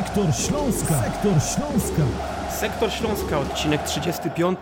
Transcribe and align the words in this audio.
Sektor 0.00 0.34
Śląska. 0.34 1.02
Sektor 1.02 1.32
Śląska. 1.32 2.02
Sektor 2.50 2.92
Śląska, 2.92 3.38
odcinek 3.38 3.82
35. 3.82 4.58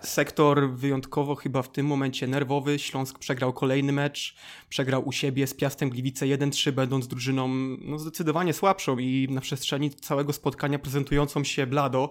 Sektor 0.00 0.70
wyjątkowo 0.70 1.34
chyba 1.34 1.62
w 1.62 1.72
tym 1.72 1.86
momencie 1.86 2.26
nerwowy. 2.26 2.78
Śląsk 2.78 3.18
przegrał 3.18 3.52
kolejny 3.52 3.92
mecz. 3.92 4.36
Przegrał 4.68 5.08
u 5.08 5.12
siebie 5.12 5.46
z 5.46 5.54
Piastem 5.54 5.90
Gliwice 5.90 6.26
1-3, 6.26 6.72
będąc 6.72 7.08
drużyną 7.08 7.48
no, 7.80 7.98
zdecydowanie 7.98 8.52
słabszą 8.52 8.98
i 8.98 9.28
na 9.30 9.40
przestrzeni 9.40 9.90
całego 9.90 10.32
spotkania 10.32 10.78
prezentującą 10.78 11.44
się 11.44 11.66
blado. 11.66 12.10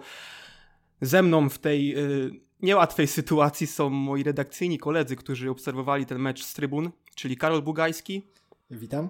Ze 1.02 1.24
mną 1.24 1.50
w 1.50 1.58
tej 1.58 1.98
y, 1.98 2.32
niełatwej 2.62 3.08
sytuacji 3.08 3.68
są 3.68 3.90
moi 3.90 4.24
redakcyjni 4.24 4.78
koledzy, 4.78 5.16
którzy 5.16 5.50
obserwowali 5.50 6.06
ten 6.06 6.20
mecz 6.20 6.44
z 6.44 6.54
trybun, 6.54 6.92
czyli 7.16 7.38
Karol 7.38 7.62
Bugajski. 7.62 8.22
Witam. 8.72 9.10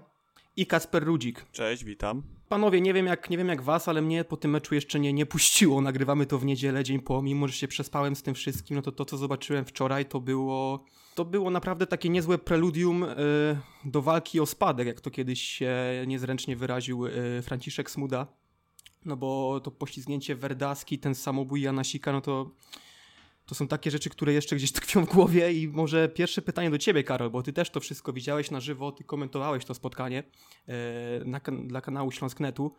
I 0.56 0.66
Kasper 0.66 1.04
Rudzik. 1.04 1.46
Cześć, 1.52 1.84
witam. 1.84 2.37
Panowie, 2.50 2.82
nie 2.82 2.94
wiem 2.94 3.06
jak, 3.06 3.30
nie 3.30 3.38
wiem 3.38 3.48
jak 3.48 3.62
was, 3.62 3.88
ale 3.88 4.02
mnie 4.02 4.24
po 4.24 4.38
tym 4.38 4.52
meczu 4.52 4.76
jeszcze 4.76 5.00
nie, 5.00 5.14
nie 5.14 5.26
puściło. 5.26 5.82
Nagrywamy 5.88 6.26
to 6.26 6.40
w 6.40 6.46
niedzielę, 6.46 6.84
dzień 6.84 7.00
po, 7.00 7.22
mimo 7.22 7.48
że 7.48 7.54
się 7.54 7.68
przespałem 7.68 8.16
z 8.16 8.24
tym 8.24 8.36
wszystkim, 8.36 8.76
no 8.76 8.82
to 8.82 8.92
to, 8.92 9.06
co 9.06 9.18
zobaczyłem 9.18 9.66
wczoraj, 9.66 10.06
to 10.06 10.20
było, 10.20 10.84
to 11.16 11.26
było 11.26 11.50
naprawdę 11.50 11.88
takie 11.88 12.10
niezłe 12.10 12.38
preludium 12.38 13.04
y, 13.04 13.16
do 13.86 14.02
walki 14.02 14.40
o 14.40 14.46
spadek, 14.46 14.88
jak 14.88 15.02
to 15.02 15.12
kiedyś 15.12 15.42
się 15.42 15.76
niezręcznie 16.08 16.56
wyraził 16.56 17.06
y, 17.06 17.42
Franciszek 17.42 17.92
Smuda. 17.92 18.28
No 19.06 19.18
bo 19.18 19.60
to 19.64 19.72
poślizgnięcie 19.72 20.36
Werdaski, 20.36 21.00
ten 21.00 21.16
samobój 21.16 21.62
Janasika, 21.62 22.12
no 22.12 22.22
to 22.22 22.52
to 23.48 23.56
są 23.56 23.68
takie 23.68 23.92
rzeczy, 23.92 24.10
które 24.10 24.34
jeszcze 24.34 24.56
gdzieś 24.56 24.72
tkwią 24.82 25.06
w 25.06 25.14
głowie 25.14 25.54
i 25.54 25.68
może 25.68 26.10
pierwsze 26.10 26.42
pytanie 26.42 26.70
do 26.70 26.78
ciebie, 26.78 27.04
Karol, 27.04 27.30
bo 27.30 27.44
ty 27.44 27.54
też 27.54 27.70
to 27.70 27.80
wszystko 27.80 28.14
widziałeś 28.14 28.52
na 28.52 28.60
żywo, 28.60 28.92
ty 28.92 29.04
komentowałeś 29.04 29.66
to 29.66 29.74
spotkanie 29.74 30.24
e, 30.68 30.74
na, 31.26 31.40
dla 31.64 31.82
kanału 31.82 32.12
Śląsknetu. 32.12 32.76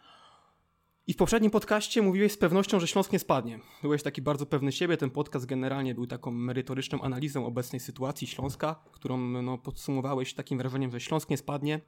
I 1.06 1.12
w 1.12 1.16
poprzednim 1.16 1.50
podcaście 1.50 2.02
mówiłeś 2.02 2.32
z 2.32 2.38
pewnością, 2.38 2.80
że 2.80 2.86
Śląsk 2.86 3.12
nie 3.12 3.18
spadnie. 3.18 3.60
Byłeś 3.82 4.02
taki 4.02 4.22
bardzo 4.22 4.46
pewny 4.46 4.72
siebie, 4.72 4.96
ten 4.96 5.10
podcast 5.10 5.46
generalnie 5.46 5.94
był 5.94 6.06
taką 6.06 6.30
merytoryczną 6.30 7.00
analizą 7.00 7.46
obecnej 7.46 7.80
sytuacji 7.80 8.26
Śląska, 8.26 8.84
którą 8.92 9.18
no, 9.18 9.58
podsumowałeś 9.58 10.34
takim 10.34 10.58
wrażeniem, 10.58 10.90
że 10.90 11.00
Śląsk 11.00 11.30
nie 11.30 11.36
spadnie, 11.36 11.80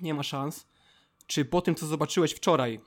nie 0.00 0.14
ma 0.14 0.22
szans. 0.22 0.66
Czy 1.26 1.44
po 1.44 1.62
tym, 1.62 1.74
co 1.74 1.86
zobaczyłeś 1.86 2.32
wczoraj, 2.32 2.80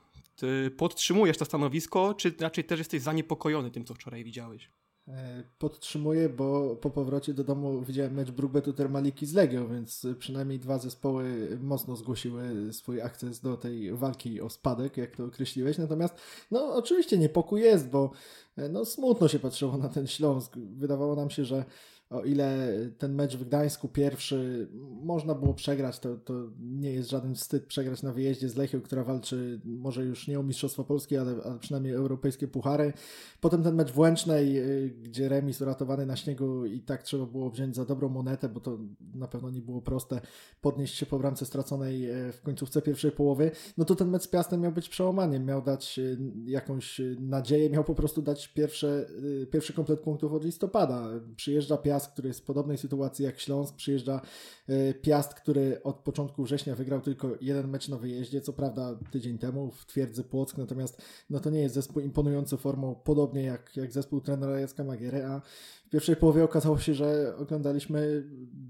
podtrzymujesz 0.76 1.38
to 1.38 1.44
stanowisko, 1.44 2.14
czy 2.14 2.34
raczej 2.40 2.64
też 2.64 2.78
jesteś 2.78 3.02
zaniepokojony 3.02 3.70
tym, 3.70 3.84
co 3.84 3.94
wczoraj 3.94 4.24
widziałeś? 4.24 4.70
E, 5.08 5.42
podtrzymuję, 5.58 6.28
bo 6.28 6.76
po 6.76 6.90
powrocie 6.90 7.34
do 7.34 7.44
domu 7.44 7.82
widziałem 7.82 8.14
mecz 8.14 8.30
Brugbetu 8.30 8.72
Termaliki 8.72 9.26
z 9.26 9.34
Legią, 9.34 9.68
więc 9.68 10.06
przynajmniej 10.18 10.58
dwa 10.58 10.78
zespoły 10.78 11.58
mocno 11.60 11.96
zgłosiły 11.96 12.72
swój 12.72 13.02
akces 13.02 13.40
do 13.40 13.56
tej 13.56 13.92
walki 13.92 14.40
o 14.40 14.50
spadek, 14.50 14.96
jak 14.96 15.16
to 15.16 15.24
określiłeś. 15.24 15.78
Natomiast, 15.78 16.14
no 16.50 16.74
oczywiście 16.74 17.18
niepokój 17.18 17.60
jest, 17.60 17.88
bo 17.88 18.10
e, 18.56 18.68
no, 18.68 18.84
smutno 18.84 19.28
się 19.28 19.38
patrzyło 19.38 19.78
na 19.78 19.88
ten 19.88 20.06
Śląsk. 20.06 20.56
Wydawało 20.56 21.16
nam 21.16 21.30
się, 21.30 21.44
że 21.44 21.64
o 22.10 22.24
ile 22.24 22.68
ten 22.98 23.14
mecz 23.14 23.36
w 23.36 23.44
Gdańsku 23.44 23.88
pierwszy 23.88 24.68
można 25.02 25.34
było 25.34 25.54
przegrać, 25.54 25.98
to, 25.98 26.16
to 26.16 26.34
nie 26.60 26.92
jest 26.92 27.10
żaden 27.10 27.34
wstyd 27.34 27.66
przegrać 27.66 28.02
na 28.02 28.12
wyjeździe 28.12 28.48
z 28.48 28.56
Lechią, 28.56 28.80
która 28.80 29.04
walczy 29.04 29.60
może 29.64 30.04
już 30.04 30.28
nie 30.28 30.40
o 30.40 30.42
Mistrzostwo 30.42 30.84
Polskie, 30.84 31.20
ale, 31.20 31.34
ale 31.44 31.58
przynajmniej 31.58 31.94
europejskie 31.94 32.48
puchary. 32.48 32.92
Potem 33.40 33.62
ten 33.62 33.74
mecz 33.74 33.92
w 33.92 33.98
Łęcznej, 33.98 34.58
y, 34.58 34.90
gdzie 35.02 35.28
remis 35.28 35.60
uratowany 35.60 36.06
na 36.06 36.16
śniegu 36.16 36.64
i 36.66 36.80
tak 36.80 37.02
trzeba 37.02 37.26
było 37.26 37.50
wziąć 37.50 37.76
za 37.76 37.84
dobrą 37.84 38.08
monetę, 38.08 38.48
bo 38.48 38.60
to 38.60 38.78
na 39.14 39.28
pewno 39.28 39.50
nie 39.50 39.62
było 39.62 39.82
proste 39.82 40.20
podnieść 40.60 40.94
się 40.94 41.06
po 41.06 41.18
bramce 41.18 41.46
straconej 41.46 42.10
y, 42.10 42.32
w 42.32 42.42
końcówce 42.42 42.82
pierwszej 42.82 43.12
połowy. 43.12 43.50
No 43.78 43.84
to 43.84 43.94
ten 43.94 44.08
mecz 44.10 44.22
z 44.22 44.28
Piastem 44.28 44.60
miał 44.60 44.72
być 44.72 44.88
przełamaniem, 44.88 45.44
miał 45.44 45.62
dać 45.62 45.98
y, 45.98 46.18
jakąś 46.44 47.00
nadzieję, 47.20 47.70
miał 47.70 47.84
po 47.84 47.94
prostu 47.94 48.22
dać 48.22 48.48
pierwsze, 48.48 49.06
pierwszy 49.50 49.72
komplet 49.72 50.00
punktów 50.00 50.32
od 50.32 50.44
listopada. 50.44 51.08
Przyjeżdża 51.36 51.76
Piast 51.76 51.97
Piast, 51.98 52.12
który 52.12 52.28
jest 52.28 52.40
w 52.40 52.44
podobnej 52.44 52.78
sytuacji 52.78 53.24
jak 53.24 53.40
Śląsk, 53.40 53.74
przyjeżdża 53.74 54.20
e, 54.68 54.94
Piast, 54.94 55.34
który 55.34 55.82
od 55.82 55.96
początku 55.96 56.44
września 56.44 56.74
wygrał 56.74 57.00
tylko 57.00 57.28
jeden 57.40 57.68
mecz 57.68 57.88
na 57.88 57.96
wyjeździe, 57.96 58.40
co 58.40 58.52
prawda 58.52 58.98
tydzień 59.10 59.38
temu 59.38 59.70
w 59.70 59.86
twierdzy 59.86 60.24
Płock, 60.24 60.58
natomiast 60.58 61.02
no 61.30 61.40
to 61.40 61.50
nie 61.50 61.60
jest 61.60 61.74
zespół 61.74 62.02
imponujący 62.02 62.56
formą, 62.56 62.94
podobnie 63.04 63.42
jak, 63.42 63.76
jak 63.76 63.92
zespół 63.92 64.20
trenera 64.20 64.60
Jacka 64.60 64.84
Magiery, 64.84 65.24
a 65.24 65.42
w 65.88 65.90
pierwszej 65.90 66.16
połowie 66.16 66.44
okazało 66.44 66.78
się, 66.78 66.94
że 66.94 67.36
oglądaliśmy 67.36 68.24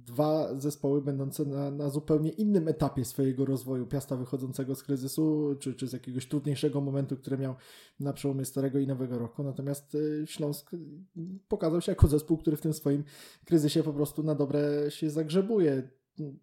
dwa 0.07 0.59
zespoły 0.59 1.03
będące 1.03 1.45
na, 1.45 1.71
na 1.71 1.91
zupełnie 1.91 2.31
innym 2.31 2.69
etapie 2.69 3.05
swojego 3.05 3.45
rozwoju. 3.45 3.87
Piasta 3.87 4.17
wychodzącego 4.17 4.75
z 4.75 4.83
kryzysu, 4.83 5.57
czy, 5.61 5.75
czy 5.75 5.89
z 5.89 5.93
jakiegoś 5.93 6.29
trudniejszego 6.29 6.81
momentu, 6.81 7.17
który 7.17 7.39
miał 7.39 7.55
na 8.01 8.13
przełomie 8.13 8.45
starego 8.45 8.79
i 8.79 8.87
nowego 8.87 9.19
roku. 9.19 9.43
Natomiast 9.43 9.95
y, 9.95 10.25
Śląsk 10.27 10.71
pokazał 11.49 11.81
się 11.81 11.93
jako 11.93 12.09
zespół, 12.09 12.39
który 12.39 12.57
w 12.57 12.61
tym 12.61 12.73
swoim 12.73 13.05
kryzysie 13.45 13.83
po 13.83 13.93
prostu 13.93 14.23
na 14.23 14.35
dobre 14.35 14.91
się 14.91 15.11
zagrzebuje 15.11 15.89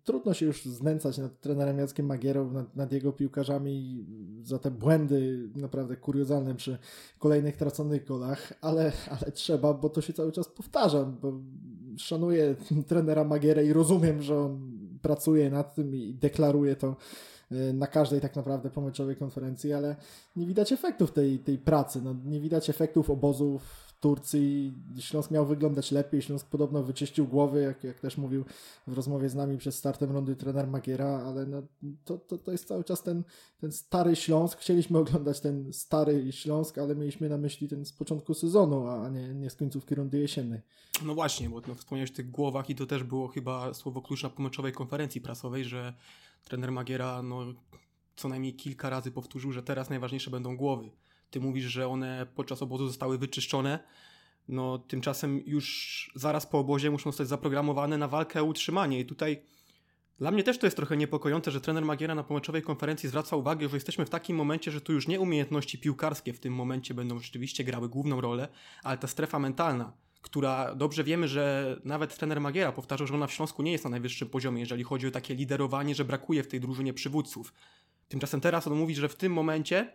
trudno 0.04 0.34
się 0.34 0.46
już 0.46 0.66
znęcać 0.66 1.18
nad 1.18 1.40
trenerem 1.40 1.80
Jackiem 1.80 2.06
Magierą, 2.06 2.52
nad, 2.52 2.76
nad, 2.76 2.92
jego 2.92 3.14
piłkarzami 3.14 4.06
za 4.44 4.60
te 4.60 4.72
błędy 4.72 5.50
naprawdę 5.56 5.96
kuriozalne 5.96 6.56
przy 6.56 6.78
kolejnych 7.20 7.58
traconych 7.58 8.06
golach, 8.06 8.54
ale, 8.62 8.92
ale 9.10 9.32
trzeba, 9.32 9.74
bo 9.74 9.90
to 9.90 10.02
się 10.02 10.14
cały 10.14 10.32
czas 10.32 10.48
powtarza, 10.48 11.06
bo 11.06 11.34
szanuję 11.98 12.56
trenera 12.88 13.24
Magierę 13.24 13.66
i 13.66 13.74
rozumiem, 13.74 14.22
że 14.22 14.40
on 14.40 14.72
pracuje 15.02 15.50
nad 15.50 15.76
tym 15.76 15.96
i 15.96 16.14
deklaruje 16.14 16.76
to 16.76 16.96
e, 17.52 17.74
na 17.74 17.88
każdej 17.88 18.22
tak 18.22 18.36
naprawdę 18.36 18.70
pomyczowej 18.70 19.16
konferencji, 19.16 19.74
ale 19.74 19.96
nie 20.36 20.46
widać 20.46 20.72
efektów 20.72 21.12
tej, 21.12 21.40
tej 21.40 21.58
pracy, 21.58 22.02
no, 22.04 22.16
nie 22.26 22.40
widać 22.40 22.70
efektów 22.70 23.10
obozów 23.10 23.85
Turcji 24.00 24.74
Śląsk 25.00 25.32
miał 25.32 25.46
wyglądać 25.46 25.92
lepiej. 25.92 26.22
Śląsk 26.22 26.48
podobno 26.48 26.84
wyczyścił 26.84 27.28
głowy, 27.28 27.62
jak, 27.62 27.84
jak 27.84 28.00
też 28.00 28.18
mówił 28.18 28.46
w 28.88 28.94
rozmowie 28.94 29.30
z 29.30 29.36
nami 29.36 29.58
przed 29.58 29.76
startem 29.76 30.12
rundy 30.12 30.36
trener 30.36 30.68
Magiera, 30.68 31.24
ale 31.26 31.46
no, 31.46 31.62
to, 32.06 32.18
to, 32.18 32.38
to 32.38 32.52
jest 32.52 32.68
cały 32.68 32.84
czas 32.84 33.04
ten, 33.04 33.24
ten 33.60 33.72
stary 33.72 34.16
Śląsk. 34.16 34.60
Chcieliśmy 34.60 34.98
oglądać 35.00 35.40
ten 35.40 35.74
stary 35.74 36.32
Śląsk, 36.32 36.78
ale 36.78 36.96
mieliśmy 36.96 37.30
na 37.30 37.38
myśli 37.38 37.68
ten 37.68 37.86
z 37.86 37.94
początku 37.94 38.34
sezonu, 38.34 38.88
a 38.88 39.10
nie, 39.10 39.34
nie 39.34 39.50
z 39.50 39.56
końcówki 39.56 39.96
rundy 39.96 40.20
jesiennej. 40.20 40.62
No 41.06 41.16
właśnie, 41.16 41.50
bo 41.50 41.62
no, 41.68 41.76
wspomniałeś 41.76 42.12
o 42.12 42.16
tych 42.16 42.32
głowach 42.32 42.70
i 42.70 42.76
to 42.76 42.86
też 42.86 43.04
było 43.04 43.28
chyba 43.28 43.74
słowo 43.74 44.02
klucz 44.02 44.24
na 44.24 44.30
pomyczowej 44.30 44.74
konferencji 44.74 45.22
prasowej, 45.22 45.66
że 45.66 45.94
trener 46.44 46.72
Magiera 46.72 47.22
no, 47.22 47.46
co 48.16 48.30
najmniej 48.30 48.54
kilka 48.54 48.90
razy 48.90 49.12
powtórzył, 49.12 49.52
że 49.52 49.64
teraz 49.64 49.90
najważniejsze 49.90 50.32
będą 50.32 50.58
głowy 50.58 50.90
ty 51.30 51.40
mówisz, 51.40 51.66
że 51.66 51.88
one 51.88 52.28
podczas 52.36 52.62
obozu 52.62 52.88
zostały 52.88 53.18
wyczyszczone. 53.18 53.80
No, 54.48 54.80
tymczasem 54.80 55.42
już 55.46 56.12
zaraz 56.16 56.46
po 56.46 56.60
obozie 56.60 56.92
muszą 56.92 57.12
zostać 57.12 57.28
zaprogramowane 57.28 57.98
na 57.98 58.08
walkę 58.08 58.42
o 58.42 58.46
utrzymanie. 58.46 59.00
I 59.00 59.06
tutaj 59.06 59.42
dla 60.20 60.32
mnie 60.32 60.44
też 60.44 60.58
to 60.58 60.68
jest 60.68 60.78
trochę 60.78 60.98
niepokojące, 60.98 61.52
że 61.52 61.62
trener 61.62 61.86
Magiera 61.86 62.16
na 62.16 62.24
pomoczowej 62.24 62.62
konferencji 62.62 63.10
zwraca 63.10 63.36
uwagę, 63.36 63.70
że 63.70 63.78
jesteśmy 63.78 64.06
w 64.06 64.10
takim 64.10 64.38
momencie, 64.38 64.72
że 64.72 64.82
tu 64.82 64.94
już 64.94 65.08
nie 65.08 65.20
umiejętności 65.20 65.78
piłkarskie 65.78 66.34
w 66.34 66.40
tym 66.40 66.54
momencie 66.54 66.94
będą 66.94 67.20
rzeczywiście 67.20 67.64
grały 67.64 67.90
główną 67.90 68.22
rolę, 68.22 68.48
ale 68.84 68.98
ta 68.98 69.08
strefa 69.08 69.40
mentalna, 69.40 69.94
która 70.22 70.76
dobrze 70.76 71.04
wiemy, 71.04 71.28
że 71.28 71.76
nawet 71.84 72.18
trener 72.18 72.42
Magiera 72.42 72.72
powtarzał, 72.72 73.08
że 73.08 73.14
ona 73.14 73.28
w 73.28 73.34
Śląsku 73.34 73.64
nie 73.64 73.72
jest 73.72 73.84
na 73.84 73.90
najwyższym 73.90 74.30
poziomie, 74.30 74.60
jeżeli 74.60 74.84
chodzi 74.84 75.08
o 75.08 75.12
takie 75.12 75.36
liderowanie, 75.36 75.96
że 75.96 76.06
brakuje 76.06 76.44
w 76.44 76.48
tej 76.48 76.60
drużynie 76.60 76.94
przywódców. 76.94 77.54
Tymczasem 78.08 78.42
teraz 78.42 78.68
on 78.68 78.78
mówi, 78.78 78.96
że 78.96 79.10
w 79.10 79.16
tym 79.16 79.34
momencie 79.34 79.94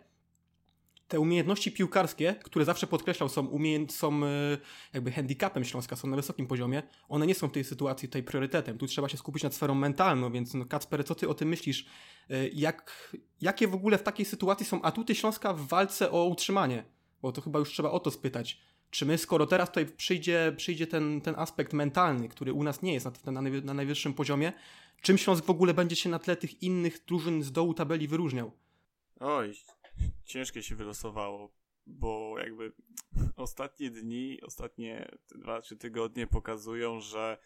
te 1.11 1.19
umiejętności 1.19 1.71
piłkarskie, 1.71 2.35
które 2.43 2.65
zawsze 2.65 2.87
podkreślał, 2.87 3.29
są, 3.29 3.59
są 3.89 4.25
e, 4.25 4.57
jakby 4.93 5.11
handicapem 5.11 5.65
Śląska, 5.65 5.95
są 5.95 6.07
na 6.07 6.15
wysokim 6.15 6.47
poziomie, 6.47 6.83
one 7.09 7.27
nie 7.27 7.35
są 7.35 7.47
w 7.47 7.51
tej 7.51 7.63
sytuacji 7.63 8.07
tutaj 8.07 8.23
priorytetem. 8.23 8.77
Tu 8.77 8.87
trzeba 8.87 9.09
się 9.09 9.17
skupić 9.17 9.43
nad 9.43 9.55
sferą 9.55 9.75
mentalną, 9.75 10.31
więc 10.31 10.53
no 10.53 10.65
Kacper, 10.65 11.05
co 11.05 11.15
ty 11.15 11.29
o 11.29 11.33
tym 11.33 11.49
myślisz? 11.49 11.85
E, 12.29 12.47
jak, 12.47 13.11
jakie 13.41 13.67
w 13.67 13.73
ogóle 13.73 13.97
w 13.97 14.03
takiej 14.03 14.25
sytuacji 14.25 14.65
są 14.65 14.81
atuty 14.81 15.15
Śląska 15.15 15.53
w 15.53 15.67
walce 15.67 16.11
o 16.11 16.25
utrzymanie? 16.25 16.83
Bo 17.21 17.31
to 17.31 17.41
chyba 17.41 17.59
już 17.59 17.69
trzeba 17.69 17.91
o 17.91 17.99
to 17.99 18.11
spytać. 18.11 18.61
Czy 18.89 19.05
my, 19.05 19.17
skoro 19.17 19.47
teraz 19.47 19.69
tutaj 19.69 19.85
przyjdzie, 19.85 20.53
przyjdzie 20.57 20.87
ten, 20.87 21.21
ten 21.21 21.35
aspekt 21.37 21.73
mentalny, 21.73 22.29
który 22.29 22.53
u 22.53 22.63
nas 22.63 22.81
nie 22.81 22.93
jest 22.93 23.25
na, 23.25 23.41
na 23.41 23.73
najwyższym 23.73 24.13
poziomie, 24.13 24.53
czym 25.01 25.17
Śląsk 25.17 25.45
w 25.45 25.49
ogóle 25.49 25.73
będzie 25.73 25.95
się 25.95 26.09
na 26.09 26.19
tle 26.19 26.35
tych 26.35 26.63
innych 26.63 27.05
drużyn 27.05 27.43
z 27.43 27.51
dołu 27.51 27.73
tabeli 27.73 28.07
wyróżniał? 28.07 28.51
Oj, 29.19 29.53
ciężkie 30.23 30.63
się 30.63 30.75
wylosowało, 30.75 31.53
bo 31.85 32.35
jakby 32.39 32.73
ostatnie 33.35 33.91
dni, 33.91 34.41
ostatnie 34.41 35.11
dwa, 35.35 35.61
trzy 35.61 35.77
tygodnie 35.77 36.27
pokazują, 36.27 36.99
że 36.99 37.37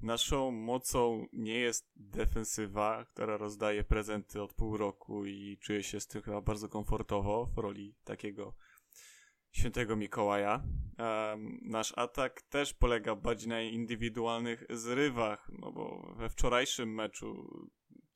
naszą 0.00 0.50
mocą 0.50 1.26
nie 1.32 1.58
jest 1.58 1.92
defensywa, 1.96 3.04
która 3.04 3.36
rozdaje 3.36 3.84
prezenty 3.84 4.42
od 4.42 4.52
pół 4.52 4.76
roku 4.76 5.26
i 5.26 5.58
czuje 5.60 5.82
się 5.82 6.00
z 6.00 6.06
tym 6.06 6.22
chyba 6.22 6.40
bardzo 6.40 6.68
komfortowo 6.68 7.46
w 7.46 7.58
roli 7.58 7.94
takiego 8.04 8.54
świętego 9.50 9.96
Mikołaja. 9.96 10.62
Um, 10.98 11.60
nasz 11.62 11.92
atak 11.96 12.42
też 12.42 12.74
polega 12.74 13.16
bardziej 13.16 13.48
na 13.48 13.60
indywidualnych 13.62 14.64
zrywach, 14.70 15.50
no 15.58 15.72
bo 15.72 16.14
we 16.16 16.28
wczorajszym 16.28 16.94
meczu 16.94 17.48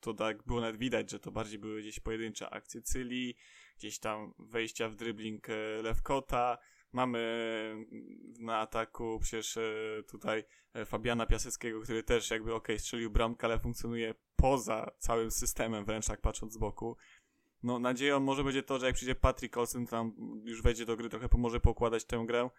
to 0.05 0.13
tak 0.13 0.43
było 0.43 0.61
nawet 0.61 0.77
widać, 0.77 1.11
że 1.11 1.19
to 1.19 1.31
bardziej 1.31 1.59
były 1.59 1.81
gdzieś 1.81 1.99
pojedyncze 1.99 2.49
akcje 2.49 2.81
Cyli, 2.81 3.35
gdzieś 3.77 3.99
tam 3.99 4.33
wejścia 4.39 4.89
w 4.89 4.95
dribbling 4.95 5.49
e, 5.49 5.53
Lewkota, 5.81 6.57
mamy 6.91 7.19
na 8.39 8.57
ataku 8.57 9.19
przecież 9.21 9.57
e, 9.57 9.63
tutaj 10.07 10.43
e, 10.73 10.85
Fabiana 10.85 11.25
Piaseckiego, 11.25 11.81
który 11.81 12.03
też 12.03 12.31
jakby 12.31 12.53
ok, 12.53 12.67
strzelił 12.77 13.11
bramkę, 13.11 13.47
ale 13.47 13.59
funkcjonuje 13.59 14.13
poza 14.35 14.91
całym 14.99 15.31
systemem, 15.31 15.85
wręcz 15.85 16.07
tak 16.07 16.21
patrząc 16.21 16.53
z 16.53 16.57
boku. 16.57 16.97
No 17.63 17.79
nadzieją 17.79 18.19
może 18.19 18.43
będzie 18.43 18.63
to, 18.63 18.79
że 18.79 18.85
jak 18.85 18.95
przyjdzie 18.95 19.15
Patrick 19.15 19.57
Olsen, 19.57 19.87
tam 19.87 20.11
już 20.43 20.61
wejdzie 20.61 20.85
do 20.85 20.97
gry, 20.97 21.09
trochę 21.09 21.29
pomoże 21.29 21.59
poukładać 21.59 22.05
tę 22.05 22.23
grę. 22.27 22.49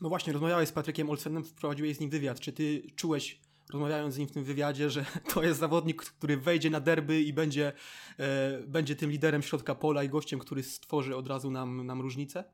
No 0.00 0.08
właśnie, 0.08 0.32
rozmawiałeś 0.32 0.68
z 0.68 0.72
Patrykiem 0.72 1.10
Olsenem, 1.10 1.44
wprowadziłeś 1.44 1.96
z 1.96 2.00
nim 2.00 2.10
wywiad. 2.10 2.40
Czy 2.40 2.52
ty 2.52 2.82
czułeś, 2.96 3.40
rozmawiając 3.72 4.14
z 4.14 4.18
nim 4.18 4.28
w 4.28 4.32
tym 4.32 4.44
wywiadzie, 4.44 4.90
że 4.90 5.04
to 5.34 5.42
jest 5.42 5.60
zawodnik, 5.60 6.02
który 6.02 6.36
wejdzie 6.36 6.70
na 6.70 6.80
derby 6.80 7.22
i 7.22 7.32
będzie, 7.32 7.72
e, 8.18 8.58
będzie 8.66 8.96
tym 8.96 9.10
liderem 9.10 9.42
środka 9.42 9.74
pola 9.74 10.02
i 10.02 10.08
gościem, 10.08 10.38
który 10.38 10.62
stworzy 10.62 11.16
od 11.16 11.28
razu 11.28 11.50
nam, 11.50 11.86
nam 11.86 12.00
różnicę? 12.00 12.44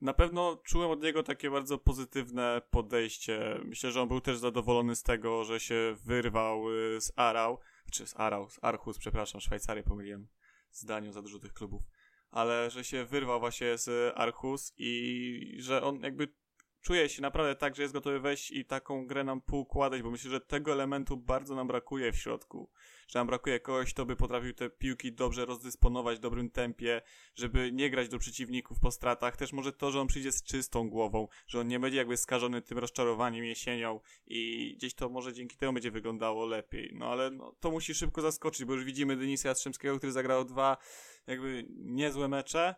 Na 0.00 0.14
pewno 0.14 0.56
czułem 0.64 0.90
od 0.90 1.02
niego 1.02 1.22
takie 1.22 1.50
bardzo 1.50 1.78
pozytywne 1.78 2.62
podejście. 2.70 3.60
Myślę, 3.64 3.92
że 3.92 4.02
on 4.02 4.08
był 4.08 4.20
też 4.20 4.38
zadowolony 4.38 4.96
z 4.96 5.02
tego, 5.02 5.44
że 5.44 5.60
się 5.60 5.96
wyrwał 6.04 6.70
y, 6.70 7.00
z 7.00 7.12
Arał, 7.16 7.58
czy 7.92 8.06
z 8.06 8.20
Arał, 8.20 8.50
z 8.50 8.58
Archus, 8.62 8.98
przepraszam, 8.98 9.40
Szwajcarię 9.40 9.82
pomyliłem 9.82 10.28
zdaniu 10.72 11.12
za 11.12 11.22
dużo 11.22 11.38
tych 11.38 11.52
klubów, 11.52 11.82
ale 12.30 12.70
że 12.70 12.84
się 12.84 13.04
wyrwał 13.04 13.40
właśnie 13.40 13.78
z 13.78 14.14
Archus 14.16 14.72
i 14.76 15.56
że 15.58 15.82
on 15.82 16.00
jakby 16.00 16.28
czuje 16.82 17.08
się 17.08 17.22
naprawdę 17.22 17.54
tak, 17.54 17.76
że 17.76 17.82
jest 17.82 17.94
gotowy 17.94 18.20
wejść 18.20 18.50
i 18.50 18.64
taką 18.64 19.06
grę 19.06 19.24
nam 19.24 19.40
poukładać, 19.40 20.02
bo 20.02 20.10
myślę, 20.10 20.30
że 20.30 20.40
tego 20.40 20.72
elementu 20.72 21.16
bardzo 21.16 21.54
nam 21.54 21.66
brakuje 21.66 22.12
w 22.12 22.16
środku. 22.16 22.70
Że 23.08 23.18
nam 23.18 23.26
brakuje 23.26 23.60
kogoś, 23.60 23.94
kto 23.94 24.06
by 24.06 24.16
potrafił 24.16 24.54
te 24.54 24.70
piłki 24.70 25.12
dobrze 25.12 25.44
rozdysponować 25.44 26.18
w 26.18 26.20
dobrym 26.20 26.50
tempie, 26.50 27.02
żeby 27.34 27.72
nie 27.72 27.90
grać 27.90 28.08
do 28.08 28.18
przeciwników 28.18 28.80
po 28.80 28.90
stratach. 28.90 29.36
Też 29.36 29.52
może 29.52 29.72
to, 29.72 29.90
że 29.90 30.00
on 30.00 30.06
przyjdzie 30.06 30.32
z 30.32 30.42
czystą 30.42 30.90
głową, 30.90 31.28
że 31.46 31.60
on 31.60 31.68
nie 31.68 31.80
będzie 31.80 31.98
jakby 31.98 32.16
skażony 32.16 32.62
tym 32.62 32.78
rozczarowaniem 32.78 33.44
jesienią 33.44 34.00
i 34.26 34.74
gdzieś 34.76 34.94
to 34.94 35.08
może 35.08 35.32
dzięki 35.32 35.56
temu 35.56 35.72
będzie 35.72 35.90
wyglądało 35.90 36.46
lepiej. 36.46 36.90
No 36.94 37.06
ale 37.06 37.30
no, 37.30 37.54
to 37.60 37.70
musi 37.70 37.94
szybko 37.94 38.22
zaskoczyć, 38.22 38.64
bo 38.64 38.74
już 38.74 38.84
widzimy 38.84 39.16
Denisa 39.16 39.48
Jastrzębskiego, 39.48 39.98
który 39.98 40.12
zagrał 40.12 40.44
dwa 40.44 40.76
jakby 41.26 41.66
niezłe 41.68 42.28
mecze, 42.28 42.74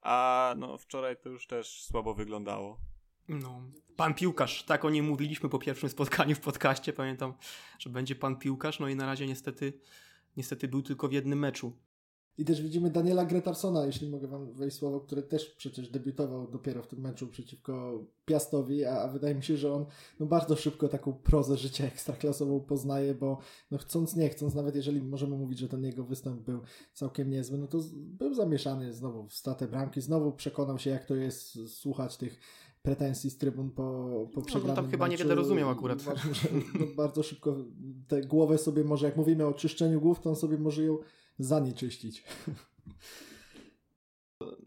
a 0.00 0.54
no 0.56 0.78
wczoraj 0.78 1.16
to 1.16 1.28
już 1.28 1.46
też 1.46 1.82
słabo 1.82 2.14
wyglądało. 2.14 2.91
No, 3.32 3.62
pan 3.96 4.14
piłkarz, 4.14 4.64
tak 4.64 4.84
o 4.84 4.90
nim 4.90 5.04
mówiliśmy 5.04 5.48
po 5.48 5.58
pierwszym 5.58 5.88
spotkaniu 5.88 6.34
w 6.34 6.40
podcaście, 6.40 6.92
pamiętam, 6.92 7.34
że 7.78 7.90
będzie 7.90 8.14
pan 8.14 8.36
piłkarz, 8.36 8.80
no 8.80 8.88
i 8.88 8.96
na 8.96 9.06
razie 9.06 9.26
niestety, 9.26 9.72
niestety 10.36 10.68
był 10.68 10.82
tylko 10.82 11.08
w 11.08 11.12
jednym 11.12 11.38
meczu. 11.38 11.72
I 12.38 12.44
też 12.44 12.62
widzimy 12.62 12.90
Daniela 12.90 13.24
Gretarsona, 13.24 13.86
jeśli 13.86 14.10
mogę 14.10 14.28
wam 14.28 14.52
wejść 14.52 14.76
słowo, 14.76 15.00
który 15.00 15.22
też 15.22 15.50
przecież 15.50 15.88
debiutował 15.88 16.50
dopiero 16.50 16.82
w 16.82 16.86
tym 16.86 17.00
meczu 17.00 17.28
przeciwko 17.28 18.04
Piastowi, 18.24 18.84
a, 18.84 19.08
wydaje 19.08 19.34
mi 19.34 19.42
się, 19.42 19.56
że 19.56 19.72
on 19.72 19.86
no, 20.20 20.26
bardzo 20.26 20.56
szybko 20.56 20.88
taką 20.88 21.12
prozę 21.12 21.56
życia 21.56 21.84
ekstraklasową 21.84 22.60
poznaje, 22.60 23.14
bo 23.14 23.38
no, 23.70 23.78
chcąc 23.78 24.16
nie 24.16 24.28
chcąc, 24.28 24.54
nawet 24.54 24.74
jeżeli 24.76 25.02
możemy 25.02 25.36
mówić, 25.36 25.58
że 25.58 25.68
ten 25.68 25.84
jego 25.84 26.04
występ 26.04 26.40
był 26.40 26.60
całkiem 26.94 27.30
niezły, 27.30 27.58
no 27.58 27.66
to 27.66 27.78
był 27.94 28.34
zamieszany 28.34 28.92
znowu 28.92 29.26
w 29.28 29.34
statę 29.34 29.68
bramki, 29.68 30.00
znowu 30.00 30.32
przekonał 30.32 30.78
się 30.78 30.90
jak 30.90 31.04
to 31.04 31.14
jest 31.14 31.68
słuchać 31.68 32.16
tych 32.16 32.40
pretensji 32.82 33.30
z 33.30 33.38
trybun 33.38 33.70
po, 33.70 34.10
po 34.34 34.42
przegranym 34.42 34.76
no, 34.76 34.82
tam 34.82 34.90
chyba 34.90 35.04
meczu. 35.04 35.12
niewiele 35.12 35.34
rozumiał 35.34 35.70
akurat. 35.70 36.00
Uważam, 36.02 36.34
że 36.34 36.48
no, 36.80 36.86
bardzo 36.96 37.22
szybko 37.22 37.56
tę 38.08 38.20
głowę 38.20 38.58
sobie 38.58 38.84
może, 38.84 39.06
jak 39.06 39.16
mówimy 39.16 39.46
o 39.46 39.54
czyszczeniu 39.54 40.00
głów, 40.00 40.20
to 40.20 40.30
on 40.30 40.36
sobie 40.36 40.58
może 40.58 40.82
ją 40.82 40.98
zanieczyścić. 41.38 42.24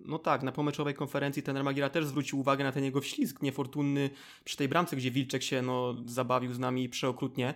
No 0.06 0.20
tak, 0.20 0.44
na 0.44 0.52
pomeczowej 0.52 0.94
konferencji 0.94 1.44
ten 1.44 1.64
Magiera 1.64 1.90
też 1.90 2.06
zwrócił 2.06 2.40
uwagę 2.40 2.64
na 2.64 2.72
ten 2.72 2.84
jego 2.84 3.02
wślizg 3.02 3.42
niefortunny 3.42 4.10
przy 4.44 4.58
tej 4.58 4.70
bramce, 4.70 4.96
gdzie 4.96 5.12
Wilczek 5.12 5.44
się 5.44 5.62
no, 5.62 5.96
zabawił 6.06 6.54
z 6.54 6.60
nami 6.60 6.90
przeokrutnie. 6.90 7.54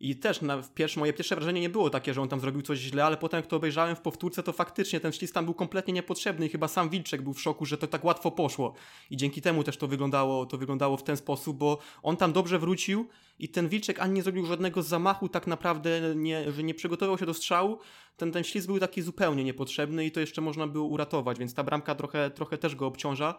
I 0.00 0.16
też 0.16 0.42
na, 0.42 0.62
pierwsze, 0.74 1.00
moje 1.00 1.12
pierwsze 1.12 1.34
wrażenie 1.34 1.60
nie 1.60 1.70
było 1.70 1.90
takie, 1.90 2.14
że 2.14 2.22
on 2.22 2.28
tam 2.28 2.40
zrobił 2.40 2.62
coś 2.62 2.78
źle, 2.78 3.04
ale 3.04 3.16
potem 3.16 3.38
jak 3.38 3.46
to 3.46 3.56
obejrzałem 3.56 3.96
w 3.96 4.00
powtórce, 4.00 4.42
to 4.42 4.52
faktycznie 4.52 5.00
ten 5.00 5.12
ślizg 5.12 5.34
tam 5.34 5.44
był 5.44 5.54
kompletnie 5.54 5.94
niepotrzebny 5.94 6.46
i 6.46 6.48
chyba 6.48 6.68
sam 6.68 6.88
Wilczek 6.88 7.22
był 7.22 7.32
w 7.34 7.40
szoku, 7.40 7.66
że 7.66 7.78
to 7.78 7.86
tak 7.86 8.04
łatwo 8.04 8.30
poszło. 8.30 8.74
I 9.10 9.16
dzięki 9.16 9.42
temu 9.42 9.64
też 9.64 9.76
to 9.76 9.88
wyglądało, 9.88 10.46
to 10.46 10.58
wyglądało 10.58 10.96
w 10.96 11.02
ten 11.02 11.16
sposób, 11.16 11.56
bo 11.58 11.78
on 12.02 12.16
tam 12.16 12.32
dobrze 12.32 12.58
wrócił 12.58 13.08
i 13.38 13.48
ten 13.48 13.68
Wilczek 13.68 14.00
ani 14.00 14.14
nie 14.14 14.22
zrobił 14.22 14.46
żadnego 14.46 14.82
zamachu 14.82 15.28
tak 15.28 15.46
naprawdę, 15.46 16.00
nie, 16.16 16.52
że 16.52 16.62
nie 16.62 16.74
przygotował 16.74 17.18
się 17.18 17.26
do 17.26 17.34
strzału. 17.34 17.78
Ten, 18.16 18.32
ten 18.32 18.44
ślizg 18.44 18.66
był 18.66 18.78
taki 18.78 19.02
zupełnie 19.02 19.44
niepotrzebny 19.44 20.06
i 20.06 20.10
to 20.10 20.20
jeszcze 20.20 20.40
można 20.40 20.66
było 20.66 20.86
uratować, 20.86 21.38
więc 21.38 21.54
ta 21.54 21.64
bramka 21.64 21.94
trochę, 21.94 22.30
trochę 22.30 22.58
też 22.58 22.76
go 22.76 22.86
obciąża. 22.86 23.38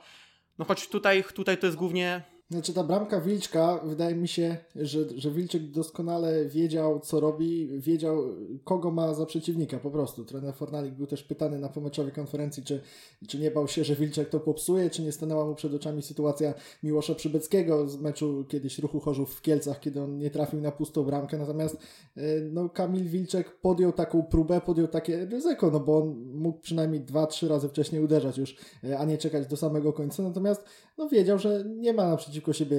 No 0.58 0.66
choć 0.66 0.88
tutaj, 0.88 1.24
tutaj 1.34 1.58
to 1.58 1.66
jest 1.66 1.78
głównie 1.78 2.37
znaczy 2.50 2.74
ta 2.74 2.84
bramka 2.84 3.22
Wilczka, 3.22 3.80
wydaje 3.84 4.16
mi 4.16 4.28
się, 4.28 4.58
że, 4.76 5.00
że 5.16 5.32
Wilczek 5.32 5.64
doskonale 5.64 6.46
wiedział, 6.46 7.00
co 7.00 7.20
robi, 7.20 7.80
wiedział, 7.80 8.24
kogo 8.64 8.92
ma 8.92 9.14
za 9.14 9.26
przeciwnika 9.26 9.80
po 9.80 9.92
prostu. 9.92 10.26
Trener 10.26 10.54
Fornalik 10.54 10.94
był 10.94 11.08
też 11.08 11.24
pytany 11.24 11.60
na 11.60 11.70
pomeczowej 11.70 12.12
konferencji, 12.12 12.64
czy, 12.64 12.82
czy 13.28 13.40
nie 13.40 13.52
bał 13.52 13.68
się, 13.68 13.84
że 13.84 13.96
Wilczek 13.96 14.30
to 14.30 14.40
popsuje, 14.40 14.90
czy 14.90 15.02
nie 15.02 15.12
stanęła 15.12 15.46
mu 15.46 15.56
przed 15.56 15.74
oczami 15.74 16.02
sytuacja 16.02 16.54
Miłosza 16.84 17.16
Przybeckiego 17.16 17.88
z 17.88 17.98
meczu 17.98 18.46
kiedyś 18.48 18.80
Ruchu 18.80 19.00
Chorzów 19.00 19.36
w 19.36 19.42
Kielcach, 19.42 19.80
kiedy 19.80 20.02
on 20.02 20.18
nie 20.18 20.30
trafił 20.30 20.62
na 20.62 20.72
pustą 20.72 21.04
bramkę, 21.04 21.38
natomiast 21.38 21.78
e, 22.18 22.22
no, 22.52 22.70
Kamil 22.70 23.04
Wilczek 23.04 23.56
podjął 23.62 23.92
taką 23.92 24.24
próbę, 24.24 24.62
podjął 24.62 24.88
takie 24.88 25.26
ryzyko, 25.26 25.72
no 25.72 25.80
bo 25.80 25.98
on 25.98 26.16
mógł 26.34 26.60
przynajmniej 26.60 27.02
dwa, 27.02 27.28
trzy 27.28 27.48
razy 27.48 27.70
wcześniej 27.70 28.02
uderzać 28.02 28.38
już, 28.38 28.56
e, 28.84 29.00
a 29.00 29.06
nie 29.06 29.18
czekać 29.18 29.48
do 29.48 29.58
samego 29.58 29.94
końca, 29.94 30.24
natomiast 30.24 30.64
no 30.98 31.10
wiedział, 31.10 31.40
że 31.40 31.64
nie 31.66 31.94
ma 31.94 32.08
naprzeciwko 32.08 32.54
siebie 32.54 32.78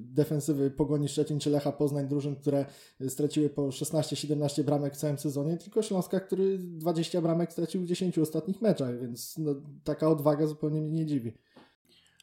defensywy 0.00 0.70
Pogoni 0.70 1.08
Szczecin 1.08 1.40
czy 1.40 1.50
Lecha 1.50 1.72
Poznań, 1.72 2.08
drużyn, 2.08 2.36
które 2.36 2.66
straciły 3.08 3.50
po 3.50 3.68
16-17 3.68 4.62
bramek 4.62 4.94
w 4.94 4.96
całym 4.96 5.18
sezonie, 5.18 5.56
tylko 5.56 5.82
Śląska, 5.82 6.20
który 6.20 6.58
20 6.58 7.20
bramek 7.20 7.52
stracił 7.52 7.82
w 7.82 7.86
10 7.86 8.18
ostatnich 8.18 8.62
meczach, 8.62 9.00
więc 9.00 9.38
no, 9.38 9.54
taka 9.84 10.08
odwaga 10.08 10.46
zupełnie 10.46 10.80
mnie 10.80 10.90
nie 10.90 11.06
dziwi. 11.06 11.32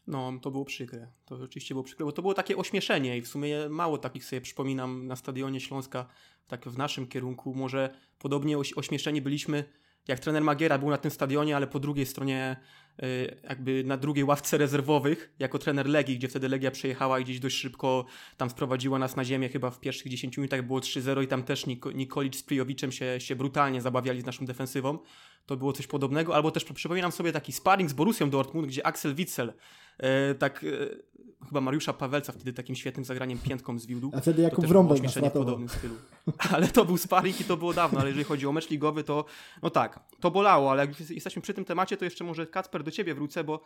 No, 0.08 0.34
to 0.42 0.52
było 0.52 0.66
przykre. 0.66 1.08
To 1.26 1.38
rzeczywiście 1.38 1.74
było 1.74 1.84
przykre, 1.84 2.06
bo 2.06 2.12
to 2.12 2.22
było 2.22 2.34
takie 2.34 2.58
ośmieszenie 2.58 3.18
i 3.18 3.22
w 3.22 3.28
sumie 3.28 3.70
mało 3.70 3.98
takich 3.98 4.26
sobie 4.26 4.42
przypominam 4.42 5.08
na 5.08 5.16
stadionie 5.16 5.60
Śląska, 5.60 6.10
tak 6.48 6.66
w 6.66 6.78
naszym 6.78 7.08
kierunku. 7.08 7.54
Może 7.54 7.94
podobnie 8.20 8.58
ośmieszeni 8.58 9.22
byliśmy, 9.22 9.64
jak 10.08 10.20
trener 10.20 10.44
Magiera 10.44 10.78
był 10.78 10.90
na 10.90 10.98
tym 10.98 11.12
stadionie, 11.12 11.56
ale 11.56 11.68
po 11.68 11.80
drugiej 11.80 12.06
stronie 12.06 12.58
Y, 13.04 13.38
jakby 13.50 13.84
na 13.84 13.98
drugiej 13.98 14.24
ławce 14.24 14.58
rezerwowych 14.58 15.34
jako 15.40 15.60
trener 15.60 15.88
Legii, 15.88 16.18
gdzie 16.18 16.28
wtedy 16.28 16.50
Legia 16.50 16.72
przejechała 16.72 17.20
i 17.20 17.24
gdzieś 17.24 17.40
dość 17.40 17.58
szybko 17.58 18.06
tam 18.38 18.50
sprowadziła 18.50 19.00
nas 19.00 19.16
na 19.16 19.26
ziemię, 19.26 19.50
chyba 19.50 19.70
w 19.72 19.80
pierwszych 19.80 20.12
10 20.12 20.38
minutach 20.38 20.68
było 20.68 20.80
3-0 20.80 21.24
i 21.24 21.28
tam 21.28 21.44
też 21.44 21.66
Nik 21.66 21.86
Nikolic 21.96 22.36
z 22.36 22.44
Prijowiczem 22.44 22.92
się, 22.92 23.20
się 23.20 23.36
brutalnie 23.36 23.82
zabawiali 23.82 24.22
z 24.22 24.26
naszą 24.26 24.46
defensywą. 24.46 25.00
To 25.46 25.58
było 25.58 25.74
coś 25.74 25.88
podobnego. 25.88 26.36
Albo 26.36 26.52
też 26.52 26.66
przypominam 26.66 27.12
sobie 27.12 27.32
taki 27.32 27.52
sparring 27.52 27.90
z 27.90 27.94
Borussią 27.94 28.30
Dortmund, 28.30 28.68
gdzie 28.68 28.86
Axel 28.86 29.16
Witzel 29.16 29.50
e, 29.50 29.54
tak 30.40 30.64
e, 30.64 30.68
chyba 31.48 31.62
Mariusza 31.62 31.94
Pawelca 31.94 32.32
wtedy 32.32 32.54
takim 32.54 32.76
świetnym 32.76 33.06
zagraniem 33.06 33.40
piętką 33.40 33.80
zwiódł. 33.80 34.12
A 34.14 34.22
wtedy 34.22 34.42
Jakub 34.42 34.66
Wrąbel 34.66 34.98
w 34.98 35.32
podobnym 35.32 35.70
stylu. 35.70 35.96
Ale 36.54 36.68
to 36.68 36.86
był 36.86 36.98
sparring 36.98 37.42
i 37.42 37.44
to 37.44 37.58
było 37.58 37.74
dawno, 37.74 38.00
ale 38.00 38.10
jeżeli 38.10 38.24
chodzi 38.24 38.48
o 38.48 38.52
mecz 38.52 38.70
ligowy, 38.70 39.04
to 39.04 39.26
no 39.62 39.70
tak, 39.70 40.00
to 40.20 40.32
bolało, 40.32 40.72
ale 40.72 40.86
jak 40.86 41.10
jesteśmy 41.10 41.42
przy 41.42 41.54
tym 41.54 41.66
temacie, 41.66 41.98
to 41.98 42.06
jeszcze 42.06 42.24
może 42.24 42.48
Kacper 42.48 42.84
do 42.84 42.92
ciebie 42.92 43.16
wrócę, 43.16 43.44
bo 43.44 43.62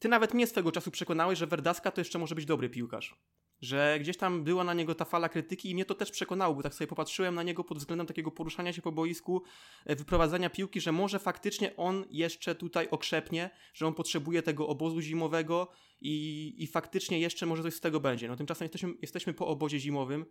ty 0.00 0.08
nawet 0.08 0.34
mnie 0.34 0.46
swego 0.46 0.72
czasu 0.72 0.90
przekonałeś, 0.90 1.38
że 1.38 1.46
Verdaska 1.46 1.90
to 1.90 2.00
jeszcze 2.00 2.18
może 2.18 2.34
być 2.34 2.44
dobry 2.44 2.70
piłkarz. 2.70 3.14
Że 3.60 3.98
gdzieś 4.00 4.16
tam 4.16 4.44
była 4.44 4.64
na 4.64 4.74
niego 4.74 4.94
ta 4.94 5.04
fala 5.04 5.28
krytyki 5.28 5.70
i 5.70 5.74
mnie 5.74 5.84
to 5.84 5.94
też 5.94 6.10
przekonało, 6.10 6.54
bo 6.54 6.62
tak 6.62 6.74
sobie 6.74 6.88
popatrzyłem 6.88 7.34
na 7.34 7.42
niego 7.42 7.64
pod 7.64 7.78
względem 7.78 8.06
takiego 8.06 8.30
poruszania 8.30 8.72
się 8.72 8.82
po 8.82 8.92
boisku, 8.92 9.42
e, 9.86 9.96
wyprowadzania 9.96 10.50
piłki, 10.50 10.80
że 10.80 10.92
może 10.92 11.18
faktycznie 11.18 11.76
on 11.76 12.04
jeszcze 12.10 12.54
tutaj 12.54 12.88
okrzepnie, 12.90 13.50
że 13.74 13.86
on 13.86 13.94
potrzebuje 13.94 14.42
tego 14.42 14.68
obozu 14.68 15.00
zimowego 15.00 15.68
i, 16.00 16.54
i 16.58 16.66
faktycznie 16.66 17.20
jeszcze 17.20 17.46
może 17.46 17.62
coś 17.62 17.74
z 17.74 17.80
tego 17.80 18.00
będzie. 18.00 18.28
No 18.28 18.36
tymczasem 18.36 18.64
jesteśmy, 18.64 18.94
jesteśmy 19.02 19.34
po 19.34 19.46
obozie 19.46 19.78
zimowym, 19.78 20.26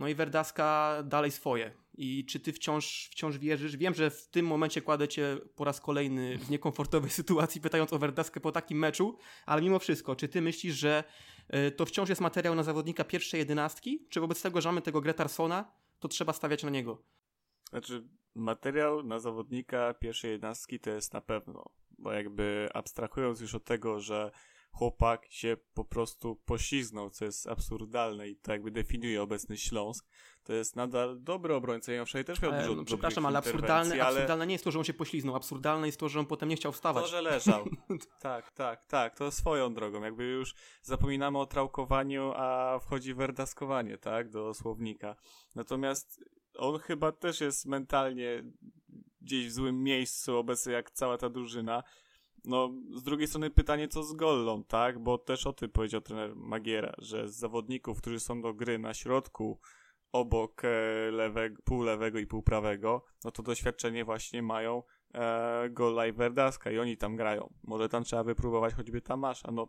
no 0.00 0.08
i 0.08 0.14
Verdaska 0.14 0.96
dalej 1.04 1.30
swoje. 1.30 1.72
I 1.94 2.24
czy 2.24 2.40
ty 2.40 2.52
wciąż, 2.52 3.08
wciąż 3.10 3.38
wierzysz? 3.38 3.76
Wiem, 3.76 3.94
że 3.94 4.10
w 4.10 4.28
tym 4.28 4.46
momencie 4.46 4.82
kładę 4.82 5.08
cię 5.08 5.36
po 5.56 5.64
raz 5.64 5.80
kolejny 5.80 6.38
w 6.38 6.50
niekomfortowej 6.50 7.10
sytuacji, 7.20 7.60
pytając 7.60 7.92
o 7.92 7.98
Verdaskę 7.98 8.40
po 8.40 8.52
takim 8.52 8.78
meczu, 8.78 9.18
ale 9.46 9.62
mimo 9.62 9.78
wszystko, 9.78 10.16
czy 10.16 10.28
ty 10.28 10.42
myślisz, 10.42 10.74
że 10.74 11.04
e, 11.48 11.70
to 11.70 11.86
wciąż 11.86 12.08
jest 12.08 12.20
materiał 12.20 12.54
na 12.54 12.62
zawodnika 12.62 13.04
pierwszej 13.04 13.38
jedenastki? 13.38 14.06
Czy 14.08 14.20
wobec 14.20 14.42
tego, 14.42 14.60
że 14.60 14.68
mamy 14.68 14.82
tego 14.82 15.00
Gretarsona, 15.00 15.72
to 15.98 16.08
trzeba 16.08 16.32
stawiać 16.32 16.62
na 16.62 16.70
niego? 16.70 17.02
Znaczy, 17.70 18.08
materiał 18.34 19.02
na 19.02 19.18
zawodnika 19.18 19.94
pierwszej 19.94 20.30
jedenastki 20.30 20.80
to 20.80 20.90
jest 20.90 21.12
na 21.12 21.20
pewno, 21.20 21.64
bo 21.98 22.12
jakby 22.12 22.68
abstrahując 22.74 23.40
już 23.40 23.54
od 23.54 23.64
tego, 23.64 24.00
że 24.00 24.30
chłopak 24.70 25.26
się 25.30 25.56
po 25.74 25.84
prostu 25.84 26.36
poślizgnął, 26.36 27.10
co 27.10 27.24
jest 27.24 27.46
absurdalne 27.46 28.28
i 28.28 28.36
to 28.36 28.52
jakby 28.52 28.70
definiuje 28.70 29.22
obecny 29.22 29.56
Śląsk. 29.56 30.08
To 30.42 30.52
jest 30.52 30.76
nadal 30.76 31.22
dobry 31.22 31.54
obrońca 31.54 31.92
i 31.92 31.98
on 31.98 32.06
wczoraj 32.06 32.24
też 32.24 32.42
miał 32.42 32.52
dużo 32.52 32.74
no, 32.74 32.84
przepraszam, 32.84 33.26
ale 33.26 33.38
absurdalne, 33.38 33.94
ale 33.94 34.02
absurdalne 34.02 34.46
nie 34.46 34.54
jest 34.54 34.64
to, 34.64 34.70
że 34.70 34.78
on 34.78 34.84
się 34.84 34.94
pośliznął. 34.94 35.36
Absurdalne 35.36 35.86
jest 35.86 36.00
to, 36.00 36.08
że 36.08 36.20
on 36.20 36.26
potem 36.26 36.48
nie 36.48 36.56
chciał 36.56 36.72
wstawać. 36.72 37.04
to, 37.04 37.10
że 37.10 37.22
leżał. 37.22 37.68
tak, 38.20 38.50
tak, 38.50 38.86
tak, 38.86 39.16
to 39.16 39.30
swoją 39.30 39.74
drogą. 39.74 40.02
Jakby 40.02 40.24
już 40.24 40.54
zapominamy 40.82 41.38
o 41.38 41.46
trałkowaniu, 41.46 42.32
a 42.36 42.78
wchodzi 42.78 43.14
werdaskowanie, 43.14 43.98
tak, 43.98 44.28
do 44.28 44.54
słownika. 44.54 45.16
Natomiast 45.54 46.24
on 46.56 46.78
chyba 46.78 47.12
też 47.12 47.40
jest 47.40 47.66
mentalnie 47.66 48.42
gdzieś 49.20 49.46
w 49.46 49.52
złym 49.52 49.82
miejscu 49.82 50.36
obecnie, 50.36 50.72
jak 50.72 50.90
cała 50.90 51.18
ta 51.18 51.28
drużyna. 51.28 51.82
No, 52.44 52.72
z 52.94 53.02
drugiej 53.02 53.28
strony 53.28 53.50
pytanie, 53.50 53.88
co 53.88 54.02
z 54.02 54.12
Gollą, 54.12 54.64
tak? 54.64 54.98
Bo 54.98 55.18
też 55.18 55.46
o 55.46 55.52
tym 55.52 55.70
powiedział 55.70 56.00
trener 56.00 56.36
Magiera, 56.36 56.94
że 56.98 57.28
z 57.28 57.36
zawodników, 57.36 57.98
którzy 57.98 58.20
są 58.20 58.42
do 58.42 58.54
gry 58.54 58.78
na 58.78 58.94
środku, 58.94 59.60
obok 60.12 60.62
e, 60.64 61.10
lewego, 61.10 61.62
pół 61.64 61.82
lewego 61.82 62.18
i 62.18 62.26
pół 62.26 62.42
prawego, 62.42 63.04
no 63.24 63.30
to 63.30 63.42
doświadczenie 63.42 64.04
właśnie 64.04 64.42
mają 64.42 64.82
e, 65.14 65.68
Gola 65.70 66.06
i 66.06 66.12
Verdaska 66.12 66.70
i 66.70 66.78
oni 66.78 66.96
tam 66.96 67.16
grają. 67.16 67.52
Może 67.62 67.88
tam 67.88 68.04
trzeba 68.04 68.24
wypróbować 68.24 68.74
choćby 68.74 69.00
Tamasza, 69.00 69.50
no 69.52 69.68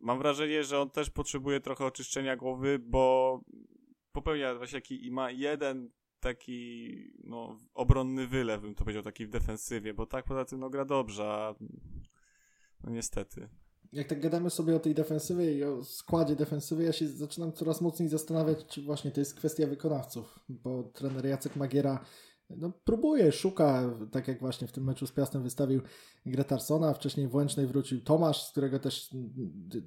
mam 0.00 0.18
wrażenie, 0.18 0.64
że 0.64 0.80
on 0.80 0.90
też 0.90 1.10
potrzebuje 1.10 1.60
trochę 1.60 1.84
oczyszczenia 1.84 2.36
głowy, 2.36 2.78
bo 2.78 3.40
popełnia 4.12 4.54
właśnie 4.54 4.80
taki 4.80 5.06
i 5.06 5.10
ma 5.10 5.30
jeden 5.30 5.90
taki 6.24 7.12
no, 7.24 7.58
obronny 7.74 8.26
wylew, 8.26 8.62
bym 8.62 8.74
to 8.74 8.84
powiedział, 8.84 9.02
taki 9.02 9.26
w 9.26 9.30
defensywie, 9.30 9.94
bo 9.94 10.06
tak 10.06 10.24
poza 10.24 10.44
tym 10.44 10.60
no, 10.60 10.70
gra 10.70 10.84
dobrze, 10.84 11.24
a 11.24 11.54
no 12.84 12.90
niestety. 12.90 13.48
Jak 13.92 14.06
tak 14.06 14.20
gadamy 14.20 14.50
sobie 14.50 14.76
o 14.76 14.78
tej 14.78 14.94
defensywie 14.94 15.52
i 15.52 15.64
o 15.64 15.84
składzie 15.84 16.36
defensywy, 16.36 16.84
ja 16.84 16.92
się 16.92 17.08
zaczynam 17.08 17.52
coraz 17.52 17.80
mocniej 17.80 18.08
zastanawiać, 18.08 18.66
czy 18.66 18.82
właśnie 18.82 19.10
to 19.10 19.20
jest 19.20 19.34
kwestia 19.34 19.66
wykonawców, 19.66 20.38
bo 20.48 20.82
trener 20.82 21.26
Jacek 21.26 21.56
Magiera 21.56 22.04
no, 22.50 22.72
próbuje, 22.84 23.32
szuka, 23.32 23.96
tak 24.10 24.28
jak 24.28 24.40
właśnie 24.40 24.68
w 24.68 24.72
tym 24.72 24.84
meczu 24.84 25.06
z 25.06 25.12
Piastem 25.12 25.42
wystawił 25.42 25.82
Gretarsona, 26.26 26.94
wcześniej 26.94 27.28
w 27.28 27.34
Łęcznej 27.34 27.66
wrócił 27.66 28.00
Tomasz, 28.00 28.46
z 28.46 28.50
którego 28.50 28.78
też 28.78 29.10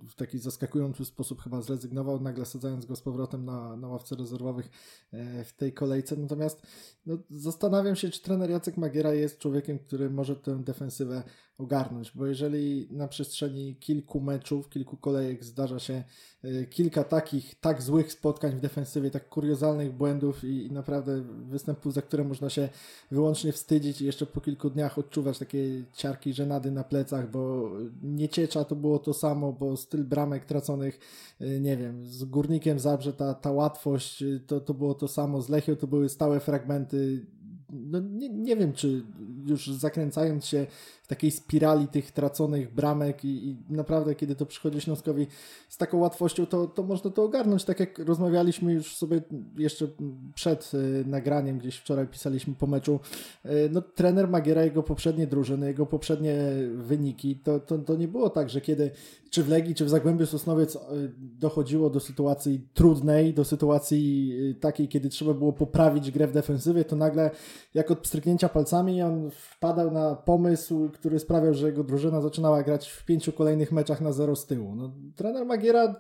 w 0.10 0.16
taki 0.16 0.40
zaskakujący 0.40 1.06
sposób 1.06 1.42
chyba 1.42 1.62
zrezygnował, 1.62 2.20
nagle 2.20 2.46
sadzając 2.46 2.86
go 2.86 2.96
z 2.96 3.02
powrotem 3.02 3.46
na, 3.46 3.76
na 3.76 3.88
ławce 3.88 4.16
rezerwowych 4.16 4.70
e, 5.12 5.44
w 5.44 5.54
tej 5.54 5.74
kolejce. 5.74 6.16
Natomiast 6.16 6.62
no, 7.06 7.18
zastanawiam 7.30 7.96
się, 7.96 8.10
czy 8.10 8.22
trener 8.22 8.50
Jacek 8.50 8.78
Magiera 8.78 9.14
jest 9.14 9.40
człowiekiem, 9.40 9.80
który 9.80 10.10
może 10.10 10.36
tę 10.36 10.64
defensywę 10.64 11.24
ogarnąć, 11.58 12.12
bo 12.16 12.26
jeżeli 12.26 12.88
na 12.92 13.08
przestrzeni 13.08 13.76
kilku 13.76 14.20
meczów, 14.20 14.70
kilku 14.70 14.98
kolejek 14.98 15.44
zdarza 15.44 15.80
się 15.80 16.04
e, 16.44 16.66
kilka 16.66 17.04
takich, 17.04 17.56
tak 17.56 17.82
złych 17.82 18.12
spotkań 18.12 18.52
w 18.52 18.60
defensywie, 18.60 19.12
tak 19.12 19.30
kuriozalnych 19.30 19.94
błędów 19.94 20.44
i, 20.44 20.66
i 20.66 20.72
naprawdę 20.72 21.22
występów, 21.50 21.94
za 21.94 22.02
które 22.02 22.24
można 22.24 22.50
się 22.50 22.70
wyłącznie 23.12 23.52
wstydzić 23.52 24.02
i 24.02 24.06
jeszcze 24.06 24.26
po 24.26 24.42
kilku 24.42 24.70
dniach 24.70 24.98
odczuwać 24.98 25.40
takie 25.40 25.84
ciarki 25.94 26.34
żenady 26.34 26.72
na 26.72 26.84
plecach, 26.84 27.32
bo 27.32 27.72
nie 28.04 28.30
ciecza 28.30 28.64
to 28.64 28.76
było 28.76 29.00
to 29.00 29.14
samo, 29.14 29.54
bo 29.54 29.78
styl 29.78 30.04
bramek 30.04 30.46
traconych, 30.46 31.00
e, 31.40 31.60
nie 31.60 31.78
wiem, 31.78 32.06
z 32.06 32.24
Górnikiem 32.24 32.80
Zabrze 32.80 33.14
ta, 33.14 33.34
ta 33.34 33.52
łatwość, 33.52 34.24
e, 34.24 34.40
to, 34.48 34.62
to 34.62 34.74
było 34.74 34.94
to 34.94 35.08
samo, 35.08 35.42
z 35.42 35.50
Lechią 35.50 35.76
to 35.76 35.88
były 35.88 36.10
stałe 36.10 36.40
fragmenty, 36.40 37.26
no 37.70 38.00
nie, 38.00 38.30
nie 38.30 38.56
wiem, 38.56 38.74
czy 38.74 39.04
już 39.50 39.68
zakręcając 39.68 40.46
się 40.46 40.68
w 41.08 41.10
takiej 41.10 41.32
spirali 41.32 41.88
tych 41.88 42.12
traconych 42.12 42.74
bramek 42.74 43.26
i, 43.26 43.48
i, 43.50 43.58
naprawdę 43.70 44.16
kiedy 44.16 44.36
to 44.36 44.46
przychodzi 44.46 44.82
Śląskowi 44.82 45.28
z 45.70 45.78
taką 45.78 45.98
łatwością, 45.98 46.46
to, 46.46 46.68
to 46.68 46.84
można 46.84 47.10
to 47.10 47.24
ogarnąć, 47.24 47.64
tak 47.64 47.80
jak 47.80 48.00
rozmawialiśmy 48.00 48.74
już 48.74 48.96
sobie 48.96 49.22
jeszcze 49.58 49.88
przed 50.36 50.72
y, 50.74 51.04
nagraniem, 51.06 51.58
gdzieś 51.58 51.76
wczoraj 51.76 52.08
pisaliśmy 52.08 52.54
po 52.56 52.68
meczu, 52.68 53.00
y, 53.46 53.50
no 53.72 53.82
trener 53.82 54.28
Magiera, 54.28 54.64
jego 54.64 54.84
poprzednie 54.84 55.28
drużyny, 55.28 55.68
jego 55.68 55.86
poprzednie 55.86 56.36
wyniki, 56.76 57.36
to, 57.36 57.60
to, 57.60 57.78
to 57.78 57.96
nie 57.96 58.08
było 58.08 58.30
tak, 58.30 58.50
że 58.50 58.62
kiedy 58.62 58.92
czy 59.30 59.44
w 59.44 59.50
Legii, 59.50 59.76
czy 59.76 59.86
w 59.86 59.90
Zagłębiu 59.90 60.26
Sosnowiec 60.26 60.76
y, 60.76 60.80
dochodziło 61.18 61.90
do 61.90 62.00
sytuacji 62.00 62.68
trudnej, 62.74 63.34
do 63.34 63.46
sytuacji 63.46 64.34
takiej, 64.60 64.88
kiedy 64.88 65.10
trzeba 65.10 65.34
było 65.34 65.54
poprawić 65.54 66.12
grę 66.12 66.28
w 66.28 66.32
defensywie, 66.32 66.86
to 66.86 66.96
nagle 66.96 67.32
jak 67.74 67.92
od 67.92 68.00
pstryknięcia 68.00 68.50
palcami 68.50 69.02
on 69.02 69.32
wpadał 69.38 69.92
na 69.92 70.16
pomysł, 70.16 70.90
który 70.90 71.20
sprawiał, 71.20 71.54
że 71.54 71.68
jego 71.68 71.84
drużyna 71.84 72.22
zaczynała 72.22 72.64
grać 72.64 72.90
w 72.90 73.06
pięciu 73.06 73.32
kolejnych 73.32 73.72
meczach 73.72 74.02
na 74.02 74.12
zero 74.12 74.36
z 74.36 74.46
tyłu. 74.46 74.76
No, 74.76 74.92
trener 75.16 75.46
Magiera 75.46 75.96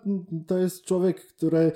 to 0.47 0.57
jest 0.57 0.85
człowiek, 0.85 1.25
który 1.25 1.71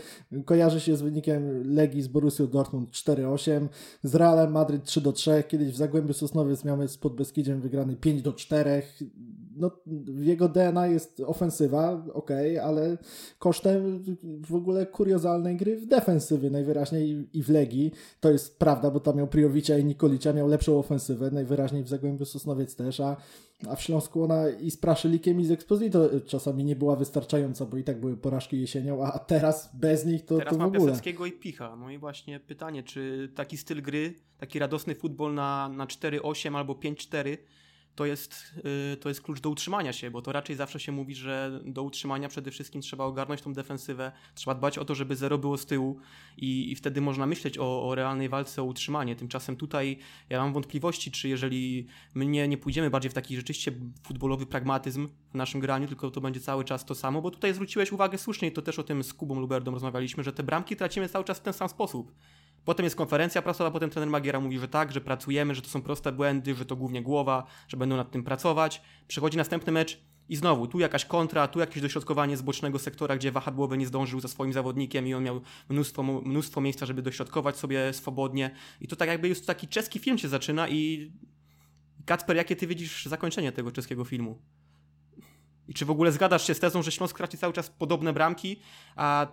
kojarzy 0.45 0.79
się 0.79 0.95
z 0.95 1.01
wynikiem 1.01 1.73
Legii 1.75 2.01
z 2.01 2.07
Borussią 2.07 2.47
Dortmund 2.47 2.89
4-8, 2.89 3.67
z 4.03 4.15
Realem 4.15 4.51
Madryt 4.51 4.83
3-3, 4.83 5.43
kiedyś 5.43 5.73
w 5.73 5.77
Zagłębiu 5.77 6.13
Sosnowiec 6.13 6.65
miał 6.65 6.87
z 6.87 6.97
Podbeskidziem 6.97 7.61
wygrany 7.61 7.95
5-4, 7.95 8.81
no, 9.55 9.71
w 9.87 10.23
jego 10.23 10.49
DNA 10.49 10.87
jest 10.87 11.19
ofensywa, 11.25 12.05
ok, 12.13 12.31
ale 12.63 12.97
kosztem 13.39 14.03
w 14.47 14.55
ogóle 14.55 14.85
kuriozalnej 14.85 15.57
gry 15.57 15.77
w 15.77 15.85
defensywie 15.85 16.49
najwyraźniej 16.49 17.29
i 17.33 17.43
w 17.43 17.49
Legii. 17.49 17.91
To 18.19 18.31
jest 18.31 18.59
prawda, 18.59 18.91
bo 18.91 18.99
tam 18.99 19.17
miał 19.17 19.27
Priowicza 19.27 19.77
i 19.77 19.85
Nikolicia, 19.85 20.33
miał 20.33 20.47
lepszą 20.47 20.79
ofensywę, 20.79 21.31
najwyraźniej 21.31 21.83
w 21.83 21.87
Zagłębiu 21.87 22.25
Sosnowiec 22.25 22.75
też, 22.75 22.99
a, 22.99 23.17
a 23.69 23.75
w 23.75 23.81
Śląsku 23.81 24.23
ona 24.23 24.49
i 24.49 24.71
z 24.71 24.77
Praszylikiem 24.77 25.41
i 25.41 25.45
z 25.45 25.51
Exposito 25.51 26.09
czasami 26.25 26.63
nie 26.63 26.75
była 26.75 26.95
wystarczająca, 26.95 27.65
bo 27.65 27.77
i 27.77 27.83
tak 27.83 27.99
były 27.99 28.17
porażki 28.17 28.61
jesienią, 28.61 29.03
a 29.03 29.19
teraz 29.19 29.69
bez 29.73 30.05
nich 30.05 30.25
to, 30.25 30.37
teraz 30.37 30.49
to 30.49 30.55
w 30.55 30.59
ma 30.59 30.65
ogóle. 30.65 30.85
Piaseckiego 30.85 31.25
i 31.25 31.31
Picha. 31.31 31.75
No 31.75 31.91
i 31.91 31.97
właśnie 31.97 32.39
pytanie, 32.39 32.83
czy 32.83 33.31
taki 33.35 33.57
styl 33.57 33.81
gry, 33.81 34.13
taki 34.37 34.59
radosny 34.59 34.95
futbol 34.95 35.33
na, 35.33 35.69
na 35.69 35.85
4-8 35.85 36.57
albo 36.57 36.73
5-4 36.73 37.37
to 37.95 38.05
jest, 38.05 38.53
y, 38.93 38.97
to 38.97 39.09
jest 39.09 39.21
klucz 39.21 39.41
do 39.41 39.49
utrzymania 39.49 39.93
się, 39.93 40.11
bo 40.11 40.21
to 40.21 40.31
raczej 40.31 40.55
zawsze 40.55 40.79
się 40.79 40.91
mówi, 40.91 41.15
że 41.15 41.61
do 41.65 41.83
utrzymania 41.83 42.29
przede 42.29 42.51
wszystkim 42.51 42.81
trzeba 42.81 43.03
ogarnąć 43.03 43.41
tą 43.41 43.53
defensywę, 43.53 44.11
trzeba 44.35 44.55
dbać 44.55 44.77
o 44.77 44.85
to, 44.85 44.95
żeby 44.95 45.15
zero 45.15 45.37
było 45.37 45.57
z 45.57 45.65
tyłu 45.65 45.99
i, 46.37 46.71
i 46.71 46.75
wtedy 46.75 47.01
można 47.01 47.25
myśleć 47.25 47.57
o, 47.57 47.89
o 47.89 47.95
realnej 47.95 48.29
walce 48.29 48.61
o 48.61 48.65
utrzymanie. 48.65 49.15
Tymczasem 49.15 49.55
tutaj 49.55 49.97
ja 50.29 50.39
mam 50.39 50.53
wątpliwości, 50.53 51.11
czy 51.11 51.29
jeżeli 51.29 51.87
my 52.13 52.25
nie, 52.25 52.47
nie 52.47 52.57
pójdziemy 52.57 52.89
bardziej 52.89 53.11
w 53.11 53.13
taki 53.13 53.35
rzeczywiście 53.35 53.71
futbolowy 54.03 54.45
pragmatyzm 54.45 55.07
w 55.31 55.35
naszym 55.35 55.61
graniu, 55.61 55.87
tylko 55.87 56.11
to 56.11 56.21
będzie 56.21 56.39
cały 56.39 56.63
czas 56.63 56.85
to 56.85 56.95
samo, 56.95 57.21
bo 57.21 57.31
tutaj 57.31 57.53
zwróciłeś 57.53 57.91
uwagę 57.91 58.17
słusznie 58.17 58.47
i 58.47 58.51
to 58.51 58.61
też 58.61 58.79
o 58.79 58.83
tym 58.83 59.03
z 59.03 59.13
Kubą 59.13 59.39
Luberdą 59.39 59.71
rozmawialiśmy, 59.71 60.23
że 60.23 60.33
te 60.33 60.43
bramki 60.43 60.75
tracimy 60.75 61.09
cały 61.09 61.25
czas 61.25 61.39
w 61.39 61.41
ten 61.41 61.53
sam 61.53 61.69
sposób. 61.69 62.11
Potem 62.65 62.83
jest 62.83 62.95
konferencja 62.95 63.41
prasowa, 63.41 63.71
potem 63.71 63.89
trener 63.89 64.09
Magiera 64.09 64.39
mówi, 64.39 64.59
że 64.59 64.67
tak, 64.67 64.91
że 64.91 65.01
pracujemy, 65.01 65.55
że 65.55 65.61
to 65.61 65.69
są 65.69 65.81
proste 65.81 66.11
błędy, 66.11 66.55
że 66.55 66.65
to 66.65 66.75
głównie 66.75 67.01
głowa, 67.01 67.43
że 67.67 67.77
będą 67.77 67.97
nad 67.97 68.11
tym 68.11 68.23
pracować. 68.23 68.81
Przychodzi 69.07 69.37
następny 69.37 69.71
mecz 69.71 70.01
i 70.29 70.35
znowu, 70.35 70.67
tu 70.67 70.79
jakaś 70.79 71.05
kontra, 71.05 71.47
tu 71.47 71.59
jakieś 71.59 71.81
dośrodkowanie 71.81 72.37
z 72.37 72.41
bocznego 72.41 72.79
sektora, 72.79 73.15
gdzie 73.15 73.31
wahadłowy 73.31 73.77
nie 73.77 73.87
zdążył 73.87 74.19
za 74.19 74.27
swoim 74.27 74.53
zawodnikiem 74.53 75.07
i 75.07 75.13
on 75.13 75.23
miał 75.23 75.41
mnóstwo, 75.69 76.03
mnóstwo 76.03 76.61
miejsca, 76.61 76.85
żeby 76.85 77.01
dośrodkować 77.01 77.57
sobie 77.57 77.93
swobodnie. 77.93 78.51
I 78.81 78.87
to 78.87 78.95
tak 78.95 79.09
jakby 79.09 79.27
już 79.27 79.41
taki 79.41 79.67
czeski 79.67 79.99
film 79.99 80.17
się 80.17 80.27
zaczyna 80.27 80.69
i 80.69 81.11
Kacper, 82.05 82.35
jakie 82.35 82.55
ty 82.55 82.67
widzisz 82.67 83.05
zakończenie 83.05 83.51
tego 83.51 83.71
czeskiego 83.71 84.05
filmu? 84.05 84.41
I 85.67 85.73
czy 85.73 85.85
w 85.85 85.91
ogóle 85.91 86.11
zgadasz 86.11 86.47
się 86.47 86.53
z 86.53 86.59
tezą, 86.59 86.83
że 86.83 86.91
Śląsk 86.91 87.17
traci 87.17 87.37
cały 87.37 87.53
czas 87.53 87.69
podobne 87.69 88.13
bramki, 88.13 88.59
a 88.95 89.27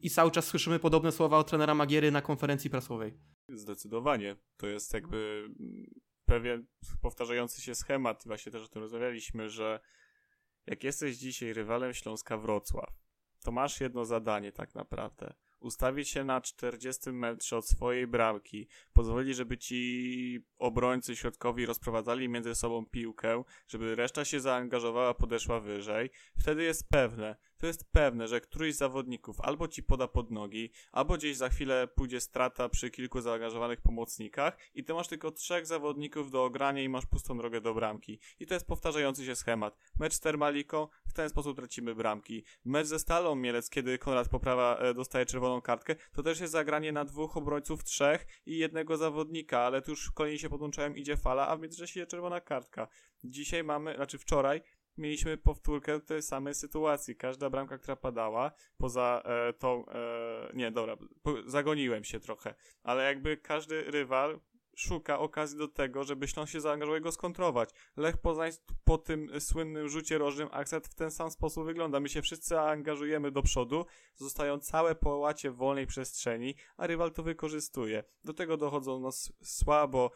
i 0.00 0.10
cały 0.10 0.30
czas 0.30 0.46
słyszymy 0.46 0.78
podobne 0.78 1.12
słowa 1.12 1.38
od 1.38 1.50
trenera 1.50 1.74
Magiery 1.74 2.10
na 2.10 2.22
konferencji 2.22 2.70
prasowej. 2.70 3.18
Zdecydowanie. 3.48 4.36
To 4.56 4.66
jest 4.66 4.94
jakby 4.94 5.50
pewien 6.24 6.66
powtarzający 7.02 7.62
się 7.62 7.74
schemat. 7.74 8.22
Właśnie 8.26 8.52
też 8.52 8.64
o 8.64 8.68
tym 8.68 8.82
rozmawialiśmy, 8.82 9.48
że 9.48 9.80
jak 10.66 10.84
jesteś 10.84 11.16
dzisiaj 11.16 11.52
rywalem 11.52 11.94
Śląska 11.94 12.36
Wrocław, 12.36 12.94
to 13.44 13.52
masz 13.52 13.80
jedno 13.80 14.04
zadanie 14.04 14.52
tak 14.52 14.74
naprawdę. 14.74 15.34
Ustawić 15.60 16.08
się 16.08 16.24
na 16.24 16.40
40 16.40 17.12
metrze 17.12 17.56
od 17.56 17.68
swojej 17.68 18.06
bramki, 18.06 18.68
pozwolić, 18.92 19.36
żeby 19.36 19.58
ci 19.58 20.40
obrońcy 20.58 21.16
środkowi 21.16 21.66
rozprowadzali 21.66 22.28
między 22.28 22.54
sobą 22.54 22.86
piłkę, 22.86 23.44
żeby 23.68 23.94
reszta 23.94 24.24
się 24.24 24.40
zaangażowała, 24.40 25.14
podeszła 25.14 25.60
wyżej. 25.60 26.10
Wtedy 26.38 26.62
jest 26.62 26.88
pewne, 26.88 27.36
to 27.60 27.66
jest 27.66 27.92
pewne, 27.92 28.28
że 28.28 28.40
któryś 28.40 28.74
z 28.74 28.78
zawodników 28.78 29.40
albo 29.40 29.68
ci 29.68 29.82
poda 29.82 30.08
pod 30.08 30.30
nogi, 30.30 30.70
albo 30.92 31.14
gdzieś 31.14 31.36
za 31.36 31.48
chwilę 31.48 31.88
pójdzie 31.94 32.20
strata 32.20 32.68
przy 32.68 32.90
kilku 32.90 33.20
zaangażowanych 33.20 33.80
pomocnikach 33.80 34.58
i 34.74 34.84
ty 34.84 34.94
masz 34.94 35.08
tylko 35.08 35.30
trzech 35.30 35.66
zawodników 35.66 36.30
do 36.30 36.44
ogrania 36.44 36.82
i 36.82 36.88
masz 36.88 37.06
pustą 37.06 37.38
drogę 37.38 37.60
do 37.60 37.74
bramki. 37.74 38.20
I 38.40 38.46
to 38.46 38.54
jest 38.54 38.66
powtarzający 38.66 39.26
się 39.26 39.36
schemat. 39.36 39.76
Mecz 39.98 40.14
z 40.14 40.20
Termaliką, 40.20 40.88
w 41.08 41.12
ten 41.12 41.28
sposób 41.28 41.56
tracimy 41.56 41.94
bramki. 41.94 42.44
Mecz 42.64 42.86
ze 42.86 42.98
Stalą 42.98 43.34
Mielec, 43.34 43.70
kiedy 43.70 43.98
Konrad 43.98 44.28
Poprawa 44.28 44.76
e, 44.76 44.94
dostaje 44.94 45.26
czerwoną 45.26 45.60
kartkę, 45.60 45.96
to 46.12 46.22
też 46.22 46.40
jest 46.40 46.52
zagranie 46.52 46.92
na 46.92 47.04
dwóch 47.04 47.36
obrońców, 47.36 47.84
trzech 47.84 48.26
i 48.46 48.58
jednego 48.58 48.96
zawodnika, 48.96 49.60
ale 49.60 49.82
tu 49.82 49.90
już 49.90 50.10
kolejni 50.10 50.38
się 50.38 50.48
podłączają, 50.48 50.94
idzie 50.94 51.16
fala, 51.16 51.48
a 51.48 51.56
w 51.56 51.60
międzyczasie 51.60 52.06
czerwona 52.06 52.40
kartka. 52.40 52.88
Dzisiaj 53.24 53.64
mamy, 53.64 53.94
znaczy 53.96 54.18
wczoraj, 54.18 54.62
mieliśmy 54.98 55.36
powtórkę 55.36 56.00
tej 56.00 56.22
samej 56.22 56.54
sytuacji. 56.54 57.16
Każda 57.16 57.50
bramka, 57.50 57.78
która 57.78 57.96
padała, 57.96 58.52
poza 58.78 59.22
e, 59.24 59.52
tą, 59.52 59.86
e, 59.88 60.50
nie, 60.54 60.70
dobra, 60.70 60.96
zagoniłem 61.46 62.04
się 62.04 62.20
trochę, 62.20 62.54
ale 62.82 63.04
jakby 63.04 63.36
każdy 63.36 63.82
rywal 63.82 64.40
szuka 64.80 65.18
okazji 65.18 65.58
do 65.58 65.68
tego, 65.68 66.04
żeby 66.04 66.28
Śląsk 66.28 66.52
się 66.52 66.60
zaangażował 66.60 66.98
i 67.00 67.02
go 67.02 67.12
skontrować. 67.12 67.70
Lech 67.96 68.16
Poznań 68.16 68.50
po 68.84 68.98
tym 68.98 69.40
słynnym 69.40 69.88
rzucie 69.88 70.18
rożnym 70.18 70.48
akcent 70.52 70.86
w 70.86 70.94
ten 70.94 71.10
sam 71.10 71.30
sposób 71.30 71.64
wygląda. 71.64 72.00
My 72.00 72.08
się 72.08 72.22
wszyscy 72.22 72.60
angażujemy 72.60 73.30
do 73.30 73.42
przodu, 73.42 73.86
zostają 74.14 74.58
całe 74.58 74.94
połacie 74.94 75.50
wolnej 75.50 75.86
przestrzeni, 75.86 76.54
a 76.76 76.86
rywal 76.86 77.12
to 77.12 77.22
wykorzystuje. 77.22 78.04
Do 78.24 78.34
tego 78.34 78.56
dochodzą 78.56 79.00
no, 79.00 79.10
słabo 79.42 80.10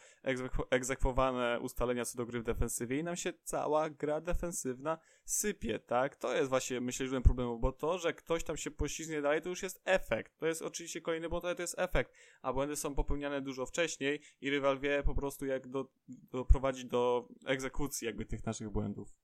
egzekwowane 0.71 1.61
ustalenia 1.61 2.05
co 2.05 2.19
do 2.19 2.27
gry 2.27 2.41
w 2.41 2.45
defensywie 2.45 2.99
i 2.99 3.05
nam 3.05 3.17
się 3.17 3.33
cała 3.43 3.91
gra 3.91 4.21
defensywna 4.21 4.99
sypie, 5.25 5.79
tak? 5.79 6.17
To 6.17 6.37
jest 6.37 6.49
właśnie, 6.49 6.81
myślę, 6.81 7.07
że 7.07 7.21
problem, 7.21 7.61
bo 7.61 7.73
to, 7.73 7.99
że 7.99 8.13
ktoś 8.13 8.45
tam 8.45 8.57
się 8.57 8.71
poślizgnie 8.71 9.23
dalej, 9.23 9.43
to 9.43 9.49
już 9.49 9.63
jest 9.63 9.83
efekt. 9.85 10.37
To 10.37 10.47
jest 10.47 10.63
oczywiście 10.63 11.01
kolejny 11.01 11.29
błąd, 11.29 11.45
ale 11.45 11.55
to 11.55 11.63
jest 11.63 11.79
efekt, 11.79 12.13
a 12.43 12.53
błędy 12.53 12.77
są 12.77 12.95
popełniane 12.95 13.41
dużo 13.41 13.67
wcześniej 13.67 14.21
i 14.41 14.51
rywal 14.51 14.79
wie 14.79 15.03
po 15.03 15.15
prostu 15.15 15.47
jak 15.47 15.69
do, 15.69 15.89
doprowadzić 16.09 16.85
do 16.85 17.29
egzekucji 17.47 18.07
jakby 18.07 18.25
tych 18.27 18.47
naszych 18.47 18.71
błędów. 18.71 19.24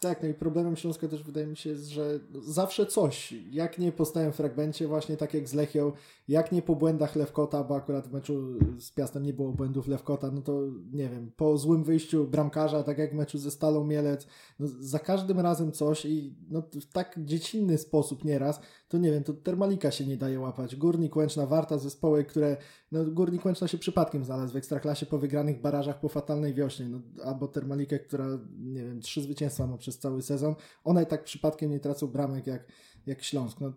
Tak, 0.00 0.22
no 0.22 0.28
i 0.28 0.34
problemem 0.34 0.76
Śląska 0.76 1.08
też 1.08 1.22
wydaje 1.22 1.46
mi 1.46 1.56
się 1.56 1.76
że 1.76 2.20
zawsze 2.42 2.86
coś, 2.86 3.34
jak 3.50 3.78
nie 3.78 3.92
po 3.92 4.04
stałym 4.04 4.32
fragmencie, 4.32 4.88
właśnie 4.88 5.16
tak 5.16 5.34
jak 5.34 5.48
z 5.48 5.54
Lechią, 5.54 5.92
jak 6.28 6.52
nie 6.52 6.62
po 6.62 6.76
błędach 6.76 7.16
Lewkota, 7.16 7.64
bo 7.64 7.76
akurat 7.76 8.08
w 8.08 8.12
meczu 8.12 8.58
z 8.78 8.90
Piastem 8.90 9.22
nie 9.22 9.32
było 9.32 9.52
błędów 9.52 9.88
Lewkota, 9.88 10.30
no 10.30 10.42
to 10.42 10.62
nie 10.92 11.08
wiem, 11.08 11.32
po 11.36 11.58
złym 11.58 11.84
wyjściu 11.84 12.28
bramkarza, 12.28 12.82
tak 12.82 12.98
jak 12.98 13.12
w 13.12 13.16
meczu 13.16 13.38
ze 13.38 13.50
Stalą 13.50 13.84
Mielec, 13.84 14.26
no 14.58 14.66
za 14.80 14.98
każdym 14.98 15.40
razem 15.40 15.72
coś 15.72 16.04
i 16.04 16.34
no 16.50 16.62
w 16.72 16.92
tak 16.92 17.14
dziecinny 17.24 17.78
sposób 17.78 18.24
nieraz, 18.24 18.60
to 18.90 18.98
nie 18.98 19.10
wiem, 19.10 19.24
to 19.24 19.32
Termalika 19.32 19.90
się 19.90 20.06
nie 20.06 20.16
daje 20.16 20.40
łapać. 20.40 20.76
Górnik, 20.76 21.16
Łęczna, 21.16 21.46
Warta, 21.46 21.78
zespoły, 21.78 22.24
które, 22.24 22.56
no 22.92 23.04
Górnik 23.04 23.44
Łęczna 23.44 23.68
się 23.68 23.78
przypadkiem 23.78 24.24
znalazł 24.24 24.52
w 24.52 24.56
Ekstraklasie 24.56 25.06
po 25.06 25.18
wygranych 25.18 25.60
barażach 25.60 26.00
po 26.00 26.08
fatalnej 26.08 26.54
wiośnie, 26.54 26.88
no, 26.88 27.00
albo 27.24 27.48
Termalikę, 27.48 27.98
która, 27.98 28.26
nie 28.58 28.84
wiem, 28.84 29.00
trzy 29.00 29.22
zwycięstwa 29.22 29.66
ma 29.66 29.78
przez 29.78 29.98
cały 29.98 30.22
sezon, 30.22 30.54
one 30.84 31.06
tak 31.06 31.24
przypadkiem 31.24 31.70
nie 31.70 31.80
tracą 31.80 32.06
bramek 32.06 32.46
jak, 32.46 32.72
jak 33.06 33.22
Śląsk. 33.22 33.60
No, 33.60 33.72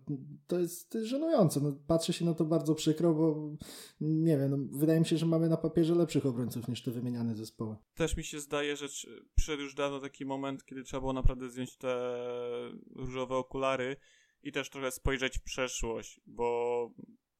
to, 0.46 0.58
jest, 0.58 0.90
to 0.90 0.98
jest 0.98 1.10
żenujące. 1.10 1.60
No, 1.60 1.72
patrzę 1.86 2.12
się 2.12 2.24
na 2.24 2.34
to 2.34 2.44
bardzo 2.44 2.74
przykro, 2.74 3.14
bo 3.14 3.56
nie 4.00 4.38
wiem, 4.38 4.50
no, 4.50 4.78
wydaje 4.78 5.00
mi 5.00 5.06
się, 5.06 5.16
że 5.16 5.26
mamy 5.26 5.48
na 5.48 5.56
papierze 5.56 5.94
lepszych 5.94 6.26
obrońców 6.26 6.68
niż 6.68 6.82
te 6.82 6.90
wymieniane 6.90 7.36
zespoły. 7.36 7.76
Też 7.94 8.16
mi 8.16 8.24
się 8.24 8.40
zdaje, 8.40 8.76
że 8.76 8.86
przyszedł 9.34 9.62
już 9.62 9.74
dawno 9.74 10.00
taki 10.00 10.24
moment, 10.24 10.64
kiedy 10.64 10.82
trzeba 10.82 11.00
było 11.00 11.12
naprawdę 11.12 11.50
zdjąć 11.50 11.76
te 11.76 12.16
różowe 12.96 13.36
okulary 13.36 13.96
i 14.44 14.52
też 14.52 14.70
trochę 14.70 14.90
spojrzeć 14.90 15.38
w 15.38 15.42
przeszłość, 15.42 16.20
bo 16.26 16.90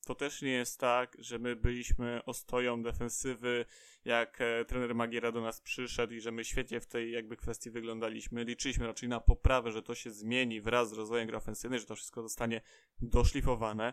to 0.06 0.14
też 0.14 0.42
nie 0.42 0.52
jest 0.52 0.80
tak, 0.80 1.16
że 1.18 1.38
my 1.38 1.56
byliśmy 1.56 2.24
ostoją 2.24 2.82
defensywy, 2.82 3.64
jak 4.04 4.40
e, 4.40 4.64
trener 4.64 4.94
Magiera 4.94 5.32
do 5.32 5.40
nas 5.40 5.60
przyszedł 5.60 6.12
i 6.14 6.20
że 6.20 6.32
my 6.32 6.44
świetnie 6.44 6.80
w 6.80 6.86
tej 6.86 7.12
jakby 7.12 7.36
kwestii 7.36 7.70
wyglądaliśmy. 7.70 8.44
Liczyliśmy 8.44 8.86
raczej 8.86 9.08
na 9.08 9.20
poprawę, 9.20 9.72
że 9.72 9.82
to 9.82 9.94
się 9.94 10.10
zmieni 10.10 10.60
wraz 10.60 10.90
z 10.90 10.92
rozwojem 10.92 11.26
gry 11.26 11.36
ofensywnej, 11.36 11.80
że 11.80 11.86
to 11.86 11.96
wszystko 11.96 12.22
zostanie 12.22 12.60
doszlifowane 13.00 13.92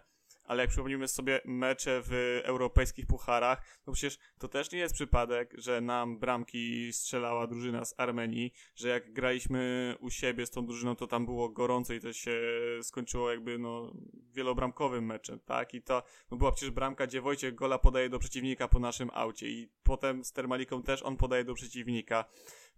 ale 0.51 0.63
jak 0.63 0.69
przypomnimy 0.69 1.07
sobie 1.07 1.41
mecze 1.45 2.01
w 2.03 2.41
europejskich 2.43 3.07
pucharach, 3.07 3.65
to 3.85 3.91
przecież 3.91 4.17
to 4.39 4.47
też 4.47 4.71
nie 4.71 4.79
jest 4.79 4.93
przypadek, 4.93 5.53
że 5.57 5.81
nam 5.81 6.19
bramki 6.19 6.93
strzelała 6.93 7.47
drużyna 7.47 7.85
z 7.85 7.93
Armenii, 7.97 8.53
że 8.75 8.89
jak 8.89 9.13
graliśmy 9.13 9.95
u 9.99 10.09
siebie 10.09 10.45
z 10.45 10.49
tą 10.49 10.65
drużyną, 10.65 10.95
to 10.95 11.07
tam 11.07 11.25
było 11.25 11.49
gorąco 11.49 11.93
i 11.93 11.99
to 11.99 12.13
się 12.13 12.41
skończyło 12.81 13.31
jakby 13.31 13.57
no 13.57 13.93
wielobramkowym 14.33 15.05
meczem, 15.05 15.39
tak? 15.39 15.73
I 15.73 15.81
to 15.81 16.03
no 16.31 16.37
była 16.37 16.51
przecież 16.51 16.71
bramka, 16.71 17.07
gdzie 17.07 17.21
Wojciech 17.21 17.55
Gola 17.55 17.79
podaje 17.79 18.09
do 18.09 18.19
przeciwnika 18.19 18.67
po 18.67 18.79
naszym 18.79 19.09
aucie 19.13 19.47
i 19.47 19.69
potem 19.83 20.23
z 20.23 20.31
Termaliką 20.31 20.83
też 20.83 21.03
on 21.03 21.17
podaje 21.17 21.43
do 21.43 21.53
przeciwnika 21.53 22.25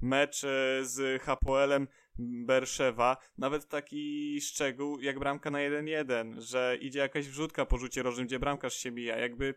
mecz 0.01 0.43
e, 0.43 0.79
z 0.85 1.21
Hapoelem 1.21 1.87
Berszewa, 2.19 3.17
nawet 3.37 3.67
taki 3.67 4.41
szczegół 4.41 4.99
jak 4.99 5.19
bramka 5.19 5.51
na 5.51 5.57
1-1, 5.57 6.41
że 6.41 6.77
idzie 6.81 6.99
jakaś 6.99 7.27
wrzutka 7.27 7.65
po 7.65 7.77
rzucie 7.77 8.03
rożnym, 8.03 8.27
gdzie 8.27 8.39
bramkarz 8.39 8.73
się 8.73 8.91
mija, 8.91 9.17
jakby 9.17 9.55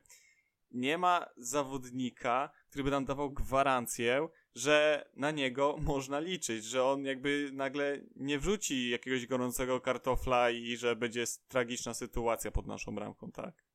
nie 0.71 0.99
ma 0.99 1.27
zawodnika, 1.37 2.51
który 2.71 2.85
by 2.85 2.91
nam 2.91 3.05
dawał 3.05 3.31
gwarancję, 3.31 4.29
że 4.55 5.09
na 5.17 5.31
niego 5.31 5.77
można 5.81 6.21
liczyć, 6.21 6.65
że 6.65 6.85
on 6.85 7.05
jakby 7.05 7.51
nagle 7.53 8.01
nie 8.17 8.39
wrzuci 8.39 8.91
jakiegoś 8.91 9.27
gorącego 9.27 9.81
kartofla 9.81 10.51
i 10.51 10.77
że 10.77 10.97
będzie 10.97 11.25
tragiczna 11.49 11.95
sytuacja 11.95 12.51
pod 12.51 12.67
naszą 12.67 12.95
bramką, 12.95 13.33
tak? 13.33 13.66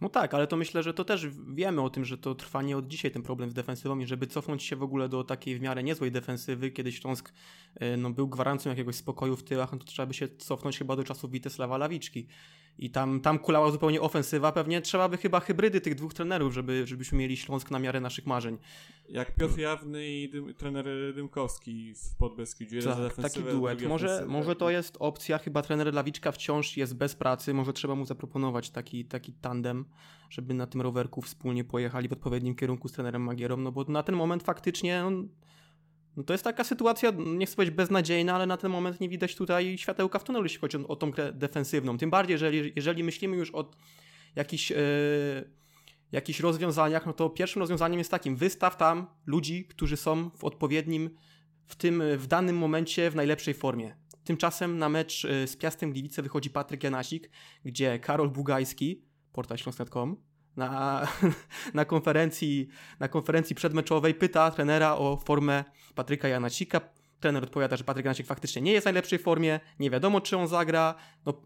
No 0.00 0.08
tak, 0.08 0.34
ale 0.34 0.46
to 0.46 0.56
myślę, 0.56 0.82
że 0.82 0.94
to 0.94 1.04
też 1.04 1.26
wiemy 1.54 1.82
o 1.82 1.90
tym, 1.90 2.04
że 2.04 2.18
to 2.18 2.34
trwa 2.34 2.62
nie 2.62 2.76
od 2.76 2.88
dzisiaj 2.88 3.10
ten 3.10 3.22
problem 3.22 3.50
z 3.50 3.54
defensywą 3.54 3.98
i 3.98 4.06
żeby 4.06 4.26
cofnąć 4.26 4.62
się 4.62 4.76
w 4.76 4.82
ogóle 4.82 5.08
do 5.08 5.24
takiej 5.24 5.58
w 5.58 5.60
miarę 5.60 5.82
niezłej 5.82 6.12
defensywy, 6.12 6.70
kiedy 6.70 6.92
Śląsk 6.92 7.32
e, 7.74 7.96
no, 7.96 8.10
był 8.10 8.28
gwarancją 8.28 8.70
jakiegoś 8.70 8.94
spokoju 8.96 9.36
w 9.36 9.44
tyłach, 9.44 9.72
no 9.72 9.78
to 9.78 9.84
trzeba 9.84 10.06
by 10.06 10.14
się 10.14 10.28
cofnąć 10.28 10.78
chyba 10.78 10.96
do 10.96 11.04
czasów 11.04 11.30
Witesława 11.30 11.78
Lawiczki. 11.78 12.26
I 12.78 12.90
tam, 12.90 13.20
tam 13.20 13.38
kulała 13.38 13.70
zupełnie 13.70 14.00
ofensywa, 14.00 14.52
pewnie 14.52 14.80
trzeba 14.80 15.08
by 15.08 15.16
chyba 15.16 15.40
hybrydy 15.40 15.80
tych 15.80 15.94
dwóch 15.94 16.14
trenerów, 16.14 16.54
żeby, 16.54 16.86
żebyśmy 16.86 17.18
mieli 17.18 17.36
Śląsk 17.36 17.70
na 17.70 17.78
miarę 17.78 18.00
naszych 18.00 18.26
marzeń. 18.26 18.58
Jak 19.08 19.34
Piotr 19.34 19.58
Jawny 19.58 20.08
i 20.08 20.28
Dym, 20.28 20.54
trener 20.54 20.86
Dymkowski 21.14 21.94
w 21.94 22.16
Podbeskidziu. 22.16 22.82
Tak, 22.82 23.14
taki 23.14 23.42
duet. 23.42 23.82
Może, 23.82 24.24
może 24.28 24.56
to 24.56 24.70
jest 24.70 24.96
opcja, 25.00 25.38
chyba 25.38 25.62
trener 25.62 25.94
Lawiczka 25.94 26.32
wciąż 26.32 26.76
jest 26.76 26.94
bez 26.94 27.14
pracy, 27.14 27.54
może 27.54 27.72
trzeba 27.72 27.94
mu 27.94 28.04
zaproponować 28.04 28.70
taki, 28.70 29.04
taki 29.04 29.32
tandem, 29.32 29.84
żeby 30.30 30.54
na 30.54 30.66
tym 30.66 30.80
rowerku 30.80 31.22
wspólnie 31.22 31.64
pojechali 31.64 32.08
w 32.08 32.12
odpowiednim 32.12 32.54
kierunku 32.54 32.88
z 32.88 32.92
trenerem 32.92 33.22
Magierą, 33.22 33.56
no 33.56 33.72
bo 33.72 33.84
na 33.84 34.02
ten 34.02 34.14
moment 34.14 34.42
faktycznie 34.42 35.04
on, 35.04 35.28
no 36.16 36.22
to 36.22 36.34
jest 36.34 36.44
taka 36.44 36.64
sytuacja, 36.64 37.12
nie 37.16 37.46
chcę 37.46 37.56
powiedzieć 37.56 37.76
beznadziejna, 37.76 38.34
ale 38.34 38.46
na 38.46 38.56
ten 38.56 38.70
moment 38.70 39.00
nie 39.00 39.08
widać 39.08 39.34
tutaj 39.34 39.78
światełka 39.78 40.18
w 40.18 40.24
tunelu, 40.24 40.44
jeśli 40.44 40.58
chodzi 40.58 40.76
o, 40.76 40.88
o 40.88 40.96
tą 40.96 41.10
grę 41.10 41.32
defensywną. 41.32 41.98
Tym 41.98 42.10
bardziej, 42.10 42.34
jeżeli, 42.34 42.72
jeżeli 42.76 43.04
myślimy 43.04 43.36
już 43.36 43.54
o 43.54 43.70
jakichś... 44.36 44.70
Yy, 44.70 45.56
rozwiązaniach, 46.40 47.06
no 47.06 47.12
to 47.12 47.30
pierwszym 47.30 47.60
rozwiązaniem 47.60 47.98
jest 47.98 48.10
takim, 48.10 48.36
wystaw 48.36 48.76
tam 48.76 49.06
ludzi, 49.26 49.64
którzy 49.64 49.96
są 49.96 50.30
w 50.30 50.44
odpowiednim, 50.44 51.10
w 51.66 51.76
tym, 51.76 52.02
w 52.16 52.26
danym 52.26 52.56
momencie 52.58 53.10
w 53.10 53.14
najlepszej 53.14 53.54
formie. 53.54 53.96
Tymczasem 54.24 54.78
na 54.78 54.88
mecz 54.88 55.24
y, 55.24 55.46
z 55.46 55.56
Piastem 55.56 55.92
Gliwice 55.92 56.22
wychodzi 56.22 56.50
Patryk 56.50 56.84
Janasik, 56.84 57.30
gdzie 57.64 57.98
Karol 57.98 58.30
Bugajski, 58.30 59.04
portal 59.32 59.58
śląsk.com, 59.58 60.16
na, 60.56 61.02
na, 61.74 61.84
konferencji, 61.84 62.68
na 63.00 63.08
konferencji 63.08 63.56
przedmeczowej 63.56 64.14
pyta 64.14 64.50
trenera 64.50 64.94
o 64.94 65.16
formę 65.16 65.64
Patryka 65.94 66.28
Janasika. 66.28 66.80
Trener 67.20 67.44
odpowiada, 67.44 67.76
że 67.76 67.84
Patryk 67.84 68.04
Janasik 68.04 68.26
faktycznie 68.26 68.62
nie 68.62 68.72
jest 68.72 68.84
w 68.84 68.86
najlepszej 68.86 69.18
formie, 69.18 69.60
nie 69.78 69.90
wiadomo 69.90 70.20
czy 70.20 70.36
on 70.36 70.48
zagra. 70.48 70.94
No, 71.26 71.42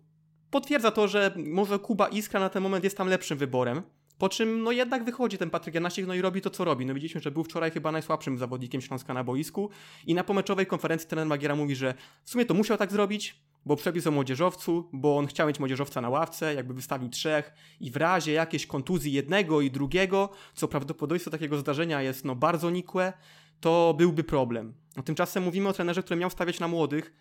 potwierdza 0.50 0.90
to, 0.90 1.08
że 1.08 1.34
może 1.36 1.78
Kuba 1.78 2.08
Iskra 2.08 2.40
na 2.40 2.48
ten 2.48 2.62
moment 2.62 2.84
jest 2.84 2.96
tam 2.96 3.08
lepszym 3.08 3.38
wyborem. 3.38 3.82
Po 4.20 4.28
czym 4.28 4.62
no 4.62 4.72
jednak 4.72 5.04
wychodzi 5.04 5.38
ten 5.38 5.50
Patryk 5.50 5.74
Janasik 5.74 6.06
no 6.06 6.14
i 6.14 6.20
robi 6.20 6.40
to, 6.40 6.50
co 6.50 6.64
robi. 6.64 6.86
No 6.86 6.94
widzieliśmy, 6.94 7.20
że 7.20 7.30
był 7.30 7.44
wczoraj 7.44 7.70
chyba 7.70 7.92
najsłabszym 7.92 8.38
zawodnikiem 8.38 8.80
Śląska 8.80 9.14
na 9.14 9.24
boisku 9.24 9.70
i 10.06 10.14
na 10.14 10.24
pomeczowej 10.24 10.66
konferencji 10.66 11.08
trener 11.08 11.26
Magiera 11.26 11.56
mówi, 11.56 11.76
że 11.76 11.94
w 12.24 12.30
sumie 12.30 12.44
to 12.44 12.54
musiał 12.54 12.76
tak 12.76 12.92
zrobić, 12.92 13.40
bo 13.66 13.76
przepis 13.76 14.06
o 14.06 14.10
młodzieżowcu, 14.10 14.88
bo 14.92 15.18
on 15.18 15.26
chciał 15.26 15.48
mieć 15.48 15.58
młodzieżowca 15.58 16.00
na 16.00 16.08
ławce, 16.08 16.54
jakby 16.54 16.74
wystawił 16.74 17.08
trzech 17.08 17.52
i 17.80 17.90
w 17.90 17.96
razie 17.96 18.32
jakiejś 18.32 18.66
kontuzji 18.66 19.12
jednego 19.12 19.60
i 19.60 19.70
drugiego, 19.70 20.28
co 20.54 20.68
prawdopodobieństwo 20.68 21.30
takiego 21.30 21.58
zdarzenia 21.58 22.02
jest 22.02 22.24
no 22.24 22.34
bardzo 22.34 22.70
nikłe, 22.70 23.12
to 23.60 23.94
byłby 23.98 24.24
problem. 24.24 24.74
No, 24.96 25.02
tymczasem 25.02 25.42
mówimy 25.42 25.68
o 25.68 25.72
trenerze, 25.72 26.02
który 26.02 26.20
miał 26.20 26.30
stawiać 26.30 26.60
na 26.60 26.68
młodych, 26.68 27.12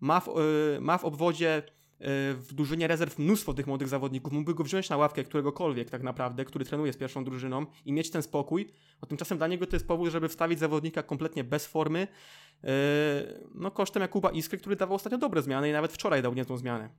ma 0.00 0.20
w, 0.20 0.26
yy, 0.26 0.80
ma 0.80 0.98
w 0.98 1.04
obwodzie 1.04 1.62
w 2.00 2.48
drużynie 2.52 2.86
rezerw 2.86 3.18
mnóstwo 3.18 3.54
tych 3.54 3.66
młodych 3.66 3.88
zawodników, 3.88 4.32
mógłby 4.32 4.54
go 4.54 4.64
wziąć 4.64 4.90
na 4.90 4.96
ławkę 4.96 5.24
któregokolwiek 5.24 5.90
tak 5.90 6.02
naprawdę, 6.02 6.44
który 6.44 6.64
trenuje 6.64 6.92
z 6.92 6.96
pierwszą 6.96 7.24
drużyną 7.24 7.66
i 7.84 7.92
mieć 7.92 8.10
ten 8.10 8.22
spokój, 8.22 8.72
a 9.00 9.06
tymczasem 9.06 9.38
dla 9.38 9.46
niego 9.46 9.66
to 9.66 9.76
jest 9.76 9.88
powód, 9.88 10.10
żeby 10.10 10.28
wstawić 10.28 10.58
zawodnika 10.58 11.02
kompletnie 11.02 11.44
bez 11.44 11.66
formy, 11.66 12.08
e, 12.64 12.68
no 13.54 13.70
kosztem 13.70 14.02
Jakuba 14.02 14.30
Iskry, 14.30 14.58
który 14.58 14.76
dawał 14.76 14.96
ostatnio 14.96 15.18
dobre 15.18 15.42
zmiany 15.42 15.68
i 15.68 15.72
nawet 15.72 15.92
wczoraj 15.92 16.22
dał 16.22 16.34
niezłą 16.34 16.56
zmianę. 16.56 16.90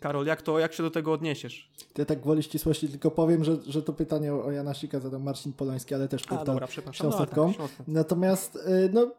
Karol, 0.00 0.26
jak 0.26 0.42
to, 0.42 0.58
jak 0.58 0.72
się 0.72 0.82
do 0.82 0.90
tego 0.90 1.12
odniesiesz? 1.12 1.70
Ja 1.98 2.04
tak 2.04 2.20
gwoli 2.20 2.42
ścisłości 2.42 2.88
tylko 2.88 3.10
powiem, 3.10 3.44
że, 3.44 3.56
że 3.66 3.82
to 3.82 3.92
pytanie 3.92 4.34
o 4.34 4.50
Janasika 4.50 5.00
zadał 5.00 5.20
Marcin 5.20 5.52
Polański, 5.52 5.94
ale 5.94 6.08
też 6.08 6.22
portal 6.22 6.56
przepraszam. 6.68 7.06
No, 7.58 7.68
tak. 7.68 7.86
Natomiast 7.88 8.56
y, 8.56 8.90
no, 8.92 9.10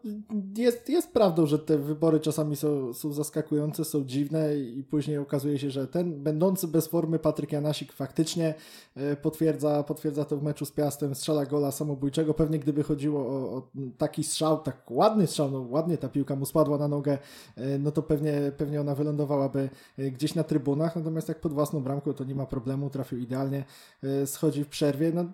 jest, 0.57 0.89
jest 0.89 1.13
prawdą, 1.13 1.45
że 1.45 1.59
te 1.59 1.77
wybory 1.77 2.19
czasami 2.19 2.55
są, 2.55 2.93
są 2.93 3.13
zaskakujące, 3.13 3.85
są 3.85 4.03
dziwne 4.03 4.57
i 4.57 4.83
później 4.83 5.17
okazuje 5.17 5.59
się, 5.59 5.71
że 5.71 5.87
ten 5.87 6.23
będący 6.23 6.67
bez 6.67 6.87
formy 6.87 7.19
Patryk 7.19 7.51
Janasik 7.51 7.93
faktycznie 7.93 8.53
y, 8.97 9.15
potwierdza, 9.15 9.83
potwierdza 9.83 10.25
to 10.25 10.37
w 10.37 10.43
meczu 10.43 10.65
z 10.65 10.71
Piastem, 10.71 11.15
strzela 11.15 11.45
gola 11.45 11.71
samobójczego. 11.71 12.33
Pewnie 12.33 12.59
gdyby 12.59 12.83
chodziło 12.83 13.19
o, 13.21 13.57
o 13.57 13.67
taki 13.97 14.23
strzał, 14.23 14.57
tak 14.57 14.91
ładny 14.91 15.27
strzał, 15.27 15.51
no 15.51 15.65
ładnie 15.69 15.97
ta 15.97 16.09
piłka 16.09 16.35
mu 16.35 16.45
spadła 16.45 16.77
na 16.77 16.87
nogę, 16.87 17.17
y, 17.57 17.79
no 17.79 17.91
to 17.91 18.03
pewnie, 18.03 18.51
pewnie 18.57 18.81
ona 18.81 18.95
wylądowałaby 18.95 19.69
gdzieś 19.97 20.35
na 20.35 20.43
trybunach, 20.43 20.64
natomiast 20.95 21.27
jak 21.27 21.41
pod 21.41 21.53
własną 21.53 21.83
bramką 21.83 22.13
to 22.13 22.23
nie 22.23 22.35
ma 22.35 22.45
problemu, 22.45 22.89
trafił 22.89 23.17
idealnie, 23.17 23.63
y, 24.03 24.27
schodzi 24.27 24.63
w 24.63 24.67
przerwie. 24.67 25.11
No, 25.11 25.25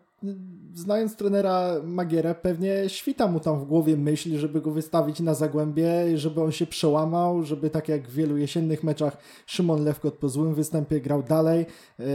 znając 0.73 1.15
trenera 1.15 1.71
Magierę, 1.83 2.35
pewnie 2.35 2.89
świta 2.89 3.27
mu 3.27 3.39
tam 3.39 3.59
w 3.59 3.65
głowie 3.65 3.97
myśl, 3.97 4.37
żeby 4.37 4.61
go 4.61 4.71
wystawić 4.71 5.19
na 5.19 5.33
zagłębie, 5.33 6.17
żeby 6.17 6.41
on 6.41 6.51
się 6.51 6.65
przełamał, 6.65 7.43
żeby 7.43 7.69
tak 7.69 7.89
jak 7.89 8.07
w 8.07 8.13
wielu 8.13 8.37
jesiennych 8.37 8.83
meczach 8.83 9.17
Szymon 9.45 9.83
Lewkot 9.83 10.13
po 10.13 10.29
złym 10.29 10.53
występie 10.53 11.01
grał 11.01 11.23
dalej, 11.23 11.65
yy, 11.99 12.05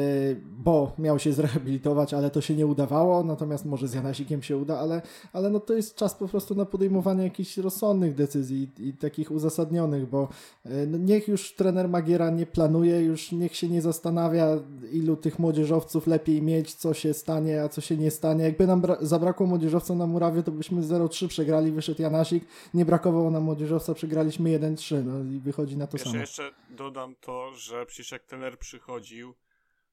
bo 0.59 0.93
miał 0.99 1.19
się 1.19 1.33
zrehabilitować, 1.33 2.15
ale 2.15 2.31
to 2.31 2.41
się 2.41 2.55
nie 2.55 2.67
udawało, 2.67 3.25
natomiast 3.25 3.65
może 3.65 3.89
z 3.89 3.95
Janasikiem 3.95 4.43
się 4.43 4.57
uda, 4.57 4.79
ale, 4.79 5.03
ale 5.33 5.51
no 5.51 5.61
to 5.61 5.75
jest 5.75 5.95
czas 5.95 6.15
po 6.15 6.29
prostu 6.29 6.55
na 6.55 6.65
podejmowanie 6.65 7.25
jakichś 7.25 7.59
rozsądnych 7.59 8.15
decyzji 8.15 8.71
i 8.79 8.93
takich 8.93 9.31
uzasadnionych, 9.31 10.11
bo 10.11 10.29
yy, 10.65 10.87
no 10.87 10.99
niech 10.99 11.29
już 11.29 11.55
trener 11.55 11.89
Magiera 11.89 12.31
nie 12.31 12.47
planuje, 12.47 13.01
już 13.01 13.33
niech 13.33 13.57
się 13.57 13.69
nie 13.69 13.83
zastanawia, 13.83 14.59
ilu 14.93 15.17
tych 15.17 15.39
młodzieżowców 15.39 16.07
lepiej 16.07 16.43
mieć, 16.43 16.75
co 16.75 16.95
się 16.95 17.15
stanie, 17.15 17.63
a 17.63 17.69
co 17.69 17.81
się 17.81 17.96
nie 17.99 18.11
stanie. 18.11 18.45
Jakby 18.45 18.67
nam 18.67 18.83
bra- 18.83 18.97
zabrakło 19.01 19.47
młodzieżowca 19.47 19.95
na 19.95 20.07
murawie, 20.07 20.43
to 20.43 20.53
byśmy 20.53 20.83
0-3 20.83 21.29
przegrali, 21.29 21.73
wyszedł 21.73 22.03
Janasik. 22.03 22.45
Nie 22.75 22.85
brakowało 22.85 23.31
nam 23.31 23.43
młodzieżowca, 23.43 23.95
przegraliśmy 23.95 24.51
1-3. 24.59 25.05
No 25.05 25.37
i 25.37 25.41
wychodzi 25.41 25.77
na 25.77 25.87
to 25.87 25.97
Jeszcze, 25.97 26.11
samo. 26.11 26.21
jeszcze 26.21 26.51
dodam 26.71 27.15
to, 27.21 27.53
że 27.55 27.87
przecież 27.87 28.11
jak 28.13 28.25
trener 28.25 28.59
przychodził, 28.59 29.35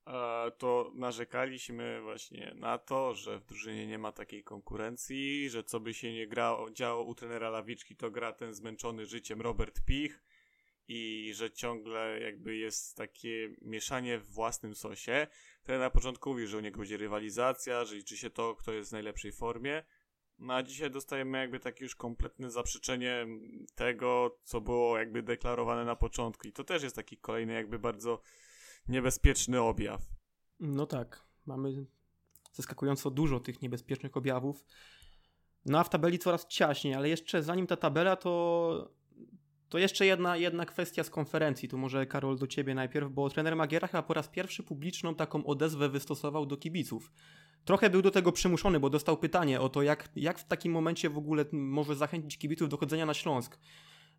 e, 0.07 0.51
to 0.57 0.91
narzekaliśmy 0.95 2.01
właśnie 2.01 2.53
na 2.55 2.77
to, 2.77 3.13
że 3.15 3.39
w 3.39 3.45
drużynie 3.45 3.87
nie 3.87 3.97
ma 3.99 4.11
takiej 4.11 4.43
konkurencji, 4.43 5.49
że 5.49 5.63
co 5.63 5.79
by 5.79 5.93
się 5.93 6.13
nie 6.13 6.27
grało, 6.27 6.71
działo 6.71 7.03
u 7.03 7.15
trenera 7.15 7.49
Lawiczki, 7.49 7.95
to 7.95 8.11
gra 8.11 8.33
ten 8.33 8.53
zmęczony 8.53 9.05
życiem 9.05 9.41
Robert 9.41 9.81
Pich 9.85 10.23
i 10.87 11.31
że 11.35 11.51
ciągle 11.51 12.19
jakby 12.19 12.55
jest 12.55 12.97
takie 12.97 13.49
mieszanie 13.61 14.19
w 14.19 14.29
własnym 14.29 14.75
sosie. 14.75 15.27
Trener 15.63 15.81
na 15.81 15.89
początku 15.89 16.29
mówił, 16.29 16.47
że 16.47 16.57
u 16.57 16.61
niego 16.61 16.79
będzie 16.79 16.97
rywalizacja, 16.97 17.85
że 17.85 17.95
liczy 17.95 18.17
się 18.17 18.29
to, 18.29 18.55
kto 18.55 18.71
jest 18.71 18.89
w 18.89 18.93
najlepszej 18.93 19.31
formie. 19.31 19.83
No 20.39 20.53
a 20.53 20.63
dzisiaj 20.63 20.91
dostajemy 20.91 21.37
jakby 21.37 21.59
takie 21.59 21.83
już 21.83 21.95
kompletne 21.95 22.51
zaprzeczenie 22.51 23.27
tego, 23.75 24.39
co 24.43 24.61
było 24.61 24.97
jakby 24.97 25.23
deklarowane 25.23 25.85
na 25.85 25.95
początku. 25.95 26.47
I 26.47 26.51
to 26.51 26.63
też 26.63 26.83
jest 26.83 26.95
taki 26.95 27.17
kolejny 27.17 27.53
jakby 27.53 27.79
bardzo 27.79 28.21
niebezpieczny 28.87 29.61
objaw. 29.61 30.01
No 30.59 30.85
tak, 30.85 31.23
mamy 31.45 31.85
zaskakująco 32.53 33.11
dużo 33.11 33.39
tych 33.39 33.61
niebezpiecznych 33.61 34.17
objawów. 34.17 34.65
No 35.65 35.79
a 35.79 35.83
w 35.83 35.89
tabeli 35.89 36.19
coraz 36.19 36.47
ciaśniej, 36.47 36.93
ale 36.93 37.09
jeszcze 37.09 37.43
zanim 37.43 37.67
ta 37.67 37.77
tabela, 37.77 38.15
to, 38.15 38.93
to 39.73 39.77
jeszcze 39.77 40.05
jedna, 40.05 40.37
jedna 40.37 40.65
kwestia 40.65 41.03
z 41.03 41.09
konferencji. 41.09 41.69
Tu 41.69 41.77
może 41.77 42.05
Karol 42.05 42.37
do 42.37 42.47
ciebie 42.47 42.75
najpierw, 42.75 43.09
bo 43.09 43.29
trener 43.29 43.55
Magiera 43.55 43.87
chyba 43.87 44.03
po 44.03 44.13
raz 44.13 44.27
pierwszy 44.27 44.63
publiczną 44.63 45.15
taką 45.15 45.45
odezwę 45.45 45.89
wystosował 45.89 46.45
do 46.45 46.57
kibiców. 46.57 47.11
Trochę 47.65 47.89
był 47.89 48.01
do 48.01 48.11
tego 48.11 48.31
przymuszony, 48.31 48.79
bo 48.79 48.89
dostał 48.89 49.17
pytanie 49.17 49.61
o 49.61 49.69
to, 49.69 49.81
jak, 49.81 50.09
jak 50.15 50.39
w 50.39 50.47
takim 50.47 50.71
momencie 50.71 51.09
w 51.09 51.17
ogóle 51.17 51.45
może 51.51 51.95
zachęcić 51.95 52.37
kibiców 52.37 52.69
do 52.69 52.77
chodzenia 52.77 53.05
na 53.05 53.13
Śląsk. 53.13 53.59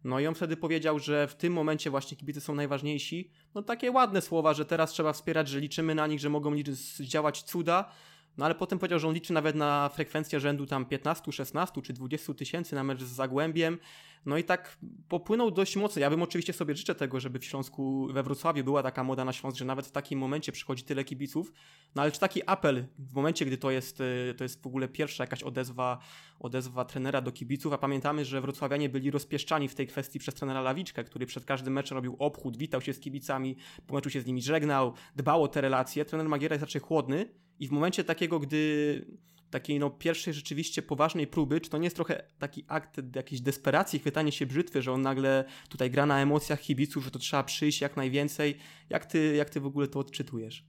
No 0.04 0.20
i 0.20 0.26
on 0.26 0.34
wtedy 0.34 0.56
powiedział, 0.56 0.98
że 0.98 1.28
w 1.28 1.34
tym 1.34 1.52
momencie 1.52 1.90
właśnie 1.90 2.16
kibice 2.16 2.40
są 2.40 2.54
najważniejsi. 2.54 3.30
No 3.54 3.62
takie 3.62 3.90
ładne 3.90 4.22
słowa, 4.22 4.54
że 4.54 4.64
teraz 4.64 4.90
trzeba 4.90 5.12
wspierać, 5.12 5.48
że 5.48 5.60
liczymy 5.60 5.94
na 5.94 6.06
nich, 6.06 6.20
że 6.20 6.30
mogą 6.30 6.54
działać 7.00 7.42
cuda. 7.42 7.90
No 8.36 8.44
ale 8.44 8.54
potem 8.54 8.78
powiedział, 8.78 8.98
że 8.98 9.08
on 9.08 9.14
liczy 9.14 9.32
nawet 9.32 9.56
na 9.56 9.88
frekwencję 9.88 10.40
rzędu 10.40 10.66
tam 10.66 10.86
15, 10.86 11.32
16 11.32 11.82
czy 11.82 11.92
20 11.92 12.34
tysięcy 12.34 12.74
na 12.74 12.84
mecz 12.84 13.02
z 13.02 13.08
Zagłębiem. 13.08 13.78
No 14.26 14.38
i 14.38 14.44
tak 14.44 14.78
popłynął 15.08 15.50
dość 15.50 15.76
mocno. 15.76 16.00
Ja 16.00 16.10
bym 16.10 16.22
oczywiście 16.22 16.52
sobie 16.52 16.74
życzę 16.74 16.94
tego, 16.94 17.20
żeby 17.20 17.38
w 17.38 17.44
Śląsku, 17.44 18.08
we 18.12 18.22
Wrocławiu 18.22 18.64
była 18.64 18.82
taka 18.82 19.04
moda 19.04 19.24
na 19.24 19.32
Śląsk, 19.32 19.58
że 19.58 19.64
nawet 19.64 19.86
w 19.86 19.90
takim 19.90 20.18
momencie 20.18 20.52
przychodzi 20.52 20.84
tyle 20.84 21.04
kibiców. 21.04 21.52
No 21.94 22.02
ale 22.02 22.12
czy 22.12 22.20
taki 22.20 22.42
apel 22.46 22.86
w 22.98 23.14
momencie, 23.14 23.44
gdy 23.44 23.58
to 23.58 23.70
jest, 23.70 24.00
y, 24.00 24.34
to 24.36 24.44
jest 24.44 24.62
w 24.62 24.66
ogóle 24.66 24.88
pierwsza 24.88 25.24
jakaś 25.24 25.42
odezwa, 25.42 25.98
odezwa 26.40 26.84
trenera 26.84 27.20
do 27.20 27.32
kibiców, 27.32 27.72
a 27.72 27.78
pamiętamy, 27.78 28.24
że 28.24 28.40
wrocławianie 28.40 28.88
byli 28.88 29.10
rozpieszczani 29.10 29.68
w 29.68 29.74
tej 29.74 29.86
kwestii 29.86 30.18
przez 30.18 30.34
trenera 30.34 30.60
Lawiczkę, 30.60 31.04
który 31.04 31.26
przed 31.26 31.44
każdym 31.44 31.72
meczem 31.72 31.96
robił 31.96 32.16
obchód, 32.18 32.56
witał 32.56 32.80
się 32.80 32.92
z 32.92 33.00
kibicami, 33.00 33.56
po 33.86 33.94
meczu 33.94 34.10
się 34.10 34.20
z 34.20 34.26
nimi 34.26 34.42
żegnał, 34.42 34.92
dbał 35.16 35.42
o 35.42 35.48
te 35.48 35.60
relacje. 35.60 36.04
Trener 36.04 36.28
Magiera 36.28 36.54
jest 36.54 36.62
raczej 36.62 36.80
chłodny 36.80 37.28
i 37.60 37.68
w 37.68 37.70
momencie 37.70 38.04
takiego, 38.04 38.38
gdy 38.40 39.06
takiej 39.50 39.78
no 39.78 39.90
pierwszej 39.90 40.34
rzeczywiście 40.34 40.82
poważnej 40.82 41.26
próby, 41.26 41.60
czy 41.60 41.70
to 41.70 41.78
nie 41.78 41.84
jest 41.84 41.96
trochę 41.96 42.22
taki 42.38 42.64
akt 42.68 43.16
jakiejś 43.16 43.40
desperacji, 43.40 43.98
chwytanie 43.98 44.32
się 44.32 44.46
brzytwy, 44.46 44.82
że 44.82 44.92
on 44.92 45.02
nagle 45.02 45.44
tutaj 45.68 45.90
gra 45.90 46.06
na 46.06 46.22
emocjach 46.22 46.60
kibiców, 46.60 47.04
że 47.04 47.10
to 47.10 47.18
trzeba 47.18 47.42
przyjść 47.42 47.80
jak 47.80 47.96
najwięcej. 47.96 48.58
Jak 48.90 49.06
ty, 49.06 49.36
jak 49.36 49.50
ty 49.50 49.60
w 49.60 49.66
ogóle 49.66 49.88
to 49.88 49.98
odczytujesz? 49.98 50.74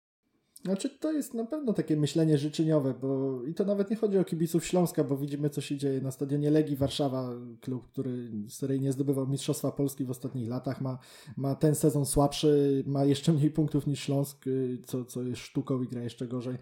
Znaczy 0.65 0.89
to 0.89 1.11
jest 1.11 1.33
na 1.33 1.45
pewno 1.45 1.73
takie 1.73 1.95
myślenie 1.95 2.37
życzeniowe, 2.37 2.93
bo 3.01 3.39
i 3.43 3.53
to 3.53 3.65
nawet 3.65 3.89
nie 3.89 3.95
chodzi 3.95 4.17
o 4.17 4.23
kibiców 4.23 4.65
Śląska, 4.65 5.03
bo 5.03 5.17
widzimy 5.17 5.49
co 5.49 5.61
się 5.61 5.77
dzieje 5.77 6.01
na 6.01 6.11
stadionie 6.11 6.51
Legii 6.51 6.75
Warszawa, 6.75 7.29
klub, 7.61 7.87
który 7.87 8.31
seryjnie 8.49 8.91
zdobywał 8.91 9.27
Mistrzostwa 9.27 9.71
Polski 9.71 10.05
w 10.05 10.09
ostatnich 10.09 10.49
latach, 10.49 10.81
ma, 10.81 10.99
ma 11.37 11.55
ten 11.55 11.75
sezon 11.75 12.05
słabszy, 12.05 12.83
ma 12.87 13.05
jeszcze 13.05 13.33
mniej 13.33 13.51
punktów 13.51 13.87
niż 13.87 13.99
Śląsk, 13.99 14.47
y, 14.47 14.77
co, 14.85 15.05
co 15.05 15.23
jest 15.23 15.41
sztuką 15.41 15.81
i 15.81 15.87
gra 15.87 16.03
jeszcze 16.03 16.27
gorzej. 16.27 16.57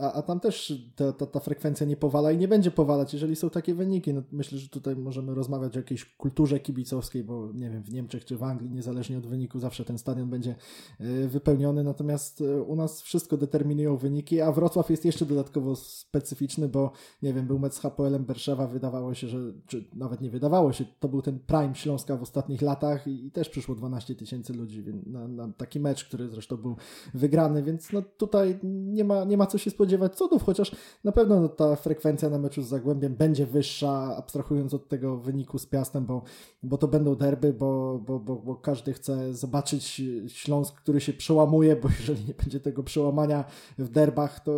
A, 0.00 0.12
a 0.12 0.22
tam 0.22 0.40
też 0.40 0.74
ta, 0.96 1.12
ta, 1.12 1.26
ta 1.26 1.40
frekwencja 1.40 1.86
nie 1.86 1.96
powala 1.96 2.32
i 2.32 2.38
nie 2.38 2.48
będzie 2.48 2.70
powalać, 2.70 3.12
jeżeli 3.12 3.36
są 3.36 3.50
takie 3.50 3.74
wyniki. 3.74 4.14
No, 4.14 4.22
myślę, 4.32 4.58
że 4.58 4.68
tutaj 4.68 4.96
możemy 4.96 5.34
rozmawiać 5.34 5.76
o 5.76 5.78
jakiejś 5.78 6.04
kulturze 6.04 6.60
kibicowskiej, 6.60 7.24
bo 7.24 7.52
nie 7.54 7.70
wiem, 7.70 7.82
w 7.82 7.92
Niemczech 7.92 8.24
czy 8.24 8.36
w 8.36 8.42
Anglii, 8.42 8.70
niezależnie 8.70 9.18
od 9.18 9.26
wyniku, 9.26 9.58
zawsze 9.58 9.84
ten 9.84 9.98
stadion 9.98 10.30
będzie 10.30 10.54
y, 11.00 11.28
wypełniony, 11.28 11.84
natomiast 11.84 12.40
y, 12.40 12.62
u 12.62 12.76
nas 12.76 13.02
wszystko 13.02 13.36
determinują 13.36 13.96
wyniki, 13.96 14.40
a 14.40 14.52
Wrocław 14.52 14.90
jest 14.90 15.04
jeszcze 15.04 15.26
dodatkowo 15.26 15.76
specyficzny, 15.76 16.68
bo 16.68 16.92
nie 17.22 17.34
wiem, 17.34 17.46
był 17.46 17.58
mecz 17.58 17.74
z 17.74 17.78
HPL-em 17.78 18.24
Berszewa, 18.24 18.66
wydawało 18.66 19.14
się, 19.14 19.28
że, 19.28 19.38
czy 19.66 19.84
nawet 19.94 20.20
nie 20.20 20.30
wydawało 20.30 20.72
się, 20.72 20.84
to 21.00 21.08
był 21.08 21.22
ten 21.22 21.38
prime 21.38 21.74
Śląska 21.74 22.16
w 22.16 22.22
ostatnich 22.22 22.62
latach 22.62 23.06
i, 23.06 23.26
i 23.26 23.30
też 23.30 23.48
przyszło 23.48 23.74
12 23.74 24.14
tysięcy 24.14 24.52
ludzi 24.52 24.84
na, 25.06 25.28
na 25.28 25.52
taki 25.56 25.80
mecz, 25.80 26.04
który 26.04 26.28
zresztą 26.28 26.56
był 26.56 26.76
wygrany, 27.14 27.62
więc 27.62 27.92
no 27.92 28.02
tutaj 28.02 28.58
nie 28.62 29.04
ma, 29.04 29.24
nie 29.24 29.31
ma 29.36 29.46
co 29.46 29.58
się 29.58 29.70
spodziewać 29.70 30.16
cudów, 30.16 30.42
chociaż 30.42 30.76
na 31.04 31.12
pewno 31.12 31.40
no, 31.40 31.48
ta 31.48 31.76
frekwencja 31.76 32.30
na 32.30 32.38
meczu 32.38 32.62
z 32.62 32.66
Zagłębiem 32.66 33.14
będzie 33.14 33.46
wyższa, 33.46 34.16
abstrahując 34.16 34.74
od 34.74 34.88
tego 34.88 35.16
wyniku 35.16 35.58
z 35.58 35.66
Piastem, 35.66 36.06
bo, 36.06 36.22
bo 36.62 36.78
to 36.78 36.88
będą 36.88 37.14
derby, 37.14 37.52
bo, 37.52 37.98
bo, 38.06 38.18
bo, 38.18 38.36
bo 38.36 38.56
każdy 38.56 38.92
chce 38.92 39.34
zobaczyć 39.34 40.02
Śląsk, 40.26 40.74
który 40.74 41.00
się 41.00 41.12
przełamuje, 41.12 41.76
bo 41.76 41.88
jeżeli 42.00 42.24
nie 42.24 42.34
będzie 42.34 42.60
tego 42.60 42.82
przełamania 42.82 43.44
w 43.78 43.88
derbach, 43.88 44.40
to 44.40 44.52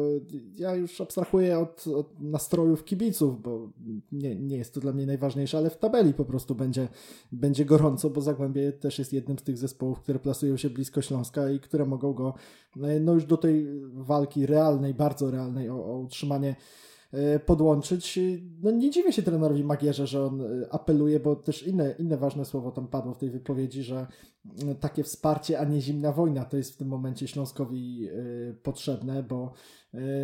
ja 0.56 0.74
już 0.74 1.00
abstrahuję 1.00 1.58
od, 1.58 1.87
od 1.87 2.20
nastrojów 2.20 2.84
kibiców, 2.84 3.42
bo 3.42 3.70
nie, 4.12 4.37
nie 4.37 4.56
jest 4.56 4.74
to 4.74 4.80
dla 4.80 4.92
mnie 4.92 5.06
najważniejsze, 5.06 5.58
ale 5.58 5.70
w 5.70 5.76
tabeli 5.76 6.14
po 6.14 6.24
prostu 6.24 6.54
będzie, 6.54 6.88
będzie 7.32 7.64
gorąco, 7.64 8.10
bo 8.10 8.20
Zagłębie 8.20 8.72
też 8.72 8.98
jest 8.98 9.12
jednym 9.12 9.38
z 9.38 9.42
tych 9.42 9.58
zespołów, 9.58 10.00
które 10.00 10.18
plasują 10.18 10.56
się 10.56 10.70
blisko 10.70 11.02
Śląska 11.02 11.50
i 11.50 11.60
które 11.60 11.87
mogą 11.87 12.12
go 12.12 12.34
no 13.00 13.12
już 13.12 13.24
do 13.24 13.37
tej 13.37 13.66
walki 13.92 14.46
realnej, 14.64 14.94
bardzo 14.94 15.31
realnej 15.31 15.70
o, 15.70 15.85
o 15.85 15.98
utrzymanie 15.98 16.57
podłączyć. 17.46 18.18
No 18.62 18.70
nie 18.70 18.90
dziwię 18.90 19.12
się 19.12 19.22
trenerowi 19.22 19.64
Magierze, 19.64 20.07
że 20.07 20.27
on 20.27 20.42
apeluje, 20.70 21.20
bo 21.20 21.37
też 21.37 21.66
inne, 21.66 21.94
inne 21.98 22.16
ważne 22.16 22.44
słowo 22.44 22.70
tam 22.70 22.88
padło 22.88 23.14
w 23.14 23.18
tej 23.18 23.31
wypowiedzi, 23.31 23.83
że 23.83 24.07
takie 24.80 25.04
wsparcie, 25.04 25.61
a 25.61 25.64
nie 25.64 25.80
zimna 25.80 26.12
wojna 26.12 26.44
to 26.44 26.57
jest 26.57 26.74
w 26.74 26.76
tym 26.76 26.88
momencie 26.88 27.28
Śląskowi 27.28 28.09
potrzebne, 28.62 29.22
bo 29.22 29.52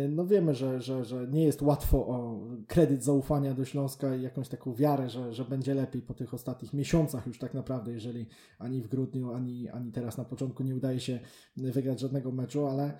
no 0.09 0.25
wiemy, 0.25 0.55
że, 0.55 0.81
że, 0.81 1.05
że 1.05 1.27
nie 1.27 1.43
jest 1.43 1.61
łatwo 1.61 1.97
o 2.07 2.39
kredyt 2.67 3.03
zaufania 3.03 3.53
do 3.53 3.65
Śląska 3.65 4.15
i 4.15 4.21
jakąś 4.21 4.49
taką 4.49 4.75
wiarę, 4.75 5.09
że, 5.09 5.33
że 5.33 5.45
będzie 5.45 5.73
lepiej 5.73 6.01
po 6.01 6.13
tych 6.13 6.33
ostatnich 6.33 6.73
miesiącach 6.73 7.27
już 7.27 7.39
tak 7.39 7.53
naprawdę, 7.53 7.91
jeżeli 7.91 8.25
ani 8.59 8.81
w 8.81 8.87
grudniu, 8.87 9.33
ani, 9.33 9.69
ani 9.69 9.91
teraz 9.91 10.17
na 10.17 10.25
początku 10.25 10.63
nie 10.63 10.75
udaje 10.75 10.99
się 10.99 11.19
wygrać 11.57 11.99
żadnego 11.99 12.31
meczu, 12.31 12.67
ale 12.67 12.97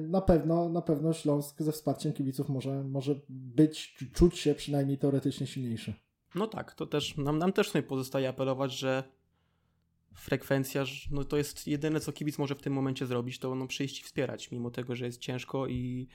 na 0.00 0.20
pewno, 0.20 0.68
na 0.68 0.82
pewno 0.82 1.12
Śląsk 1.12 1.62
ze 1.62 1.72
wsparciem 1.72 2.12
kibiców 2.12 2.48
może, 2.48 2.84
może 2.84 3.20
być, 3.28 3.96
czuć 4.12 4.38
się 4.38 4.54
przynajmniej 4.54 4.98
teoretycznie 4.98 5.46
silniejszy. 5.46 5.94
No 6.34 6.46
tak, 6.46 6.74
to 6.74 6.86
też 6.86 7.16
nam, 7.16 7.38
nam 7.38 7.52
też 7.52 7.66
tutaj 7.66 7.82
pozostaje 7.82 8.28
apelować, 8.28 8.72
że 8.72 9.04
frekwencja, 10.14 10.84
no 11.10 11.24
to 11.24 11.36
jest 11.36 11.66
jedyne, 11.66 12.00
co 12.00 12.12
kibic 12.12 12.38
może 12.38 12.54
w 12.54 12.62
tym 12.62 12.72
momencie 12.72 13.06
zrobić, 13.06 13.38
to 13.38 13.54
no, 13.54 13.66
przyjść 13.66 14.00
i 14.00 14.04
wspierać, 14.04 14.50
mimo 14.50 14.70
tego, 14.70 14.96
że 14.96 15.06
jest 15.06 15.20
ciężko 15.20 15.66
i, 15.66 16.08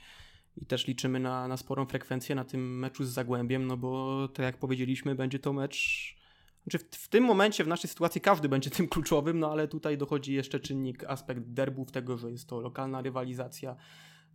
i 0.56 0.66
też 0.66 0.86
liczymy 0.86 1.20
na, 1.20 1.48
na 1.48 1.56
sporą 1.56 1.86
frekwencję 1.86 2.34
na 2.34 2.44
tym 2.44 2.78
meczu 2.78 3.04
z 3.04 3.08
Zagłębiem, 3.08 3.66
no 3.66 3.76
bo 3.76 4.28
tak 4.28 4.44
jak 4.44 4.58
powiedzieliśmy, 4.58 5.14
będzie 5.14 5.38
to 5.38 5.52
mecz 5.52 6.18
znaczy 6.62 6.78
w, 6.78 6.96
w, 6.96 7.08
tym 7.08 7.24
momencie, 7.24 7.64
w 7.64 7.68
naszej 7.68 7.90
sytuacji 7.90 8.20
każdy 8.20 8.48
będzie 8.48 8.70
tym 8.70 8.88
kluczowym, 8.88 9.38
no 9.38 9.52
ale 9.52 9.68
tutaj 9.68 9.98
dochodzi 9.98 10.34
jeszcze 10.34 10.60
czynnik, 10.60 11.04
aspekt 11.04 11.42
derbów, 11.42 11.92
tego, 11.92 12.18
że 12.18 12.30
jest 12.30 12.48
to 12.48 12.60
lokalna 12.60 13.02
rywalizacja. 13.02 13.76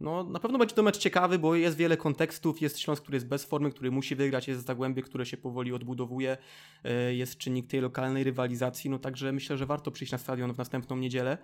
No, 0.03 0.23
na 0.23 0.39
pewno 0.39 0.57
będzie 0.57 0.75
to 0.75 0.83
mecz 0.83 0.97
ciekawy, 0.97 1.39
bo 1.39 1.55
jest 1.55 1.77
wiele 1.77 1.97
kontekstów. 1.97 2.61
Jest 2.61 2.79
Śląsk, 2.79 3.03
który 3.03 3.15
jest 3.15 3.27
bez 3.27 3.45
formy, 3.45 3.71
który 3.71 3.91
musi 3.91 4.15
wygrać, 4.15 4.47
jest 4.47 4.65
Zagłębie, 4.65 5.01
które 5.01 5.25
się 5.25 5.37
powoli 5.37 5.73
odbudowuje, 5.73 6.37
e, 6.83 7.13
jest 7.15 7.37
czynnik 7.37 7.67
tej 7.67 7.81
lokalnej 7.81 8.23
rywalizacji, 8.23 8.89
no 8.89 8.99
także 8.99 9.31
myślę, 9.31 9.57
że 9.57 9.65
warto 9.65 9.91
przyjść 9.91 10.11
na 10.11 10.17
stadion 10.17 10.53
w 10.53 10.57
następną 10.57 10.95
niedzielę. 10.97 11.37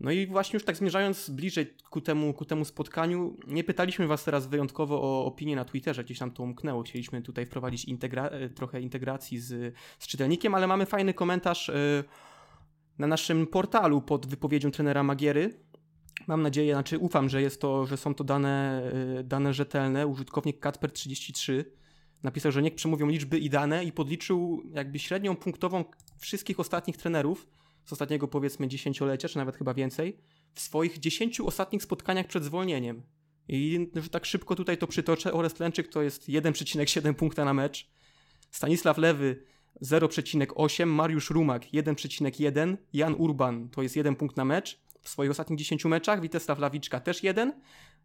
No 0.00 0.10
i 0.10 0.26
właśnie 0.26 0.56
już 0.56 0.64
tak 0.64 0.76
zmierzając 0.76 1.30
bliżej 1.30 1.74
ku 1.90 2.00
temu, 2.00 2.34
ku 2.34 2.44
temu 2.44 2.64
spotkaniu, 2.64 3.36
nie 3.46 3.64
pytaliśmy 3.64 4.06
Was 4.06 4.24
teraz 4.24 4.46
wyjątkowo 4.46 5.02
o 5.02 5.24
opinię 5.24 5.56
na 5.56 5.64
Twitterze, 5.64 6.04
gdzieś 6.04 6.18
tam 6.18 6.30
to 6.30 6.42
umknęło. 6.42 6.82
Chcieliśmy 6.82 7.22
tutaj 7.22 7.46
wprowadzić 7.46 7.84
integra 7.84 8.26
e, 8.26 8.48
trochę 8.48 8.80
integracji 8.80 9.38
z, 9.38 9.74
z 9.98 10.06
czytelnikiem, 10.06 10.54
ale 10.54 10.66
mamy 10.66 10.86
fajny 10.86 11.14
komentarz 11.14 11.68
yy, 11.68 12.04
na 12.98 13.06
naszym 13.06 13.46
portalu 13.46 14.02
pod 14.02 14.26
wypowiedzią 14.26 14.70
trenera 14.70 15.02
Magiery. 15.02 15.71
Mam 16.26 16.42
nadzieję, 16.42 16.74
znaczy 16.74 16.98
ufam, 16.98 17.28
że, 17.28 17.42
jest 17.42 17.60
to, 17.60 17.86
że 17.86 17.96
są 17.96 18.14
to 18.14 18.24
dane, 18.24 18.82
yy, 19.16 19.24
dane 19.24 19.54
rzetelne. 19.54 20.06
Użytkownik 20.06 20.64
Kacper33 20.64 21.64
napisał, 22.22 22.52
że 22.52 22.62
niech 22.62 22.74
przemówią 22.74 23.08
liczby 23.08 23.38
i 23.38 23.50
dane 23.50 23.84
i 23.84 23.92
podliczył 23.92 24.62
jakby 24.74 24.98
średnią 24.98 25.36
punktową 25.36 25.84
wszystkich 26.18 26.60
ostatnich 26.60 26.96
trenerów 26.96 27.48
z 27.84 27.92
ostatniego 27.92 28.28
powiedzmy 28.28 28.68
dziesięciolecia, 28.68 29.28
czy 29.28 29.38
nawet 29.38 29.56
chyba 29.56 29.74
więcej, 29.74 30.18
w 30.54 30.60
swoich 30.60 30.98
dziesięciu 30.98 31.46
ostatnich 31.46 31.82
spotkaniach 31.82 32.26
przed 32.26 32.44
zwolnieniem. 32.44 33.02
I 33.48 33.90
że 33.96 34.08
tak 34.08 34.26
szybko 34.26 34.54
tutaj 34.54 34.78
to 34.78 34.86
przytoczę, 34.86 35.32
Orest 35.32 35.60
Lęczyk 35.60 35.88
to 35.88 36.02
jest 36.02 36.28
1,7 36.28 37.14
punkta 37.14 37.44
na 37.44 37.54
mecz, 37.54 37.90
Stanisław 38.50 38.98
Lewy 38.98 39.44
0,8, 39.82 40.86
Mariusz 40.86 41.30
Rumak 41.30 41.64
1,1, 41.64 42.76
Jan 42.92 43.14
Urban 43.14 43.68
to 43.68 43.82
jest 43.82 43.96
1 43.96 44.16
punkt 44.16 44.36
na 44.36 44.44
mecz 44.44 44.81
w 45.02 45.08
swoich 45.08 45.30
ostatnich 45.30 45.58
10 45.58 45.84
meczach, 45.84 46.20
Witesław 46.20 46.58
Lawiczka 46.58 47.00
też 47.00 47.22
1, 47.22 47.52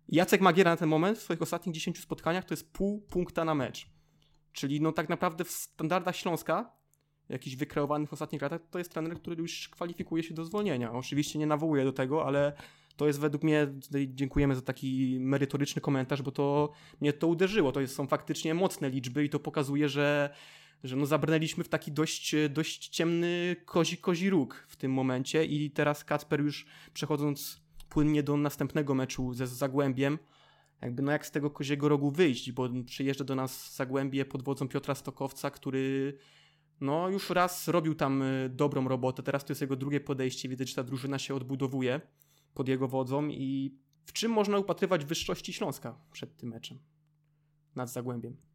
Jacek 0.09 0.41
Magiera 0.41 0.71
na 0.71 0.77
ten 0.77 0.89
moment 0.89 1.17
w 1.17 1.21
swoich 1.21 1.41
ostatnich 1.41 1.75
10 1.75 1.99
spotkaniach 1.99 2.45
to 2.45 2.53
jest 2.53 2.73
pół 2.73 3.01
punkta 3.01 3.45
na 3.45 3.55
mecz. 3.55 3.87
Czyli 4.53 4.81
no 4.81 4.91
tak 4.91 5.09
naprawdę 5.09 5.43
w 5.43 5.51
standardach 5.51 6.15
Śląska 6.15 6.71
jakiś 7.29 7.55
wykreowany 7.55 8.07
w 8.07 8.13
ostatnich 8.13 8.41
latach, 8.41 8.61
to 8.69 8.77
jest 8.77 8.91
trener, 8.91 9.15
który 9.15 9.41
już 9.41 9.69
kwalifikuje 9.69 10.23
się 10.23 10.33
do 10.33 10.45
zwolnienia. 10.45 10.91
Oczywiście 10.91 11.39
nie 11.39 11.47
nawołuje 11.47 11.83
do 11.83 11.93
tego, 11.93 12.25
ale 12.25 12.53
to 12.95 13.07
jest 13.07 13.19
według 13.19 13.43
mnie, 13.43 13.67
dziękujemy 14.07 14.55
za 14.55 14.61
taki 14.61 15.17
merytoryczny 15.19 15.81
komentarz, 15.81 16.21
bo 16.21 16.31
to 16.31 16.71
mnie 17.01 17.13
to 17.13 17.27
uderzyło. 17.27 17.71
To 17.71 17.81
jest, 17.81 17.95
są 17.95 18.07
faktycznie 18.07 18.53
mocne 18.53 18.89
liczby 18.89 19.23
i 19.23 19.29
to 19.29 19.39
pokazuje, 19.39 19.89
że, 19.89 20.29
że 20.83 20.95
no 20.95 21.05
zabrnęliśmy 21.05 21.63
w 21.63 21.69
taki 21.69 21.91
dość, 21.91 22.35
dość 22.49 22.87
ciemny 22.87 23.55
kozi, 23.65 23.97
kozi 23.97 24.29
róg 24.29 24.65
w 24.67 24.75
tym 24.75 24.93
momencie 24.93 25.45
i 25.45 25.71
teraz 25.71 26.03
Kacper 26.03 26.41
już 26.41 26.65
przechodząc 26.93 27.61
płynnie 27.89 28.23
do 28.23 28.37
następnego 28.37 28.95
meczu 28.95 29.33
ze 29.33 29.47
Zagłębiem, 29.47 30.19
jakby 30.81 31.01
no 31.01 31.11
jak 31.11 31.25
z 31.25 31.31
tego 31.31 31.49
koziego 31.49 31.89
rogu 31.89 32.11
wyjść, 32.11 32.51
bo 32.51 32.69
przyjeżdża 32.85 33.23
do 33.23 33.35
nas 33.35 33.75
Zagłębie 33.75 34.25
pod 34.25 34.43
wodzą 34.43 34.67
Piotra 34.67 34.95
Stokowca, 34.95 35.51
który 35.51 36.17
no 36.81 37.09
już 37.09 37.29
raz 37.29 37.67
robił 37.67 37.95
tam 37.95 38.21
y, 38.21 38.49
dobrą 38.49 38.87
robotę, 38.87 39.23
teraz 39.23 39.45
to 39.45 39.51
jest 39.51 39.61
jego 39.61 39.75
drugie 39.75 39.99
podejście, 39.99 40.49
widać, 40.49 40.69
że 40.69 40.75
ta 40.75 40.83
drużyna 40.83 41.19
się 41.19 41.35
odbudowuje 41.35 42.01
pod 42.53 42.67
jego 42.67 42.87
wodzą 42.87 43.27
i 43.27 43.77
w 44.05 44.13
czym 44.13 44.31
można 44.31 44.57
upatrywać 44.57 45.05
wyższości 45.05 45.53
Śląska 45.53 45.97
przed 46.11 46.37
tym 46.37 46.49
meczem 46.49 46.79
nad 47.75 47.91
Zagłębiem? 47.91 48.46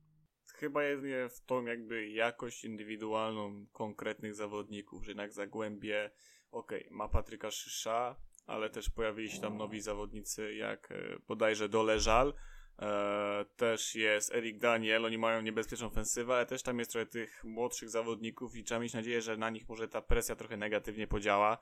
Chyba 0.63 0.85
jedynie 0.85 1.29
w 1.29 1.41
tą 1.41 1.65
jakby 1.65 2.09
jakość 2.09 2.65
indywidualną 2.65 3.67
konkretnych 3.73 4.35
zawodników, 4.35 5.05
że 5.05 5.11
jednak 5.11 5.33
Zagłębie, 5.33 6.11
okej, 6.51 6.85
okay, 6.85 6.97
ma 6.97 7.09
Patryka 7.09 7.51
Szysza, 7.51 8.17
ale 8.47 8.71
też 8.71 8.91
pojawili 8.91 9.31
się 9.31 9.41
tam 9.41 9.57
nowi 9.57 9.81
zawodnicy 9.81 10.55
jak 10.55 10.93
e, 10.93 11.19
bodajże 11.29 11.69
Doleżal, 11.69 12.35
E, 12.79 13.45
też 13.57 13.95
jest 13.95 14.35
Eric 14.35 14.59
Daniel, 14.59 15.05
oni 15.05 15.19
mają 15.19 15.43
niebezpieczną 15.43 15.87
ofensywę, 15.87 16.35
ale 16.35 16.47
też 16.47 16.63
tam 16.63 16.79
jest 16.79 16.91
trochę 16.91 17.07
tych 17.07 17.45
młodszych 17.45 17.91
zawodników 17.91 18.57
i 18.57 18.65
trzeba 18.65 18.81
mieć 18.81 18.93
nadzieję, 18.93 19.23
że 19.23 19.37
na 19.37 19.51
nich 19.51 19.69
może 19.69 19.89
ta 19.89 20.03
presja 20.03 20.37
trochę 20.37 20.57
negatywnie 20.57 21.07
podziała, 21.07 21.59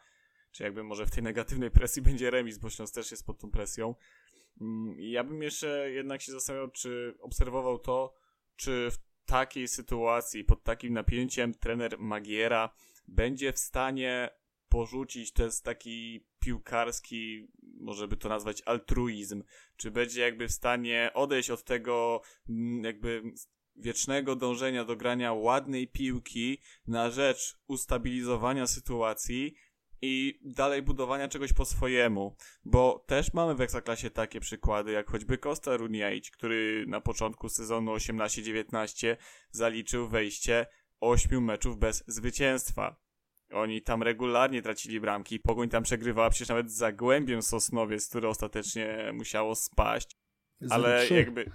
czy 0.53 0.63
jakby 0.63 0.83
może 0.83 1.07
w 1.07 1.11
tej 1.11 1.23
negatywnej 1.23 1.71
presji 1.71 2.03
będzie 2.11 2.31
remis, 2.31 2.59
bo 2.59 2.71
Śląsk 2.71 2.95
też 2.95 3.11
jest 3.11 3.27
pod 3.27 3.39
tą 3.39 3.51
presją. 3.51 3.95
Mm, 4.61 4.95
ja 4.99 5.25
bym 5.25 5.43
jeszcze 5.43 5.91
jednak 5.91 6.23
się 6.23 6.33
zastanawiał, 6.33 6.71
czy 6.71 7.15
obserwował 7.21 7.79
to, 7.79 8.15
czy 8.61 8.91
w 8.91 8.99
takiej 9.27 9.69
sytuacji, 9.69 10.45
pod 10.45 10.63
takim 10.63 10.93
napięciem 10.93 11.55
trener 11.55 11.99
Magiera 11.99 12.71
będzie 13.09 13.53
w 13.53 13.59
stanie 13.59 14.31
porzucić 14.69 15.33
ten 15.33 15.51
taki 15.63 16.27
piłkarski, 16.41 17.49
może 17.81 18.09
by 18.09 18.17
to 18.17 18.29
nazwać 18.29 18.63
altruizm, 18.67 19.43
czy 19.77 19.91
będzie 19.91 20.21
jakby 20.21 20.49
w 20.49 20.53
stanie 20.53 21.11
odejść 21.15 21.51
od 21.51 21.65
tego 21.65 22.23
mm, 22.49 22.85
jakby 22.85 23.23
wiecznego 23.77 24.37
dążenia 24.37 24.85
do 24.85 24.97
grania 24.97 25.33
ładnej 25.33 25.89
piłki 25.89 26.59
na 26.87 27.11
rzecz 27.11 27.59
ustabilizowania 27.67 28.67
sytuacji 28.67 29.55
i 30.03 30.41
dalej 30.45 30.83
budowania 30.83 31.29
czegoś 31.29 31.53
po 31.53 31.65
swojemu, 31.65 32.37
bo 32.65 33.05
też 33.07 33.35
mamy 33.35 33.55
w 33.55 33.61
Ekstraklasie 33.61 34.11
takie 34.11 34.41
przykłady, 34.41 34.93
jak 34.93 35.11
choćby 35.11 35.39
Costa 35.39 35.77
Runiaić, 35.77 36.31
który 36.31 36.85
na 36.89 37.01
początku 37.01 37.49
sezonu 37.49 37.95
18-19 37.95 39.17
zaliczył 39.51 40.09
wejście 40.09 40.67
8 41.01 41.45
meczów 41.45 41.79
bez 41.79 42.05
zwycięstwa. 42.07 42.97
Oni 43.53 43.83
tam 43.83 44.03
regularnie 44.03 44.63
tracili 44.63 45.01
bramki. 45.01 45.41
Pogoń 45.41 45.69
tam 45.69 45.83
przegrywała 45.83 46.31
przecież 46.31 46.49
nawet 46.49 46.71
z 46.71 46.77
Zagłębiem 46.77 47.43
Sosnowiec, 47.43 48.09
które 48.09 48.29
ostatecznie 48.29 49.11
musiało 49.15 49.55
spaść. 49.55 50.17
Ale 50.71 51.09
jakby... 51.09 51.51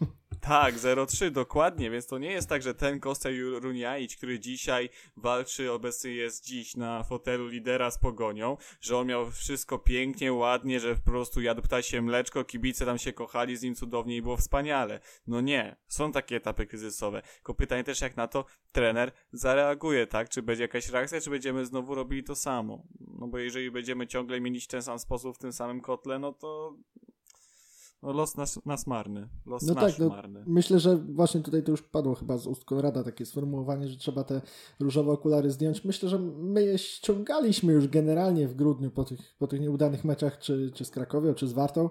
Tak, 0.40 0.74
0-3, 0.74 1.30
dokładnie, 1.30 1.90
więc 1.90 2.06
to 2.06 2.18
nie 2.18 2.32
jest 2.32 2.48
tak, 2.48 2.62
że 2.62 2.74
ten 2.74 3.00
Kostel 3.00 3.60
Runiaić, 3.60 4.16
który 4.16 4.40
dzisiaj 4.40 4.88
walczy, 5.16 5.72
obecnie 5.72 6.10
jest 6.10 6.44
dziś 6.44 6.76
na 6.76 7.02
fotelu 7.02 7.48
lidera 7.48 7.90
z 7.90 7.98
Pogonią, 7.98 8.56
że 8.80 8.96
on 8.96 9.06
miał 9.06 9.30
wszystko 9.30 9.78
pięknie, 9.78 10.32
ładnie, 10.32 10.80
że 10.80 10.94
po 10.94 11.10
prostu 11.10 11.40
jadł 11.40 11.62
ptasie 11.62 12.02
mleczko, 12.02 12.44
kibice 12.44 12.86
tam 12.86 12.98
się 12.98 13.12
kochali 13.12 13.56
z 13.56 13.62
nim 13.62 13.74
cudownie 13.74 14.16
i 14.16 14.22
było 14.22 14.36
wspaniale. 14.36 15.00
No 15.26 15.40
nie, 15.40 15.76
są 15.88 16.12
takie 16.12 16.36
etapy 16.36 16.66
kryzysowe. 16.66 17.22
Tylko 17.34 17.54
pytanie 17.54 17.84
też 17.84 18.00
jak 18.00 18.16
na 18.16 18.28
to 18.28 18.44
trener 18.72 19.12
zareaguje, 19.32 20.06
tak? 20.06 20.28
Czy 20.28 20.42
będzie 20.42 20.64
jakaś 20.64 20.88
reakcja, 20.88 21.20
czy 21.20 21.30
będziemy 21.30 21.66
znowu 21.66 21.94
robili 21.94 22.24
to 22.24 22.36
samo? 22.36 22.82
No 23.00 23.28
bo 23.28 23.38
jeżeli 23.38 23.70
będziemy 23.70 24.06
ciągle 24.06 24.40
mienić 24.40 24.66
ten 24.66 24.82
sam 24.82 24.98
sposób 24.98 25.36
w 25.36 25.38
tym 25.38 25.52
samym 25.52 25.80
kotle, 25.80 26.18
no 26.18 26.32
to 26.32 26.76
no 28.02 28.12
los 28.12 28.36
nas, 28.36 28.60
nas 28.66 28.86
marny. 28.86 29.28
Los 29.46 29.62
no 29.62 29.74
tak, 29.74 29.98
no, 29.98 30.08
marny. 30.08 30.42
Myślę, 30.46 30.78
że 30.78 30.96
właśnie 30.96 31.40
tutaj 31.40 31.62
to 31.62 31.70
już 31.70 31.82
padło 31.82 32.14
chyba 32.14 32.38
z 32.38 32.46
ust 32.46 32.64
Konrada 32.64 33.04
takie 33.04 33.26
sformułowanie, 33.26 33.88
że 33.88 33.96
trzeba 33.96 34.24
te 34.24 34.40
różowe 34.80 35.12
okulary 35.12 35.50
zdjąć. 35.50 35.84
Myślę, 35.84 36.08
że 36.08 36.18
my 36.38 36.62
je 36.62 36.78
ściągaliśmy 36.78 37.72
już 37.72 37.88
generalnie 37.88 38.48
w 38.48 38.54
grudniu 38.54 38.90
po 38.90 39.04
tych, 39.04 39.36
po 39.38 39.46
tych 39.46 39.60
nieudanych 39.60 40.04
meczach, 40.04 40.38
czy, 40.38 40.70
czy 40.74 40.84
z 40.84 40.90
Krakowią, 40.90 41.34
czy 41.34 41.48
z 41.48 41.52
Wartą. 41.52 41.88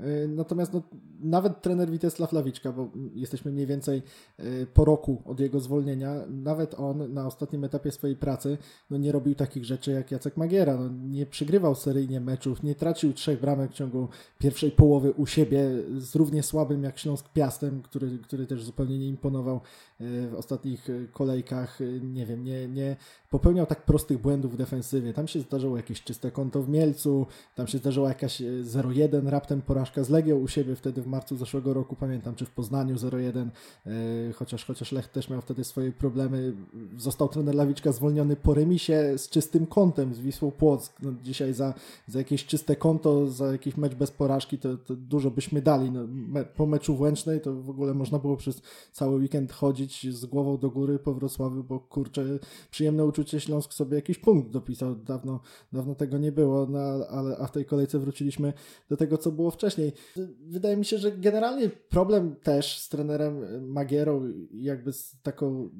Y, 0.00 0.28
natomiast 0.28 0.72
no, 0.72 0.82
nawet 1.20 1.62
trener 1.62 1.90
Witesław 1.90 2.32
Lawiczka, 2.32 2.72
bo 2.72 2.90
jesteśmy 3.14 3.52
mniej 3.52 3.66
więcej 3.66 4.02
y, 4.40 4.66
po 4.74 4.84
roku 4.84 5.22
od 5.24 5.40
jego 5.40 5.60
zwolnienia, 5.60 6.14
nawet 6.28 6.74
on 6.74 7.12
na 7.12 7.26
ostatnim 7.26 7.64
etapie 7.64 7.90
swojej 7.90 8.16
pracy 8.16 8.58
no, 8.90 8.96
nie 8.96 9.12
robił 9.12 9.34
takich 9.34 9.64
rzeczy 9.64 9.92
jak 9.92 10.10
Jacek 10.10 10.36
Magiera. 10.36 10.76
No, 10.76 10.90
nie 11.08 11.26
przegrywał 11.26 11.74
seryjnie 11.74 12.20
meczów, 12.20 12.62
nie 12.62 12.74
tracił 12.74 13.12
trzech 13.12 13.40
bramek 13.40 13.70
w 13.70 13.74
ciągu 13.74 14.08
pierwszej 14.38 14.70
połowy 14.70 15.12
u 15.12 15.26
siebie 15.26 15.51
z 15.98 16.14
równie 16.14 16.42
słabym 16.42 16.82
jak 16.84 16.98
Śląsk 16.98 17.28
Piastem, 17.28 17.82
który, 17.82 18.18
który 18.18 18.46
też 18.46 18.64
zupełnie 18.64 18.98
nie 18.98 19.08
imponował 19.08 19.60
y, 20.00 20.28
w 20.28 20.34
ostatnich 20.34 20.88
kolejkach. 21.12 21.78
Nie 22.02 22.26
wiem, 22.26 22.44
nie, 22.44 22.68
nie 22.68 22.96
popełniał 23.32 23.66
tak 23.66 23.82
prostych 23.82 24.18
błędów 24.18 24.52
w 24.52 24.56
defensywie. 24.56 25.12
Tam 25.12 25.28
się 25.28 25.40
zdarzyło 25.40 25.76
jakieś 25.76 26.02
czyste 26.02 26.30
konto 26.30 26.62
w 26.62 26.68
Mielcu, 26.68 27.26
tam 27.54 27.66
się 27.66 27.78
zdarzyła 27.78 28.08
jakaś 28.08 28.42
0-1 28.62 29.28
raptem 29.28 29.62
porażka 29.62 30.04
z 30.04 30.10
Legią 30.10 30.36
u 30.36 30.48
siebie 30.48 30.76
wtedy 30.76 31.02
w 31.02 31.06
marcu 31.06 31.36
zeszłego 31.36 31.74
roku, 31.74 31.96
pamiętam, 31.96 32.34
czy 32.34 32.46
w 32.46 32.50
Poznaniu 32.50 32.96
0-1, 32.96 33.48
e, 33.86 34.32
chociaż, 34.32 34.64
chociaż 34.64 34.92
Lech 34.92 35.08
też 35.08 35.30
miał 35.30 35.40
wtedy 35.40 35.64
swoje 35.64 35.92
problemy. 35.92 36.52
Został 36.96 37.28
trener 37.28 37.54
Lawiczka 37.54 37.92
zwolniony 37.92 38.36
po 38.36 38.54
remisie 38.54 39.14
z 39.16 39.28
czystym 39.28 39.66
kątem 39.66 40.14
z 40.14 40.20
Wisłą 40.20 40.50
Płock. 40.50 40.92
No, 41.02 41.12
dzisiaj 41.22 41.54
za, 41.54 41.74
za 42.06 42.18
jakieś 42.18 42.46
czyste 42.46 42.76
konto, 42.76 43.26
za 43.26 43.52
jakiś 43.52 43.76
mecz 43.76 43.94
bez 43.94 44.10
porażki 44.10 44.58
to, 44.58 44.76
to 44.76 44.96
dużo 44.96 45.30
byśmy 45.30 45.62
dali. 45.62 45.90
No, 45.90 46.00
me, 46.08 46.44
po 46.44 46.66
meczu 46.66 46.96
w 46.96 47.00
Łęcznej 47.00 47.40
to 47.40 47.54
w 47.54 47.70
ogóle 47.70 47.94
można 47.94 48.18
było 48.18 48.36
przez 48.36 48.62
cały 48.92 49.16
weekend 49.16 49.52
chodzić 49.52 50.14
z 50.16 50.26
głową 50.26 50.58
do 50.58 50.70
góry 50.70 50.98
po 50.98 51.14
Wrocławiu, 51.14 51.64
bo 51.64 51.80
kurczę, 51.80 52.24
przyjemne 52.70 53.04
uczucie 53.04 53.21
samopoczucie 53.22 53.40
Śląsk 53.40 53.72
sobie 53.72 53.96
jakiś 53.96 54.18
punkt 54.18 54.50
dopisał. 54.50 54.96
Dawno, 54.96 55.40
dawno 55.72 55.94
tego 55.94 56.18
nie 56.18 56.32
było, 56.32 56.66
no, 56.66 56.78
ale, 57.08 57.36
a 57.38 57.46
w 57.46 57.52
tej 57.52 57.64
kolejce 57.64 57.98
wróciliśmy 57.98 58.52
do 58.88 58.96
tego, 58.96 59.18
co 59.18 59.32
było 59.32 59.50
wcześniej. 59.50 59.92
Wydaje 60.40 60.76
mi 60.76 60.84
się, 60.84 60.98
że 60.98 61.12
generalnie 61.12 61.68
problem 61.68 62.36
też 62.42 62.78
z 62.78 62.88
trenerem 62.88 63.66
Magierą, 63.68 64.32
jakby 64.54 64.92
z 64.92 65.16
taką, 65.22 65.70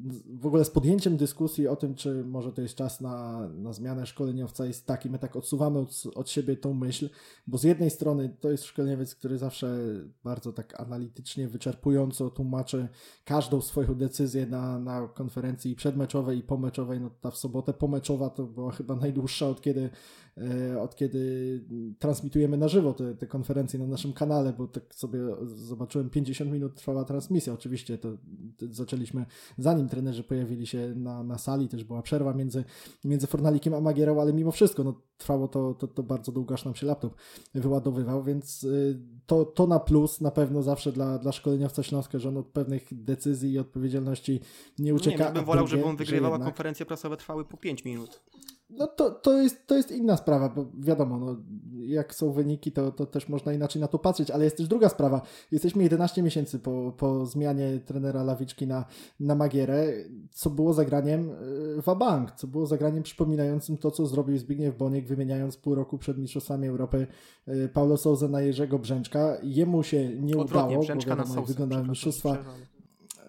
w 0.41 0.47
ogóle 0.47 0.65
z 0.65 0.71
podjęciem 0.71 1.17
dyskusji 1.17 1.69
o 1.69 1.77
tym, 1.77 1.95
czy 1.95 2.25
może 2.25 2.53
to 2.53 2.63
jest 2.63 2.75
czas 2.75 3.01
na, 3.01 3.49
na 3.49 3.73
zmianę 3.73 4.07
szkoleniowca 4.07 4.67
jest 4.67 4.87
taki, 4.87 5.11
my 5.11 5.19
tak 5.19 5.37
odsuwamy 5.37 5.79
od, 5.79 6.03
od 6.15 6.31
siebie 6.31 6.57
tą 6.57 6.75
myśl, 6.75 7.09
bo 7.47 7.59
z 7.59 7.65
jednej 7.65 7.91
strony 7.91 8.37
to 8.41 8.51
jest 8.51 8.65
szkoleniowiec, 8.65 9.15
który 9.15 9.39
zawsze 9.39 9.79
bardzo 10.25 10.53
tak 10.53 10.81
analitycznie, 10.81 11.49
wyczerpująco 11.49 12.31
tłumaczy 12.31 12.89
każdą 13.25 13.61
swoją 13.61 13.95
decyzję 13.95 14.47
na, 14.47 14.79
na 14.79 15.09
konferencji 15.09 15.75
przedmeczowej 15.77 16.39
i 16.39 16.43
pomeczowej, 16.43 17.01
no 17.01 17.11
ta 17.21 17.31
w 17.33 17.39
sobotę 17.39 17.73
pomeczowa 17.73 18.31
to 18.31 18.45
była 18.45 18.73
chyba 18.73 18.95
najdłuższa 18.95 19.49
od 19.49 19.61
kiedy 19.61 19.91
od 20.81 20.97
kiedy 20.97 21.61
transmitujemy 21.99 22.57
na 22.57 22.69
żywo 22.69 22.93
te, 22.93 23.15
te 23.15 23.27
konferencje 23.27 23.79
na 23.79 23.87
naszym 23.87 24.13
kanale, 24.13 24.53
bo 24.53 24.67
tak 24.67 24.95
sobie 24.95 25.19
zobaczyłem 25.45 26.11
50 26.11 26.53
minut 26.53 26.75
trwała 26.75 27.05
transmisja. 27.05 27.53
Oczywiście 27.53 27.99
to, 27.99 28.09
to 28.57 28.67
zaczęliśmy 28.71 29.27
zanim 29.59 29.89
trenerzy 29.89 30.25
pojawili 30.25 30.67
się 30.67 30.95
na, 30.97 31.23
na 31.23 31.39
sali, 31.39 31.69
też 31.69 31.85
była 31.85 32.03
przerwa 32.03 32.35
między, 32.35 32.65
między 33.05 33.27
Fornalikiem 33.27 33.75
a 33.75 33.81
Magierą, 33.81 34.21
ale 34.21 34.33
mimo 34.33 34.51
wszystko 34.51 34.85
no, 34.85 35.03
trwało 35.17 35.49
to, 35.49 35.75
to, 35.75 35.87
to 35.89 36.03
bardzo 36.03 36.33
długo, 36.33 36.55
aż 36.55 36.65
nam 36.65 36.75
się 36.75 36.87
laptop 36.87 37.15
wyładowywał, 37.55 38.23
więc 38.25 38.65
y, 38.65 39.01
to, 39.27 39.45
to 39.45 39.67
na 39.67 39.81
plus 39.81 40.21
na 40.21 40.31
pewno 40.31 40.63
zawsze 40.63 40.93
dla, 40.93 41.19
dla 41.19 41.33
szkoleniowca 41.33 41.83
Śląska, 41.83 42.19
że 42.19 42.29
on 42.29 42.37
od 42.37 42.49
pewnych 42.49 43.05
decyzji 43.05 43.53
i 43.53 43.59
odpowiedzialności 43.59 44.41
nie 44.79 44.95
ucieka. 44.95 45.19
Nie, 45.19 45.25
ja 45.25 45.33
bym 45.33 45.45
wolał, 45.45 45.67
żeby 45.67 45.85
on 45.85 45.97
wygrywała 45.97 46.35
jednak... 46.35 46.49
konferencje 46.49 46.87
prasowe 46.87 47.17
trwały 47.17 47.45
po 47.45 47.57
5 47.57 47.85
minut. 47.85 48.23
No 48.79 48.87
to, 48.87 49.11
to, 49.11 49.43
jest, 49.43 49.67
to 49.67 49.77
jest 49.77 49.91
inna 49.91 50.17
sprawa, 50.17 50.49
bo 50.49 50.67
wiadomo, 50.79 51.19
no, 51.19 51.37
jak 51.73 52.15
są 52.15 52.33
wyniki, 52.33 52.73
to, 52.73 52.93
to 52.93 53.07
też 53.07 53.29
można 53.29 53.53
inaczej 53.53 53.83
na 53.83 53.89
to 53.89 53.99
patrzeć, 53.99 54.31
ale 54.31 54.45
jest 54.45 54.57
też 54.57 54.69
druga 54.69 54.89
sprawa. 54.89 55.21
Jesteśmy 55.53 55.83
11 55.83 56.23
miesięcy 56.23 56.59
po, 56.59 56.93
po 56.97 57.27
zmianie 57.27 57.81
trenera 57.85 58.23
Lawiczki 58.23 58.67
na, 58.67 58.85
na 59.21 59.35
Magierę, 59.35 59.93
co 60.31 60.51
było 60.51 60.73
zagraniem 60.73 61.31
e, 61.79 61.83
Wabank, 61.83 62.31
co 62.31 62.47
było 62.47 62.67
zagraniem 62.67 63.03
przypominającym 63.03 63.77
to, 63.77 63.91
co 63.91 64.07
zrobił 64.07 64.39
Zbigniew 64.39 64.77
Boniek, 64.77 65.07
wymieniając 65.07 65.57
pół 65.57 65.75
roku 65.75 65.99
przed 65.99 66.19
Mistrzostwami 66.19 66.69
Europy 66.69 67.07
e, 67.47 67.69
Paulo 67.69 67.97
Souza 67.97 68.29
na 68.29 68.41
Jerzego 68.41 68.79
Brzęczka. 68.79 69.37
Jemu 69.43 69.83
się 69.83 70.09
nie 70.09 70.37
Odwrotnie, 70.37 70.69
udało, 70.69 70.83
Brzęczka 70.83 71.17
bo 71.17 71.23
wiadomo, 71.23 71.47
wyglądały 71.47 71.89
mistrzostwa. 71.89 72.45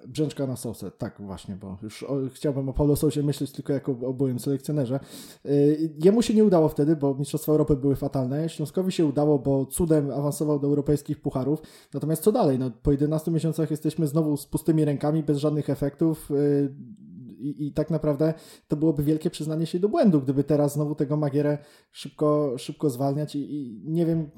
Brzęczka 0.07 0.47
na 0.47 0.55
sosę, 0.55 0.91
tak 0.91 1.21
właśnie, 1.21 1.55
bo 1.55 1.77
już 1.83 2.03
o, 2.03 2.17
chciałbym 2.33 2.69
o 2.69 2.73
Paulo 2.73 2.95
Sousie 2.95 3.23
myśleć 3.23 3.51
tylko 3.51 3.73
jako 3.73 3.91
o 3.91 4.13
byłym 4.13 4.39
selekcjonerze. 4.39 4.99
Yy, 5.45 5.93
jemu 6.03 6.21
się 6.21 6.33
nie 6.33 6.43
udało 6.43 6.69
wtedy, 6.69 6.95
bo 6.95 7.15
Mistrzostwa 7.15 7.51
Europy 7.51 7.75
były 7.75 7.95
fatalne. 7.95 8.49
Śląskowi 8.49 8.91
się 8.91 9.05
udało, 9.05 9.39
bo 9.39 9.65
cudem 9.65 10.11
awansował 10.11 10.59
do 10.59 10.67
europejskich 10.67 11.21
pucharów. 11.21 11.61
Natomiast 11.93 12.23
co 12.23 12.31
dalej? 12.31 12.59
No, 12.59 12.71
po 12.83 12.91
11 12.91 13.31
miesiącach 13.31 13.71
jesteśmy 13.71 14.07
znowu 14.07 14.37
z 14.37 14.45
pustymi 14.45 14.85
rękami, 14.85 15.23
bez 15.23 15.37
żadnych 15.37 15.69
efektów. 15.69 16.29
Yy, 16.29 16.73
i, 17.49 17.67
I 17.67 17.73
tak 17.73 17.89
naprawdę 17.89 18.33
to 18.67 18.75
byłoby 18.75 19.03
wielkie 19.03 19.29
przyznanie 19.29 19.65
się 19.65 19.79
do 19.79 19.89
błędu, 19.89 20.21
gdyby 20.21 20.43
teraz 20.43 20.73
znowu 20.73 20.95
tego 20.95 21.17
Magierę 21.17 21.57
szybko, 21.91 22.53
szybko 22.57 22.89
zwalniać 22.89 23.35
i, 23.35 23.55
i 23.55 23.81
nie 23.85 24.05
wiem 24.05 24.29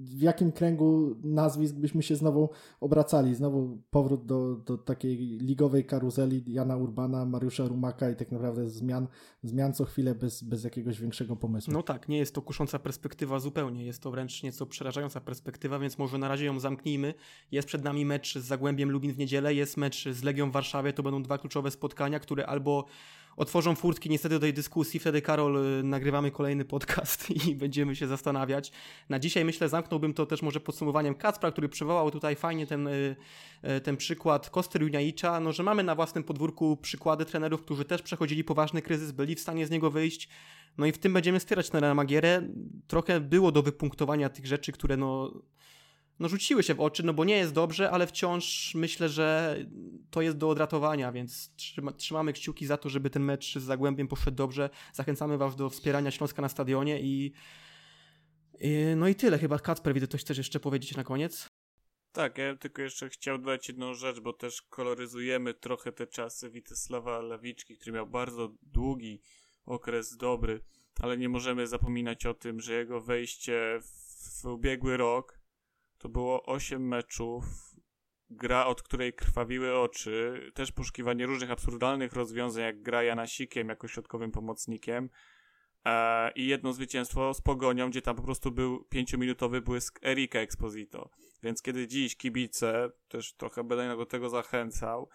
w 0.00 0.22
jakim 0.22 0.52
kręgu 0.52 1.16
nazwisk 1.24 1.74
byśmy 1.74 2.02
się 2.02 2.16
znowu 2.16 2.48
obracali. 2.80 3.34
Znowu 3.34 3.78
powrót 3.90 4.26
do, 4.26 4.56
do 4.56 4.78
takiej 4.78 5.16
ligowej 5.18 5.84
karuzeli 5.84 6.44
Jana 6.46 6.76
Urbana, 6.76 7.24
Mariusza 7.24 7.68
Rumaka 7.68 8.10
i 8.10 8.16
tak 8.16 8.32
naprawdę 8.32 8.68
zmian, 8.68 9.06
zmian 9.42 9.72
co 9.72 9.84
chwilę 9.84 10.14
bez, 10.14 10.42
bez 10.42 10.64
jakiegoś 10.64 11.00
większego 11.00 11.36
pomysłu. 11.36 11.72
No 11.72 11.82
tak, 11.82 12.08
nie 12.08 12.18
jest 12.18 12.34
to 12.34 12.42
kusząca 12.42 12.78
perspektywa 12.78 13.38
zupełnie, 13.38 13.84
jest 13.84 14.02
to 14.02 14.10
wręcz 14.10 14.42
nieco 14.42 14.66
przerażająca 14.66 15.20
perspektywa, 15.20 15.78
więc 15.78 15.98
może 15.98 16.18
na 16.18 16.28
razie 16.28 16.44
ją 16.44 16.60
zamknijmy. 16.60 17.14
Jest 17.52 17.68
przed 17.68 17.84
nami 17.84 18.06
mecz 18.06 18.38
z 18.38 18.44
Zagłębiem 18.44 18.90
Lubin 18.90 19.12
w 19.12 19.18
niedzielę, 19.18 19.54
jest 19.54 19.76
mecz 19.76 20.08
z 20.08 20.22
Legią 20.22 20.50
w 20.50 20.52
Warszawie, 20.52 20.92
to 20.92 21.02
będą 21.02 21.22
dwa 21.22 21.38
kluczowe 21.38 21.70
spotkania, 21.70 22.20
które 22.20 22.46
albo 22.54 22.84
otworzą 23.36 23.74
furtki 23.74 24.10
niestety 24.10 24.34
do 24.34 24.40
tej 24.40 24.52
dyskusji, 24.54 25.00
wtedy 25.00 25.22
Karol 25.22 25.56
y, 25.56 25.82
nagrywamy 25.82 26.30
kolejny 26.30 26.64
podcast 26.64 27.30
i 27.48 27.54
będziemy 27.54 27.96
się 27.96 28.06
zastanawiać. 28.06 28.72
Na 29.08 29.18
dzisiaj 29.18 29.44
myślę 29.44 29.68
zamknąłbym 29.68 30.14
to 30.14 30.26
też 30.26 30.42
może 30.42 30.60
podsumowaniem 30.60 31.14
Kacpra, 31.14 31.50
który 31.50 31.68
przywołał 31.68 32.10
tutaj 32.10 32.36
fajnie 32.36 32.66
ten, 32.66 32.86
y, 32.86 33.16
y, 33.76 33.80
ten 33.80 33.96
przykład 33.96 34.50
Koster 34.50 34.82
Juniajicza, 34.82 35.40
no 35.40 35.52
że 35.52 35.62
mamy 35.62 35.82
na 35.82 35.94
własnym 35.94 36.24
podwórku 36.24 36.76
przykłady 36.76 37.24
trenerów, 37.24 37.62
którzy 37.62 37.84
też 37.84 38.02
przechodzili 38.02 38.44
poważny 38.44 38.82
kryzys, 38.82 39.12
byli 39.12 39.34
w 39.34 39.40
stanie 39.40 39.66
z 39.66 39.70
niego 39.70 39.90
wyjść, 39.90 40.28
no 40.78 40.86
i 40.86 40.92
w 40.92 40.98
tym 40.98 41.12
będziemy 41.12 41.38
wspierać 41.38 41.70
trenera 41.70 41.94
Magierę. 41.94 42.42
Trochę 42.86 43.20
było 43.20 43.52
do 43.52 43.62
wypunktowania 43.62 44.28
tych 44.28 44.46
rzeczy, 44.46 44.72
które 44.72 44.96
no 44.96 45.32
no 46.18 46.28
rzuciły 46.28 46.62
się 46.62 46.74
w 46.74 46.80
oczy, 46.80 47.02
no 47.02 47.12
bo 47.12 47.24
nie 47.24 47.36
jest 47.36 47.52
dobrze, 47.52 47.90
ale 47.90 48.06
wciąż 48.06 48.74
myślę, 48.74 49.08
że 49.08 49.56
to 50.10 50.22
jest 50.22 50.36
do 50.36 50.48
odratowania, 50.48 51.12
więc 51.12 51.54
trzyma, 51.56 51.92
trzymamy 51.92 52.32
kciuki 52.32 52.66
za 52.66 52.76
to, 52.76 52.88
żeby 52.88 53.10
ten 53.10 53.22
mecz 53.22 53.58
z 53.58 53.62
Zagłębiem 53.62 54.08
poszedł 54.08 54.36
dobrze. 54.36 54.70
Zachęcamy 54.92 55.38
Was 55.38 55.56
do 55.56 55.70
wspierania 55.70 56.10
Śląska 56.10 56.42
na 56.42 56.48
stadionie 56.48 57.00
i, 57.00 57.32
i 58.60 58.70
no 58.96 59.08
i 59.08 59.14
tyle. 59.14 59.38
Chyba 59.38 59.58
Kacper, 59.58 59.94
widzę, 59.94 60.06
coś 60.06 60.20
chcesz 60.20 60.38
jeszcze 60.38 60.60
powiedzieć 60.60 60.96
na 60.96 61.04
koniec? 61.04 61.50
Tak, 62.12 62.38
ja 62.38 62.56
tylko 62.56 62.82
jeszcze 62.82 63.08
chciał 63.08 63.38
dodać 63.38 63.68
jedną 63.68 63.94
rzecz, 63.94 64.20
bo 64.20 64.32
też 64.32 64.62
koloryzujemy 64.62 65.54
trochę 65.54 65.92
te 65.92 66.06
czasy 66.06 66.50
Witesława 66.50 67.20
Lawiczki, 67.20 67.76
który 67.76 67.92
miał 67.92 68.06
bardzo 68.06 68.52
długi 68.62 69.20
okres 69.66 70.16
dobry, 70.16 70.60
ale 71.00 71.18
nie 71.18 71.28
możemy 71.28 71.66
zapominać 71.66 72.26
o 72.26 72.34
tym, 72.34 72.60
że 72.60 72.74
jego 72.74 73.00
wejście 73.00 73.80
w 73.82 74.44
ubiegły 74.44 74.96
rok 74.96 75.43
to 76.04 76.08
było 76.08 76.42
8 76.42 76.88
meczów, 76.88 77.44
gra, 78.30 78.66
od 78.66 78.82
której 78.82 79.12
krwawiły 79.12 79.78
oczy, 79.78 80.50
też 80.54 80.72
poszukiwanie 80.72 81.26
różnych 81.26 81.50
absurdalnych 81.50 82.12
rozwiązań, 82.12 82.64
jak 82.64 82.82
gra 82.82 83.02
Janasikiem 83.02 83.68
jako 83.68 83.88
środkowym 83.88 84.30
pomocnikiem. 84.30 85.10
E, 85.84 86.32
i 86.32 86.46
jedno 86.46 86.72
zwycięstwo 86.72 87.34
z 87.34 87.40
Pogonią, 87.40 87.90
gdzie 87.90 88.02
tam 88.02 88.16
po 88.16 88.22
prostu 88.22 88.50
był 88.52 88.84
pięciominutowy 88.84 89.60
błysk 89.60 90.00
Erika 90.02 90.38
Exposito. 90.38 91.10
Więc 91.42 91.62
kiedy 91.62 91.88
dziś 91.88 92.16
kibice, 92.16 92.90
też 93.08 93.34
trochę 93.34 93.64
będę 93.64 93.96
do 93.96 94.06
tego 94.06 94.28
zachęcał, 94.28 95.08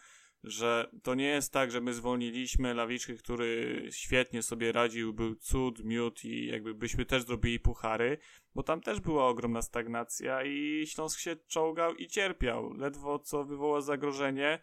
że 0.43 0.91
to 1.04 1.15
nie 1.15 1.28
jest 1.28 1.54
tak, 1.54 1.71
że 1.71 1.82
my 1.82 1.93
zwolniliśmy 1.93 2.73
Lawiczkę, 2.73 3.13
który 3.13 3.82
świetnie 3.91 4.43
sobie 4.43 4.71
radził, 4.71 5.13
był 5.13 5.36
cud, 5.36 5.84
miód 5.84 6.25
i 6.25 6.45
jakby 6.45 6.73
byśmy 6.73 7.06
też 7.06 7.23
zrobili 7.23 7.60
puchary, 7.60 8.17
bo 8.56 8.63
tam 8.63 8.82
też 8.82 8.99
była 8.99 9.28
ogromna 9.28 9.62
stagnacja 9.62 10.43
i 10.43 10.84
Śląsk 10.88 11.19
się 11.19 11.36
czołgał 11.36 11.95
i 11.95 12.08
cierpiał, 12.08 12.73
ledwo 12.73 13.19
co 13.19 13.43
wywoła 13.43 13.82
zagrożenie, 13.82 14.60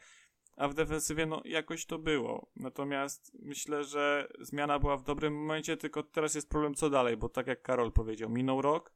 a 0.57 0.69
w 0.69 0.75
defensywie 0.75 1.27
no 1.27 1.43
jakoś 1.45 1.87
to 1.87 1.99
było. 1.99 2.51
Natomiast 2.57 3.33
myślę, 3.43 3.85
że 3.85 4.29
zmiana 4.41 4.79
była 4.79 4.97
w 4.97 5.03
dobrym 5.03 5.35
momencie, 5.35 5.77
tylko 5.77 6.03
teraz 6.03 6.35
jest 6.35 6.51
problem 6.51 6.75
co 6.75 6.91
dalej, 6.91 7.17
bo 7.17 7.29
tak 7.29 7.47
jak 7.47 7.63
Karol 7.63 7.93
powiedział, 7.93 8.31
minął 8.31 8.63
rok, 8.63 8.96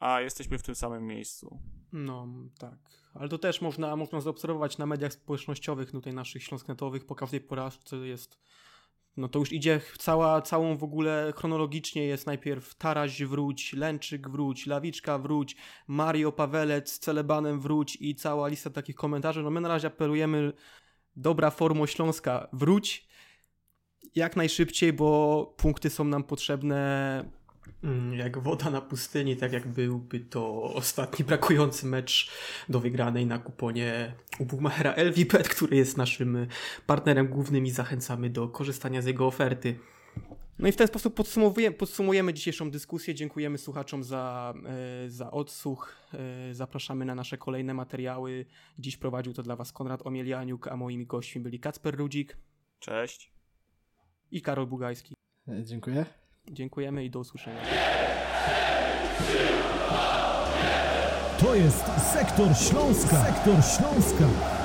a 0.00 0.20
jesteśmy 0.20 0.58
w 0.58 0.62
tym 0.62 0.74
samym 0.74 1.06
miejscu. 1.06 1.58
No, 1.92 2.28
tak. 2.58 2.78
Ale 3.14 3.28
to 3.28 3.38
też 3.38 3.60
można, 3.60 3.96
można 3.96 4.20
zaobserwować 4.20 4.78
na 4.78 4.86
mediach 4.86 5.12
społecznościowych 5.12 5.90
tutaj 5.90 6.14
naszych 6.14 6.42
śląsknetowych, 6.42 7.06
po 7.06 7.14
każdej 7.14 7.40
porażce 7.40 7.96
jest 7.96 8.38
no 9.16 9.28
to 9.28 9.38
już 9.38 9.52
idzie 9.52 9.80
cała, 9.98 10.42
całą 10.42 10.76
w 10.76 10.84
ogóle 10.84 11.32
chronologicznie 11.36 12.06
jest 12.06 12.26
najpierw 12.26 12.74
Taraś 12.74 13.22
wróć, 13.22 13.72
Lęczyk 13.72 14.28
wróć, 14.28 14.66
Lawiczka 14.66 15.18
wróć, 15.18 15.56
Mario 15.86 16.32
Pawelec 16.32 16.92
z 16.92 16.98
Celebanem 16.98 17.60
wróć 17.60 17.98
i 18.00 18.14
cała 18.14 18.48
lista 18.48 18.70
takich 18.70 18.96
komentarzy. 18.96 19.42
No 19.42 19.50
my 19.50 19.60
na 19.60 19.68
razie 19.68 19.88
apelujemy 19.88 20.52
dobra 21.16 21.50
formo 21.50 21.86
Śląska 21.86 22.48
wróć 22.52 23.08
jak 24.14 24.36
najszybciej, 24.36 24.92
bo 24.92 25.54
punkty 25.56 25.90
są 25.90 26.04
nam 26.04 26.24
potrzebne 26.24 27.24
jak 28.16 28.38
woda 28.38 28.70
na 28.70 28.80
pustyni, 28.80 29.36
tak 29.36 29.52
jak 29.52 29.68
byłby 29.68 30.20
to 30.20 30.62
ostatni 30.62 31.24
brakujący 31.24 31.86
mecz 31.86 32.30
do 32.68 32.80
wygranej 32.80 33.26
na 33.26 33.38
kuponie 33.38 34.14
u 34.38 34.44
Boomera 34.44 34.94
LVPet, 34.96 35.48
który 35.48 35.76
jest 35.76 35.96
naszym 35.96 36.46
partnerem 36.86 37.28
głównym 37.28 37.66
i 37.66 37.70
zachęcamy 37.70 38.30
do 38.30 38.48
korzystania 38.48 39.02
z 39.02 39.06
jego 39.06 39.26
oferty. 39.26 39.78
No 40.60 40.68
i 40.68 40.72
w 40.72 40.76
ten 40.76 40.86
sposób 40.86 41.14
podsumowujemy, 41.14 41.76
podsumujemy 41.76 42.34
dzisiejszą 42.34 42.70
dyskusję. 42.70 43.14
Dziękujemy 43.14 43.58
słuchaczom 43.58 44.04
za, 44.04 44.54
e, 45.04 45.10
za 45.10 45.30
odsłuch. 45.30 45.96
E, 46.14 46.54
zapraszamy 46.54 47.04
na 47.04 47.14
nasze 47.14 47.38
kolejne 47.38 47.74
materiały. 47.74 48.46
Dziś 48.78 48.96
prowadził 48.96 49.32
to 49.32 49.42
dla 49.42 49.56
Was 49.56 49.72
Konrad 49.72 50.06
Omielianiuk, 50.06 50.68
a 50.68 50.76
moimi 50.76 51.06
gośćmi 51.06 51.42
byli 51.42 51.60
Kacper 51.60 51.96
Rudzik. 51.96 52.36
Cześć. 52.78 53.32
I 54.30 54.42
Karol 54.42 54.66
Bugajski. 54.66 55.14
E, 55.48 55.64
dziękuję. 55.64 56.19
Dziękujemy 56.48 57.04
i 57.04 57.10
do 57.10 57.18
usłyszenia. 57.20 57.60
To 61.40 61.54
jest 61.54 61.84
Sektor 62.12 62.56
Śląska. 62.56 63.24
Sektor 63.24 63.54
Śląska. 63.64 64.59